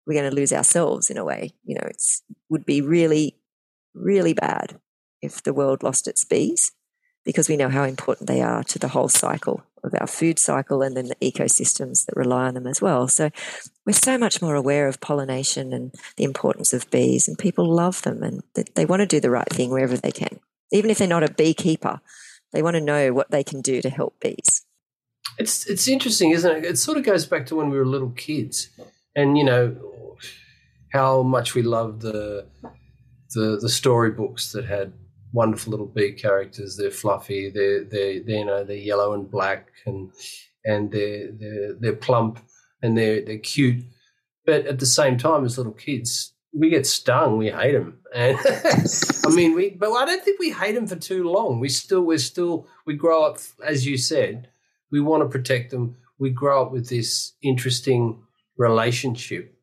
we're 0.06 0.18
going 0.18 0.30
to 0.30 0.34
lose 0.34 0.52
ourselves 0.52 1.10
in 1.10 1.18
a 1.18 1.24
way. 1.24 1.52
You 1.64 1.74
know, 1.74 1.86
it 1.86 2.02
would 2.48 2.64
be 2.64 2.80
really, 2.80 3.36
really 3.92 4.32
bad 4.32 4.80
if 5.20 5.42
the 5.42 5.52
world 5.52 5.82
lost 5.82 6.08
its 6.08 6.24
bees 6.24 6.72
because 7.26 7.46
we 7.46 7.58
know 7.58 7.68
how 7.68 7.82
important 7.82 8.26
they 8.26 8.40
are 8.40 8.64
to 8.64 8.78
the 8.78 8.88
whole 8.88 9.08
cycle 9.08 9.64
of 9.84 9.94
our 10.00 10.06
food 10.06 10.38
cycle 10.38 10.82
and 10.82 10.96
then 10.96 11.06
the 11.06 11.16
ecosystems 11.16 12.06
that 12.06 12.16
rely 12.16 12.46
on 12.46 12.54
them 12.54 12.66
as 12.66 12.80
well. 12.80 13.08
So 13.08 13.30
we're 13.86 13.92
so 13.92 14.18
much 14.18 14.42
more 14.42 14.54
aware 14.54 14.88
of 14.88 15.00
pollination 15.00 15.72
and 15.72 15.94
the 16.16 16.24
importance 16.24 16.72
of 16.72 16.90
bees, 16.90 17.28
and 17.28 17.38
people 17.38 17.64
love 17.64 18.02
them 18.02 18.22
and 18.22 18.42
they 18.74 18.84
want 18.84 19.00
to 19.00 19.06
do 19.06 19.20
the 19.20 19.30
right 19.30 19.48
thing 19.48 19.70
wherever 19.70 19.96
they 19.96 20.12
can. 20.12 20.40
Even 20.70 20.90
if 20.90 20.98
they're 20.98 21.08
not 21.08 21.22
a 21.22 21.32
beekeeper, 21.32 22.00
they 22.52 22.62
want 22.62 22.74
to 22.74 22.80
know 22.80 23.12
what 23.12 23.30
they 23.30 23.44
can 23.44 23.60
do 23.60 23.80
to 23.82 23.90
help 23.90 24.18
bees. 24.20 24.64
It's 25.38 25.66
it's 25.66 25.86
interesting, 25.86 26.30
isn't 26.30 26.56
it? 26.56 26.64
It 26.64 26.78
sort 26.78 26.98
of 26.98 27.04
goes 27.04 27.26
back 27.26 27.46
to 27.46 27.56
when 27.56 27.70
we 27.70 27.78
were 27.78 27.86
little 27.86 28.10
kids, 28.10 28.70
and 29.14 29.38
you 29.38 29.44
know 29.44 29.76
how 30.92 31.22
much 31.22 31.54
we 31.54 31.62
loved 31.62 32.02
the 32.02 32.46
the 33.34 33.58
the 33.60 33.68
storybooks 33.68 34.52
that 34.52 34.64
had 34.64 34.92
wonderful 35.32 35.70
little 35.70 35.86
bee 35.86 36.12
characters. 36.12 36.76
They're 36.76 36.90
fluffy. 36.90 37.50
They're 37.50 37.84
they 37.84 38.22
you 38.26 38.44
know 38.44 38.64
they're 38.64 38.76
yellow 38.76 39.14
and 39.14 39.30
black 39.30 39.70
and 39.86 40.10
and 40.64 40.90
they're 40.90 41.30
they're 41.32 41.74
they're 41.74 41.96
plump 41.96 42.40
and 42.82 42.96
they're 42.96 43.24
they're 43.24 43.38
cute. 43.38 43.84
But 44.46 44.66
at 44.66 44.78
the 44.78 44.86
same 44.86 45.18
time, 45.18 45.44
as 45.44 45.58
little 45.58 45.72
kids, 45.72 46.32
we 46.54 46.70
get 46.70 46.86
stung. 46.86 47.36
We 47.36 47.50
hate 47.50 47.72
them, 47.72 47.98
and 48.14 48.38
I 49.26 49.30
mean, 49.30 49.54
we. 49.54 49.70
But 49.70 49.92
I 49.92 50.04
don't 50.04 50.24
think 50.24 50.40
we 50.40 50.50
hate 50.50 50.74
them 50.74 50.86
for 50.86 50.96
too 50.96 51.28
long. 51.28 51.60
We 51.60 51.68
still 51.68 52.02
we're 52.02 52.18
still 52.18 52.66
we 52.86 52.94
grow 52.94 53.24
up 53.24 53.38
as 53.64 53.86
you 53.86 53.96
said. 53.96 54.48
We 54.90 55.00
want 55.00 55.22
to 55.22 55.28
protect 55.28 55.70
them. 55.70 55.96
We 56.18 56.30
grow 56.30 56.62
up 56.62 56.72
with 56.72 56.88
this 56.88 57.34
interesting 57.42 58.22
relationship 58.56 59.54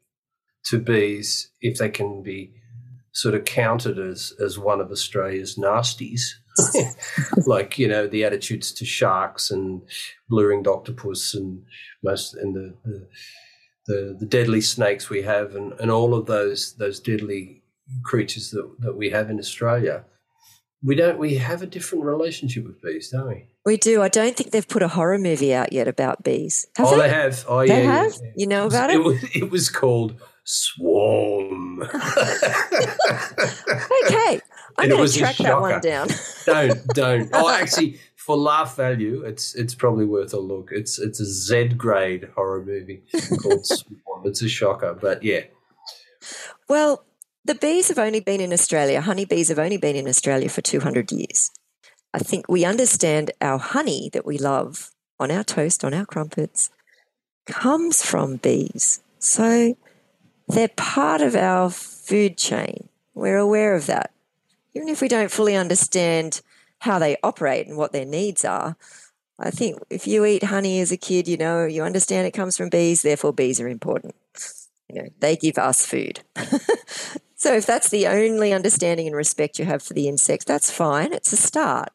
to 0.66 0.80
bees 0.80 1.50
if 1.62 1.78
they 1.78 1.90
can 1.90 2.24
be 2.24 2.54
sort 3.16 3.34
of 3.34 3.46
counted 3.46 3.98
as 3.98 4.34
as 4.40 4.60
one 4.60 4.80
of 4.80 4.92
Australia's 4.92 5.56
nasties. 5.56 6.22
like 7.48 7.78
you 7.78 7.86
know 7.86 8.08
the 8.08 8.24
attitudes 8.24 8.72
to 8.72 8.86
sharks 8.86 9.52
and 9.52 9.82
blue 10.30 10.48
ringed 10.48 10.68
octopus 10.68 11.34
and 11.34 11.62
most 12.02 12.34
and 12.34 12.56
the, 12.56 12.74
the 12.86 13.08
the, 13.88 14.18
the 14.20 14.26
deadly 14.26 14.62
snakes 14.62 15.10
we 15.10 15.22
have 15.22 15.54
and, 15.56 15.74
and 15.74 15.92
all 15.92 16.14
of 16.14 16.28
those 16.28 16.76
those 16.76 17.00
deadly 17.00 17.62
creatures 18.04 18.52
that, 18.52 18.70
that 18.80 18.96
we 18.96 19.10
have 19.10 19.30
in 19.30 19.38
Australia, 19.38 20.06
we 20.84 20.96
don't 20.96 21.18
we 21.18 21.36
have 21.36 21.62
a 21.62 21.68
different 21.68 22.04
relationship 22.04 22.66
with 22.66 22.82
bees, 22.82 23.10
don't 23.10 23.28
we? 23.28 23.48
We 23.66 23.78
do. 23.78 24.02
I 24.02 24.10
don't 24.10 24.36
think 24.36 24.52
they've 24.52 24.68
put 24.68 24.84
a 24.84 24.88
horror 24.88 25.18
movie 25.18 25.54
out 25.54 25.74
yet 25.74 25.88
about 25.88 26.24
bees. 26.24 26.68
Have 26.78 26.88
oh, 26.88 26.92
they? 26.92 27.02
they? 27.02 27.10
have. 27.10 27.46
Oh, 27.48 27.60
they 27.60 27.84
yeah, 27.84 28.02
have. 28.04 28.14
Yeah. 28.22 28.32
You 28.36 28.48
know 28.48 28.68
about 28.68 28.92
it? 28.92 28.98
It 28.98 29.04
was, 29.04 29.24
it 29.36 29.52
was 29.52 29.70
called 29.70 30.16
Swarm. 30.46 31.82
okay, 31.82 31.92
I'm 34.78 34.90
going 34.90 35.08
to 35.08 35.18
track 35.18 35.38
that 35.38 35.60
one 35.60 35.82
down. 35.82 36.08
don't, 36.46 36.86
don't. 36.90 37.30
Oh, 37.34 37.50
actually, 37.50 38.00
for 38.16 38.38
laugh 38.38 38.76
value, 38.76 39.24
it's 39.24 39.56
it's 39.56 39.74
probably 39.74 40.06
worth 40.06 40.34
a 40.34 40.40
look. 40.40 40.70
It's 40.72 41.00
it's 41.00 41.20
a 41.20 41.26
Z 41.26 41.70
grade 41.70 42.30
horror 42.36 42.64
movie 42.64 43.02
called 43.42 43.66
Swarm. 43.66 44.26
It's 44.26 44.44
a 44.44 44.48
shocker, 44.48 44.94
but 44.94 45.24
yeah. 45.24 45.46
Well, 46.70 47.04
the 47.44 47.56
bees 47.56 47.88
have 47.88 48.00
only 48.00 48.20
been 48.20 48.40
in 48.40 48.54
Australia. 48.54 49.02
Honeybees 49.02 49.50
have 49.50 49.60
only 49.60 49.78
been 49.78 49.96
in 49.96 50.08
Australia 50.08 50.50
for 50.50 50.62
200 50.62 51.12
years. 51.12 51.50
I 52.14 52.20
think 52.20 52.46
we 52.48 52.66
understand 52.66 53.32
our 53.42 53.58
honey 53.58 54.10
that 54.14 54.26
we 54.26 54.38
love 54.38 54.92
on 55.20 55.32
our 55.32 55.44
toast, 55.44 55.84
on 55.84 55.94
our 55.94 56.06
crumpets, 56.06 56.70
comes 57.48 58.04
from 58.04 58.38
bees. 58.38 59.02
So 59.20 59.76
they're 60.48 60.70
part 60.70 61.22
of 61.22 61.36
our 61.36 61.70
food 61.70 62.38
chain. 62.38 62.90
We're 63.14 63.38
aware 63.38 63.76
of 63.76 63.86
that. 63.88 64.12
Even 64.74 64.90
if 64.90 65.02
we 65.02 65.08
don't 65.08 65.32
fully 65.32 65.56
understand 65.56 66.42
how 66.80 67.00
they 67.00 67.18
operate 67.24 67.68
and 67.68 67.78
what 67.78 67.94
their 67.94 68.06
needs 68.06 68.44
are, 68.44 68.76
I 69.40 69.52
think 69.52 69.80
if 69.90 70.08
you 70.08 70.26
eat 70.26 70.44
honey 70.44 70.80
as 70.80 70.92
a 70.92 70.98
kid, 70.98 71.28
you 71.28 71.38
know, 71.38 71.66
you 71.66 71.84
understand 71.84 72.28
it 72.28 72.32
comes 72.32 72.56
from 72.56 72.70
bees, 72.70 73.02
therefore 73.02 73.34
bees 73.34 73.60
are 73.60 73.68
important. 73.68 74.16
You 74.90 75.02
know, 75.02 75.10
they 75.20 75.36
give 75.36 75.58
us 75.58 75.86
food. 75.86 76.22
so 77.36 77.54
if 77.54 77.66
that's 77.66 77.90
the 77.90 78.08
only 78.08 78.54
understanding 78.54 79.08
and 79.08 79.16
respect 79.16 79.60
you 79.60 79.66
have 79.66 79.84
for 79.84 79.94
the 79.94 80.08
insects, 80.08 80.46
that's 80.46 80.72
fine. 80.72 81.12
It's 81.12 81.34
a 81.34 81.38
start. 81.38 81.90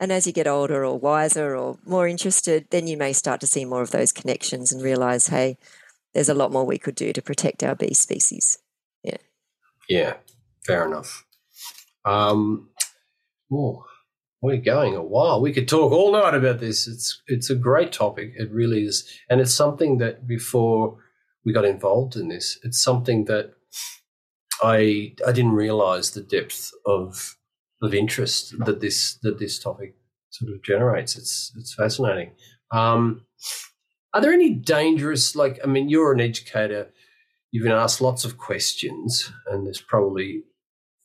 And 0.00 0.12
as 0.12 0.26
you 0.26 0.32
get 0.32 0.46
older 0.46 0.84
or 0.84 0.98
wiser 0.98 1.56
or 1.56 1.78
more 1.84 2.06
interested, 2.08 2.66
then 2.70 2.86
you 2.86 2.96
may 2.96 3.12
start 3.12 3.40
to 3.40 3.46
see 3.46 3.64
more 3.64 3.82
of 3.82 3.90
those 3.90 4.12
connections 4.12 4.72
and 4.72 4.82
realize, 4.82 5.28
hey, 5.28 5.58
there's 6.18 6.28
a 6.28 6.34
lot 6.34 6.50
more 6.50 6.66
we 6.66 6.78
could 6.78 6.96
do 6.96 7.12
to 7.12 7.22
protect 7.22 7.62
our 7.62 7.76
bee 7.76 7.94
species. 7.94 8.58
Yeah. 9.04 9.18
Yeah, 9.88 10.14
fair 10.66 10.84
enough. 10.84 11.24
Um, 12.04 12.70
oh, 13.52 13.84
we're 14.42 14.56
going 14.56 14.96
a 14.96 15.02
while. 15.04 15.40
We 15.40 15.52
could 15.52 15.68
talk 15.68 15.92
all 15.92 16.10
night 16.10 16.34
about 16.34 16.58
this. 16.58 16.88
It's 16.88 17.22
it's 17.28 17.50
a 17.50 17.54
great 17.54 17.92
topic. 17.92 18.32
It 18.34 18.50
really 18.50 18.82
is, 18.82 19.08
and 19.30 19.40
it's 19.40 19.54
something 19.54 19.98
that 19.98 20.26
before 20.26 20.98
we 21.44 21.52
got 21.52 21.64
involved 21.64 22.16
in 22.16 22.26
this, 22.26 22.58
it's 22.64 22.82
something 22.82 23.26
that 23.26 23.54
I 24.60 25.14
I 25.24 25.30
didn't 25.30 25.52
realize 25.52 26.10
the 26.10 26.22
depth 26.22 26.72
of 26.84 27.36
of 27.80 27.94
interest 27.94 28.56
that 28.66 28.80
this 28.80 29.18
that 29.22 29.38
this 29.38 29.60
topic 29.60 29.94
sort 30.30 30.52
of 30.52 30.64
generates. 30.64 31.16
It's 31.16 31.52
it's 31.56 31.74
fascinating. 31.74 32.32
Um, 32.72 33.24
are 34.14 34.20
there 34.20 34.32
any 34.32 34.50
dangerous 34.50 35.36
like 35.36 35.58
I 35.62 35.66
mean 35.66 35.88
you're 35.88 36.12
an 36.12 36.20
educator, 36.20 36.90
you've 37.50 37.64
been 37.64 37.72
asked 37.72 38.00
lots 38.00 38.24
of 38.24 38.38
questions, 38.38 39.32
and 39.46 39.66
there's 39.66 39.80
probably 39.80 40.44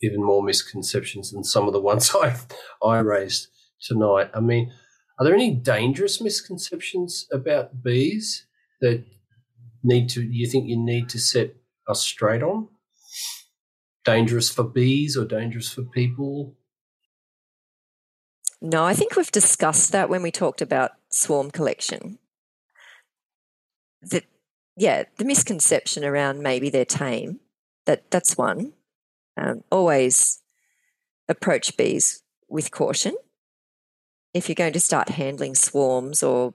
even 0.01 0.23
more 0.23 0.43
misconceptions 0.43 1.31
than 1.31 1.43
some 1.43 1.67
of 1.67 1.73
the 1.73 1.81
ones 1.81 2.11
I 2.15 2.35
I 2.83 2.99
raised 2.99 3.47
tonight. 3.81 4.29
I 4.33 4.39
mean, 4.39 4.71
are 5.19 5.25
there 5.25 5.35
any 5.35 5.53
dangerous 5.53 6.21
misconceptions 6.21 7.27
about 7.31 7.83
bees 7.83 8.45
that 8.81 9.03
need 9.83 10.09
to 10.09 10.21
you 10.21 10.47
think 10.47 10.67
you 10.67 10.77
need 10.77 11.09
to 11.09 11.19
set 11.19 11.55
us 11.87 12.01
straight 12.01 12.43
on? 12.43 12.69
Dangerous 14.05 14.49
for 14.49 14.63
bees 14.63 15.15
or 15.15 15.25
dangerous 15.25 15.71
for 15.71 15.83
people? 15.83 16.55
No, 18.61 18.85
I 18.85 18.93
think 18.93 19.15
we've 19.15 19.31
discussed 19.31 19.91
that 19.91 20.09
when 20.09 20.23
we 20.23 20.31
talked 20.31 20.61
about 20.61 20.91
swarm 21.09 21.51
collection. 21.51 22.17
That 24.11 24.25
yeah, 24.75 25.03
the 25.17 25.25
misconception 25.25 26.03
around 26.03 26.41
maybe 26.41 26.69
they're 26.69 26.85
tame. 26.85 27.39
That 27.85 28.09
that's 28.11 28.37
one. 28.37 28.73
Um, 29.37 29.63
always 29.71 30.41
approach 31.27 31.75
bees 31.77 32.23
with 32.47 32.71
caution. 32.71 33.15
If 34.33 34.49
you're 34.49 34.55
going 34.55 34.73
to 34.73 34.79
start 34.79 35.09
handling 35.09 35.55
swarms 35.55 36.23
or 36.23 36.53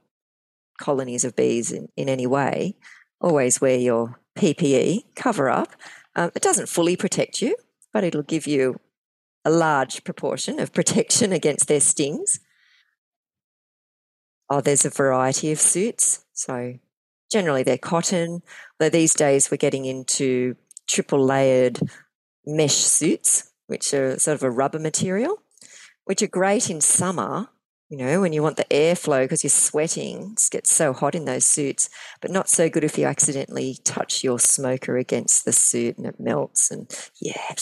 colonies 0.79 1.25
of 1.25 1.37
bees 1.37 1.73
in, 1.73 1.89
in 1.97 2.09
any 2.09 2.27
way, 2.27 2.77
always 3.21 3.61
wear 3.61 3.77
your 3.77 4.21
PPE, 4.37 5.05
cover 5.15 5.49
up. 5.49 5.75
Um, 6.15 6.31
it 6.35 6.43
doesn't 6.43 6.69
fully 6.69 6.97
protect 6.97 7.43
you, 7.43 7.57
but 7.93 8.05
it'll 8.05 8.23
give 8.23 8.47
you 8.47 8.81
a 9.45 9.51
large 9.51 10.05
proportion 10.05 10.59
of 10.61 10.73
protection 10.73 11.33
against 11.41 11.69
their 11.69 11.81
stings. 11.81 12.41
Oh, 14.51 14.61
there's 14.61 14.85
a 14.85 14.91
variety 14.91 15.53
of 15.53 15.61
suits. 15.61 16.25
So 16.33 16.79
generally 17.31 17.63
they're 17.63 17.79
cotton, 17.79 18.43
though 18.79 18.89
these 18.89 19.15
days 19.15 19.51
we're 19.51 19.57
getting 19.57 19.85
into 19.85 20.57
triple 20.87 21.25
layered 21.25 21.81
mesh 22.47 22.75
suits, 22.75 23.53
which 23.67 23.93
are 23.93 24.19
sort 24.19 24.35
of 24.35 24.43
a 24.43 24.51
rubber 24.51 24.79
material, 24.79 25.43
which 26.05 26.23
are 26.23 26.29
great 26.29 26.71
in 26.71 26.81
summer 26.81 27.49
you 27.89 27.97
know, 27.97 28.21
when 28.21 28.35
you 28.35 28.43
want 28.43 28.59
the 28.59 28.67
airflow 28.67 29.25
because 29.25 29.43
you're 29.43 29.51
sweating, 29.51 30.33
it 30.33 30.49
gets 30.51 30.75
so 30.75 30.93
hot 30.93 31.15
in 31.15 31.25
those 31.25 31.47
suits, 31.47 31.89
but 32.21 32.31
not 32.31 32.49
so 32.49 32.69
good 32.69 32.85
if 32.85 32.99
you 32.99 33.07
accidentally 33.07 33.79
touch 33.83 34.23
your 34.23 34.39
smoker 34.39 34.99
against 34.99 35.47
the 35.47 35.53
suit 35.53 35.97
and 35.97 36.07
it 36.07 36.21
melts. 36.21 36.71
And 36.71 36.87
yeah. 37.19 37.55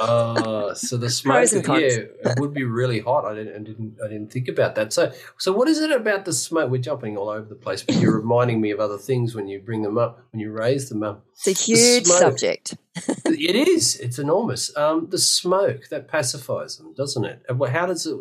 uh, 0.00 0.74
so 0.74 0.96
the 0.96 1.08
smoke, 1.08 1.48
yeah, 1.52 2.30
it 2.32 2.40
would 2.40 2.52
be 2.52 2.64
really 2.64 2.98
hot. 2.98 3.24
I 3.24 3.34
didn't, 3.34 3.54
I 3.54 3.58
didn't, 3.58 3.98
I 4.04 4.08
didn't 4.08 4.32
think 4.32 4.48
about 4.48 4.74
that. 4.74 4.92
So, 4.92 5.12
so 5.38 5.52
what 5.52 5.68
is 5.68 5.80
it 5.80 5.92
about 5.92 6.24
the 6.24 6.32
smoke? 6.32 6.68
We're 6.68 6.82
jumping 6.82 7.16
all 7.16 7.28
over 7.28 7.48
the 7.48 7.54
place, 7.54 7.84
but 7.84 7.94
you're 7.96 8.18
reminding 8.18 8.60
me 8.60 8.72
of 8.72 8.80
other 8.80 8.98
things 8.98 9.36
when 9.36 9.46
you 9.46 9.60
bring 9.60 9.82
them 9.82 9.96
up, 9.96 10.24
when 10.32 10.40
you 10.40 10.50
raise 10.50 10.88
them 10.88 11.04
up. 11.04 11.24
It's 11.34 11.46
a 11.46 11.52
huge 11.52 12.06
subject. 12.06 12.74
It 12.94 13.68
is. 13.68 13.96
It's 13.96 14.18
enormous. 14.18 14.76
Um, 14.76 15.08
the 15.08 15.16
smoke 15.18 15.88
that 15.88 16.08
pacifies 16.08 16.76
them, 16.76 16.92
doesn't 16.94 17.24
it? 17.24 17.42
How 17.48 17.86
does 17.86 18.04
it? 18.06 18.16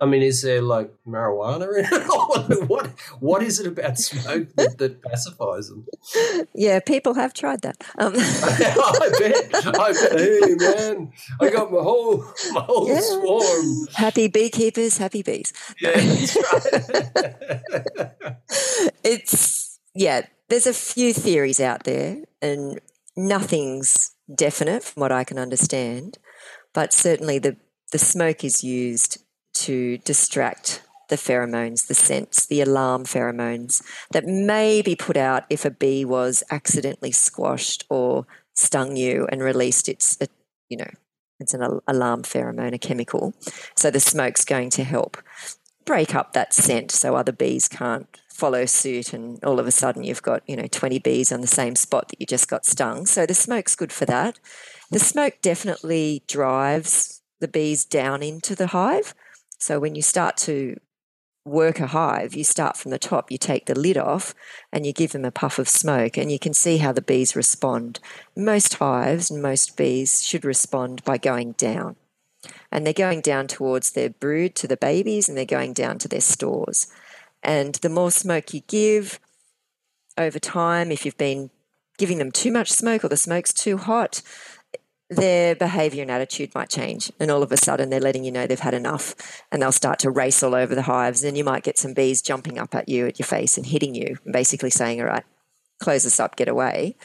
I 0.00 0.06
mean, 0.06 0.22
is 0.22 0.42
there 0.42 0.62
like 0.62 0.92
marijuana 1.06 1.78
in 1.78 1.84
it? 1.84 2.62
what 2.68 2.88
What 3.20 3.42
is 3.42 3.60
it 3.60 3.68
about 3.68 3.98
smoke 3.98 4.48
that, 4.56 4.78
that, 4.78 5.02
pacifies 5.02 5.68
them? 5.68 5.86
Yeah, 6.54 6.80
people 6.80 7.14
have 7.14 7.34
tried 7.34 7.62
that. 7.62 7.76
Um. 7.98 8.14
I 8.16 9.10
bet. 9.18 9.66
I 9.66 9.92
bet. 9.92 10.12
Hey, 10.26 10.54
man, 10.54 11.12
I 11.40 11.50
got 11.50 11.70
my 11.70 11.82
whole 11.82 12.24
my 12.52 12.62
whole 12.62 12.88
yeah. 12.88 13.00
swarm. 13.00 13.86
Happy 13.94 14.28
beekeepers, 14.28 14.96
happy 14.98 15.22
bees. 15.22 15.52
Yeah, 15.80 15.92
that's 15.92 16.36
right. 16.36 18.36
it's 19.04 19.78
yeah. 19.94 20.22
There's 20.48 20.66
a 20.66 20.72
few 20.72 21.12
theories 21.12 21.60
out 21.60 21.84
there, 21.84 22.24
and 22.40 22.80
nothing's 23.16 24.15
definite 24.32 24.82
from 24.82 25.00
what 25.00 25.12
I 25.12 25.24
can 25.24 25.38
understand, 25.38 26.18
but 26.72 26.92
certainly 26.92 27.38
the, 27.38 27.56
the 27.92 27.98
smoke 27.98 28.44
is 28.44 28.64
used 28.64 29.18
to 29.54 29.98
distract 29.98 30.82
the 31.08 31.16
pheromones, 31.16 31.86
the 31.86 31.94
scents, 31.94 32.46
the 32.46 32.60
alarm 32.60 33.04
pheromones 33.04 33.82
that 34.10 34.26
may 34.26 34.82
be 34.82 34.96
put 34.96 35.16
out 35.16 35.44
if 35.48 35.64
a 35.64 35.70
bee 35.70 36.04
was 36.04 36.42
accidentally 36.50 37.12
squashed 37.12 37.84
or 37.88 38.26
stung 38.54 38.96
you 38.96 39.26
and 39.30 39.42
released 39.42 39.88
its, 39.88 40.20
uh, 40.20 40.26
you 40.68 40.76
know, 40.76 40.90
it's 41.38 41.54
an 41.54 41.80
alarm 41.86 42.22
pheromone, 42.22 42.74
a 42.74 42.78
chemical. 42.78 43.34
So 43.76 43.90
the 43.90 44.00
smoke's 44.00 44.44
going 44.44 44.70
to 44.70 44.84
help 44.84 45.18
break 45.84 46.14
up 46.14 46.32
that 46.32 46.52
scent 46.52 46.90
so 46.90 47.14
other 47.14 47.32
bees 47.32 47.68
can't 47.68 48.08
follow 48.36 48.66
suit 48.66 49.12
and 49.12 49.42
all 49.42 49.58
of 49.58 49.66
a 49.66 49.72
sudden 49.72 50.04
you've 50.04 50.22
got 50.22 50.42
you 50.46 50.56
know 50.56 50.66
20 50.66 50.98
bees 50.98 51.32
on 51.32 51.40
the 51.40 51.46
same 51.46 51.74
spot 51.74 52.08
that 52.08 52.20
you 52.20 52.26
just 52.26 52.48
got 52.48 52.66
stung. 52.66 53.06
So 53.06 53.26
the 53.26 53.34
smoke's 53.34 53.74
good 53.74 53.92
for 53.92 54.04
that. 54.06 54.38
The 54.90 54.98
smoke 54.98 55.38
definitely 55.42 56.22
drives 56.28 57.22
the 57.40 57.48
bees 57.48 57.84
down 57.84 58.22
into 58.22 58.54
the 58.54 58.68
hive. 58.68 59.14
So 59.58 59.80
when 59.80 59.94
you 59.94 60.02
start 60.02 60.36
to 60.38 60.76
work 61.44 61.78
a 61.78 61.86
hive 61.86 62.34
you 62.34 62.42
start 62.42 62.76
from 62.76 62.90
the 62.90 62.98
top 62.98 63.30
you 63.30 63.38
take 63.38 63.66
the 63.66 63.78
lid 63.78 63.96
off 63.96 64.34
and 64.72 64.84
you 64.84 64.92
give 64.92 65.12
them 65.12 65.24
a 65.24 65.30
puff 65.30 65.60
of 65.60 65.68
smoke 65.68 66.16
and 66.16 66.32
you 66.32 66.40
can 66.40 66.52
see 66.52 66.78
how 66.78 66.92
the 66.92 67.00
bees 67.00 67.36
respond. 67.36 68.00
Most 68.36 68.74
hives 68.74 69.30
and 69.30 69.40
most 69.40 69.76
bees 69.76 70.24
should 70.24 70.44
respond 70.44 71.04
by 71.04 71.18
going 71.18 71.52
down. 71.52 71.94
And 72.70 72.84
they're 72.84 72.92
going 72.92 73.20
down 73.20 73.46
towards 73.46 73.92
their 73.92 74.10
brood 74.10 74.54
to 74.56 74.66
the 74.68 74.76
babies 74.76 75.28
and 75.28 75.38
they're 75.38 75.44
going 75.44 75.72
down 75.72 75.98
to 75.98 76.08
their 76.08 76.20
stores 76.20 76.88
and 77.46 77.76
the 77.76 77.88
more 77.88 78.10
smoke 78.10 78.52
you 78.52 78.60
give 78.66 79.20
over 80.18 80.40
time, 80.40 80.90
if 80.90 81.06
you've 81.06 81.16
been 81.16 81.50
giving 81.96 82.18
them 82.18 82.32
too 82.32 82.50
much 82.50 82.72
smoke 82.72 83.04
or 83.04 83.08
the 83.08 83.16
smoke's 83.16 83.52
too 83.52 83.76
hot, 83.76 84.20
their 85.08 85.54
behavior 85.54 86.02
and 86.02 86.10
attitude 86.10 86.52
might 86.56 86.68
change. 86.68 87.12
And 87.20 87.30
all 87.30 87.44
of 87.44 87.52
a 87.52 87.56
sudden, 87.56 87.88
they're 87.88 88.00
letting 88.00 88.24
you 88.24 88.32
know 88.32 88.48
they've 88.48 88.58
had 88.58 88.74
enough 88.74 89.14
and 89.52 89.62
they'll 89.62 89.70
start 89.70 90.00
to 90.00 90.10
race 90.10 90.42
all 90.42 90.56
over 90.56 90.74
the 90.74 90.82
hives. 90.82 91.22
And 91.22 91.38
you 91.38 91.44
might 91.44 91.62
get 91.62 91.78
some 91.78 91.94
bees 91.94 92.20
jumping 92.20 92.58
up 92.58 92.74
at 92.74 92.88
you, 92.88 93.06
at 93.06 93.20
your 93.20 93.26
face, 93.26 93.56
and 93.56 93.64
hitting 93.64 93.94
you, 93.94 94.18
and 94.24 94.32
basically 94.32 94.70
saying, 94.70 95.00
All 95.00 95.06
right, 95.06 95.24
close 95.78 96.02
this 96.02 96.18
up, 96.18 96.34
get 96.34 96.48
away. 96.48 96.96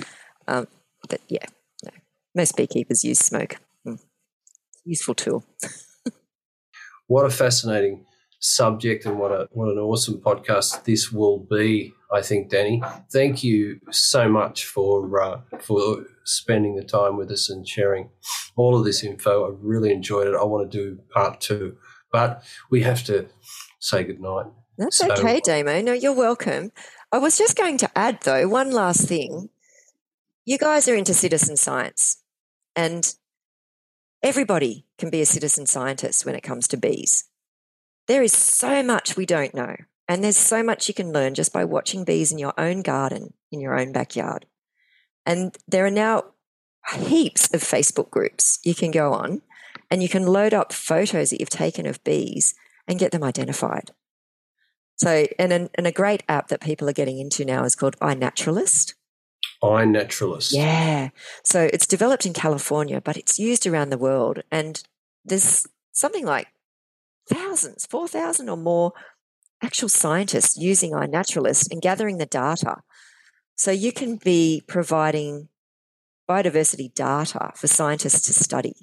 Um, 0.48 0.68
but 1.08 1.22
yeah, 1.28 1.46
no. 1.86 1.92
most 2.34 2.58
beekeepers 2.58 3.04
use 3.04 3.20
smoke. 3.20 3.58
Mm. 3.86 4.00
Useful 4.86 5.14
tool. 5.14 5.46
what 7.08 7.28
a 7.28 7.30
fascinating 7.30 8.08
subject 8.42 9.06
and 9.06 9.18
what 9.18 9.32
a 9.32 9.48
what 9.52 9.70
an 9.70 9.78
awesome 9.78 10.20
podcast 10.20 10.84
this 10.84 11.12
will 11.12 11.40
be. 11.40 11.94
I 12.12 12.22
think, 12.22 12.52
Dani. 12.52 12.82
Thank 13.10 13.42
you 13.42 13.80
so 13.90 14.28
much 14.28 14.66
for 14.66 15.22
uh, 15.22 15.42
for 15.62 16.06
spending 16.26 16.76
the 16.76 16.84
time 16.84 17.16
with 17.16 17.32
us 17.32 17.50
and 17.50 17.66
sharing 17.66 18.10
all 18.58 18.78
of 18.78 18.84
this 18.84 19.04
info. 19.04 19.48
I 19.48 19.56
really 19.62 19.94
enjoyed 19.94 20.28
it. 20.28 20.36
I 20.36 20.44
want 20.44 20.70
to 20.70 20.78
do 20.78 21.00
part 21.14 21.40
two, 21.40 21.78
but 22.12 22.44
we 22.70 22.82
have 22.82 23.04
to 23.06 23.28
say 23.80 24.04
goodnight. 24.04 24.48
That's 24.78 24.98
so, 24.98 25.12
okay, 25.12 25.40
Damo. 25.40 25.82
No, 25.82 25.94
you're 25.94 26.16
welcome. 26.16 26.72
I 27.12 27.18
was 27.18 27.38
just 27.38 27.58
going 27.58 27.78
to 27.80 27.98
add, 27.98 28.20
though, 28.24 28.48
one 28.48 28.72
last 28.72 29.08
thing. 29.08 29.50
You 30.46 30.58
guys 30.58 30.88
are 30.88 30.96
into 30.96 31.14
citizen 31.14 31.56
science, 31.56 32.22
and 32.76 33.14
everybody 34.24 34.86
can 34.98 35.10
be 35.10 35.22
a 35.22 35.26
citizen 35.26 35.66
scientist 35.66 36.26
when 36.26 36.36
it 36.36 36.42
comes 36.42 36.68
to 36.70 36.78
bees. 36.78 37.26
There 38.08 38.24
is 38.24 38.34
so 38.34 38.84
much 38.84 39.16
we 39.16 39.26
don't 39.26 39.54
know. 39.54 39.76
And 40.08 40.24
there's 40.24 40.38
so 40.38 40.62
much 40.62 40.88
you 40.88 40.94
can 40.94 41.14
learn 41.14 41.36
just 41.36 41.54
by 41.54 41.64
watching 41.64 42.04
bees 42.04 42.32
in 42.32 42.38
your 42.38 42.54
own 42.58 42.82
garden, 42.82 43.34
in 43.52 43.62
your 43.62 43.80
own 43.80 43.94
backyard. 43.94 44.46
And 45.26 45.56
there 45.68 45.86
are 45.86 45.92
now 45.92 46.26
heaps 46.96 47.54
of 47.54 47.62
Facebook 47.62 48.10
groups 48.10 48.60
you 48.66 48.76
can 48.76 48.92
go 48.92 49.14
on 49.14 49.42
and 49.90 50.02
you 50.02 50.10
can 50.10 50.26
load 50.26 50.54
up 50.54 50.74
photos 50.74 51.30
that 51.30 51.40
you've 51.40 51.50
taken 51.50 51.86
of 51.86 52.04
bees 52.04 52.56
and 52.88 53.00
get 53.00 53.12
them 53.12 53.24
identified. 53.24 53.92
So, 54.98 55.28
and, 55.40 55.54
an, 55.54 55.70
and 55.76 55.88
a 55.88 55.92
great 55.92 56.24
app 56.28 56.50
that 56.50 56.62
people 56.62 56.90
are 56.90 56.94
getting 56.94 57.20
into 57.20 57.46
now 57.46 57.64
is 57.64 57.76
called 57.76 57.98
iNaturalist. 58.00 58.94
iNaturalist. 59.64 60.54
Yeah. 60.54 61.10
So 61.44 61.70
it's 61.72 61.88
developed 61.88 62.26
in 62.26 62.34
California, 62.34 63.00
but 63.02 63.18
it's 63.18 63.40
used 63.40 63.66
around 63.66 63.90
the 63.90 63.98
world. 63.98 64.44
And 64.52 64.84
there's 65.24 65.68
something 65.92 66.26
like 66.26 66.48
thousands, 67.32 67.86
4,000 67.88 68.50
or 68.50 68.58
more 68.58 68.94
actual 69.62 69.90
scientists 69.90 70.58
using 70.58 70.92
iNaturalist 70.92 71.72
and 71.72 71.82
gathering 71.82 72.18
the 72.18 72.26
data. 72.26 72.78
So 73.56 73.72
you 73.72 73.92
can 73.92 74.18
be 74.18 74.64
providing 74.68 75.50
biodiversity 76.30 76.94
data 76.94 77.52
for 77.56 77.68
scientists 77.68 78.22
to 78.24 78.34
study. 78.34 78.76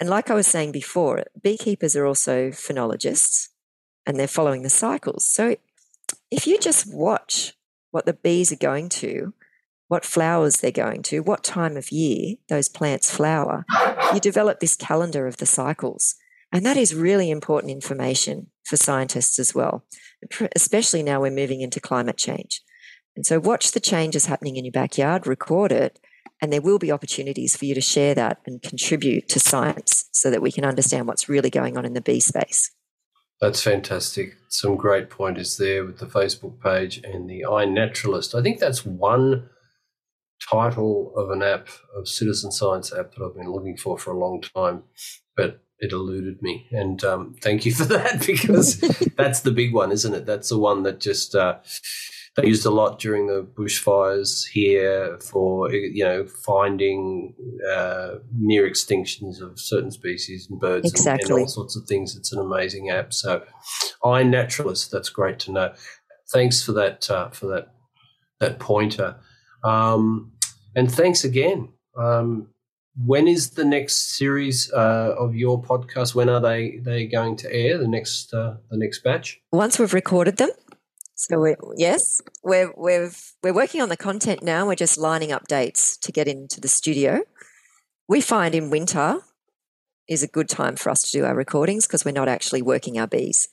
And 0.00 0.08
like 0.08 0.30
I 0.30 0.34
was 0.34 0.46
saying 0.46 0.72
before, 0.72 1.24
beekeepers 1.42 1.96
are 1.96 2.06
also 2.06 2.50
phenologists 2.50 3.48
and 4.06 4.18
they're 4.18 4.26
following 4.26 4.62
the 4.62 4.70
cycles. 4.70 5.24
So 5.24 5.56
if 6.30 6.46
you 6.46 6.58
just 6.58 6.92
watch 6.92 7.54
what 7.90 8.06
the 8.06 8.12
bees 8.12 8.52
are 8.52 8.56
going 8.56 8.88
to, 8.90 9.32
what 9.88 10.04
flowers 10.04 10.56
they're 10.56 10.70
going 10.70 11.02
to, 11.04 11.20
what 11.20 11.44
time 11.44 11.76
of 11.76 11.92
year 11.92 12.36
those 12.48 12.68
plants 12.68 13.14
flower, 13.14 13.64
you 14.12 14.20
develop 14.20 14.60
this 14.60 14.76
calendar 14.76 15.26
of 15.26 15.36
the 15.36 15.46
cycles. 15.46 16.16
And 16.54 16.64
that 16.64 16.76
is 16.76 16.94
really 16.94 17.30
important 17.30 17.72
information 17.72 18.46
for 18.64 18.76
scientists 18.76 19.40
as 19.40 19.56
well, 19.56 19.84
especially 20.54 21.02
now 21.02 21.20
we're 21.20 21.32
moving 21.32 21.60
into 21.60 21.80
climate 21.80 22.16
change. 22.16 22.62
And 23.16 23.26
so 23.26 23.40
watch 23.40 23.72
the 23.72 23.80
changes 23.80 24.26
happening 24.26 24.54
in 24.54 24.64
your 24.64 24.70
backyard, 24.70 25.26
record 25.26 25.72
it, 25.72 25.98
and 26.40 26.52
there 26.52 26.62
will 26.62 26.78
be 26.78 26.92
opportunities 26.92 27.56
for 27.56 27.64
you 27.64 27.74
to 27.74 27.80
share 27.80 28.14
that 28.14 28.40
and 28.46 28.62
contribute 28.62 29.28
to 29.30 29.40
science 29.40 30.08
so 30.12 30.30
that 30.30 30.42
we 30.42 30.52
can 30.52 30.64
understand 30.64 31.08
what's 31.08 31.28
really 31.28 31.50
going 31.50 31.76
on 31.76 31.84
in 31.84 31.94
the 31.94 32.00
bee 32.00 32.20
space. 32.20 32.70
That's 33.40 33.62
fantastic. 33.62 34.36
Some 34.48 34.76
great 34.76 35.10
pointers 35.10 35.56
there 35.56 35.84
with 35.84 35.98
the 35.98 36.06
Facebook 36.06 36.60
page 36.62 36.98
and 37.02 37.28
the 37.28 37.44
iNaturalist. 37.48 38.38
I 38.38 38.42
think 38.42 38.60
that's 38.60 38.86
one 38.86 39.48
title 40.48 41.12
of 41.16 41.30
an 41.30 41.42
app, 41.42 41.68
of 41.96 42.06
citizen 42.06 42.52
science 42.52 42.92
app 42.92 43.12
that 43.14 43.24
I've 43.24 43.34
been 43.34 43.50
looking 43.50 43.76
for 43.76 43.98
for 43.98 44.12
a 44.12 44.18
long 44.18 44.40
time. 44.40 44.84
But 45.36 45.63
it 45.78 45.92
eluded 45.92 46.42
me. 46.42 46.66
And 46.70 47.02
um, 47.04 47.36
thank 47.40 47.66
you 47.66 47.72
for 47.72 47.84
that 47.96 48.26
because 48.26 48.80
that's 49.16 49.40
the 49.40 49.50
big 49.50 49.72
one, 49.74 49.92
isn't 49.92 50.14
it? 50.14 50.26
That's 50.26 50.48
the 50.48 50.58
one 50.58 50.82
that 50.84 51.00
just 51.00 51.34
uh, 51.34 51.58
they 52.36 52.46
used 52.46 52.66
a 52.66 52.70
lot 52.70 52.98
during 52.98 53.26
the 53.26 53.42
bushfires 53.42 54.48
here 54.48 55.18
for 55.20 55.72
you 55.72 56.04
know 56.04 56.26
finding 56.26 57.34
uh, 57.72 58.16
near 58.36 58.68
extinctions 58.68 59.40
of 59.40 59.60
certain 59.60 59.90
species 59.90 60.48
and 60.50 60.58
birds 60.60 60.90
exactly. 60.90 61.24
and, 61.24 61.30
and, 61.30 61.40
all 61.40 61.48
sorts 61.48 61.76
of 61.76 61.84
things. 61.86 62.16
It's 62.16 62.32
an 62.32 62.40
amazing 62.40 62.90
app. 62.90 63.12
So, 63.12 63.44
iNaturalist, 64.02 64.90
that's 64.90 65.08
great 65.08 65.38
to 65.40 65.52
know. 65.52 65.74
Thanks 66.32 66.62
for 66.62 66.72
that 66.72 67.08
uh, 67.10 67.30
for 67.30 67.46
that 67.46 67.68
that 68.40 68.58
pointer. 68.58 69.16
Um, 69.62 70.32
and 70.74 70.90
thanks 70.90 71.24
again. 71.24 71.68
Um, 71.96 72.48
when 72.96 73.26
is 73.26 73.50
the 73.50 73.64
next 73.64 74.16
series 74.16 74.72
uh, 74.72 75.14
of 75.18 75.34
your 75.34 75.60
podcast? 75.60 76.14
When 76.14 76.28
are 76.28 76.40
they 76.40 76.78
they 76.78 77.06
going 77.06 77.36
to 77.36 77.52
air? 77.52 77.78
The 77.78 77.88
next 77.88 78.32
uh, 78.32 78.56
the 78.70 78.76
next 78.76 79.02
batch? 79.02 79.40
Once 79.52 79.78
we've 79.78 79.94
recorded 79.94 80.36
them. 80.36 80.50
So 81.14 81.40
we 81.40 81.54
yes, 81.76 82.20
we're 82.42 82.72
we've 82.76 83.32
we're 83.42 83.54
working 83.54 83.80
on 83.80 83.88
the 83.88 83.96
content 83.96 84.42
now. 84.42 84.66
We're 84.66 84.74
just 84.74 84.98
lining 84.98 85.32
up 85.32 85.46
dates 85.48 85.96
to 85.98 86.12
get 86.12 86.28
into 86.28 86.60
the 86.60 86.68
studio. 86.68 87.20
We 88.08 88.20
find 88.20 88.54
in 88.54 88.70
winter 88.70 89.20
is 90.06 90.22
a 90.22 90.28
good 90.28 90.48
time 90.48 90.76
for 90.76 90.90
us 90.90 91.02
to 91.02 91.18
do 91.18 91.24
our 91.24 91.34
recordings 91.34 91.86
because 91.86 92.04
we're 92.04 92.12
not 92.12 92.28
actually 92.28 92.60
working 92.60 92.98
our 92.98 93.06
bees. 93.06 93.48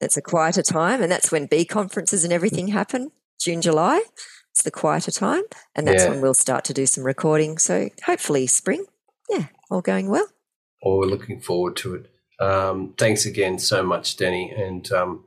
That's 0.00 0.16
a 0.16 0.22
quieter 0.22 0.62
time, 0.62 1.02
and 1.02 1.10
that's 1.10 1.32
when 1.32 1.46
bee 1.46 1.64
conferences 1.64 2.22
and 2.22 2.32
everything 2.32 2.68
happen. 2.68 3.10
June, 3.40 3.60
July. 3.60 4.02
It's 4.56 4.62
the 4.62 4.70
quieter 4.70 5.10
time, 5.10 5.42
and 5.74 5.86
that's 5.86 6.04
yeah. 6.04 6.08
when 6.08 6.22
we'll 6.22 6.32
start 6.32 6.64
to 6.64 6.72
do 6.72 6.86
some 6.86 7.04
recording. 7.04 7.58
So 7.58 7.90
hopefully, 8.06 8.46
spring. 8.46 8.86
Yeah, 9.28 9.48
all 9.70 9.82
going 9.82 10.08
well. 10.08 10.28
Well, 10.82 10.96
we're 10.96 11.04
looking 11.08 11.42
forward 11.42 11.76
to 11.76 11.96
it. 11.96 12.06
Um, 12.40 12.94
thanks 12.96 13.26
again 13.26 13.58
so 13.58 13.82
much, 13.82 14.16
Dani, 14.16 14.58
and 14.58 14.90
um, 14.92 15.26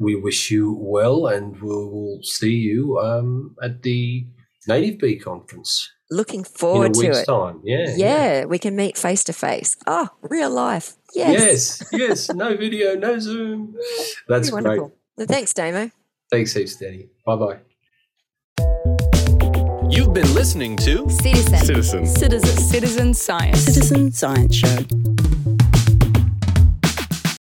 we 0.00 0.16
wish 0.16 0.50
you 0.50 0.76
well, 0.76 1.28
and 1.28 1.62
we'll, 1.62 1.88
we'll 1.88 2.22
see 2.24 2.54
you 2.54 2.98
um, 2.98 3.54
at 3.62 3.82
the 3.82 4.26
Native 4.66 4.98
Bee 4.98 5.20
Conference. 5.20 5.88
Looking 6.10 6.42
forward 6.42 6.94
to 6.94 7.12
it. 7.12 7.26
Time. 7.26 7.60
Yeah, 7.62 7.84
yeah, 7.90 7.94
yeah, 8.40 8.44
we 8.46 8.58
can 8.58 8.74
meet 8.74 8.98
face 8.98 9.22
to 9.24 9.32
face. 9.32 9.76
Oh, 9.86 10.08
real 10.20 10.50
life. 10.50 10.96
Yes. 11.14 11.80
Yes, 11.92 11.92
yes. 11.92 12.34
No 12.34 12.56
video, 12.56 12.96
no 12.96 13.20
Zoom. 13.20 13.76
That's 14.26 14.50
great. 14.50 14.80
Thanks, 15.16 15.54
Damo. 15.54 15.92
Thanks, 16.28 16.54
heaps, 16.54 16.76
Dani. 16.76 17.08
Bye 17.24 17.36
bye. 17.36 17.58
You've 19.90 20.12
been 20.12 20.34
listening 20.34 20.76
to 20.78 21.08
Citizen. 21.08 21.58
Citizen. 21.58 22.06
Citizen. 22.06 22.56
Citizen 22.58 23.14
Science. 23.14 23.60
Citizen 23.64 24.12
Science 24.12 24.54
Show. 24.54 25.07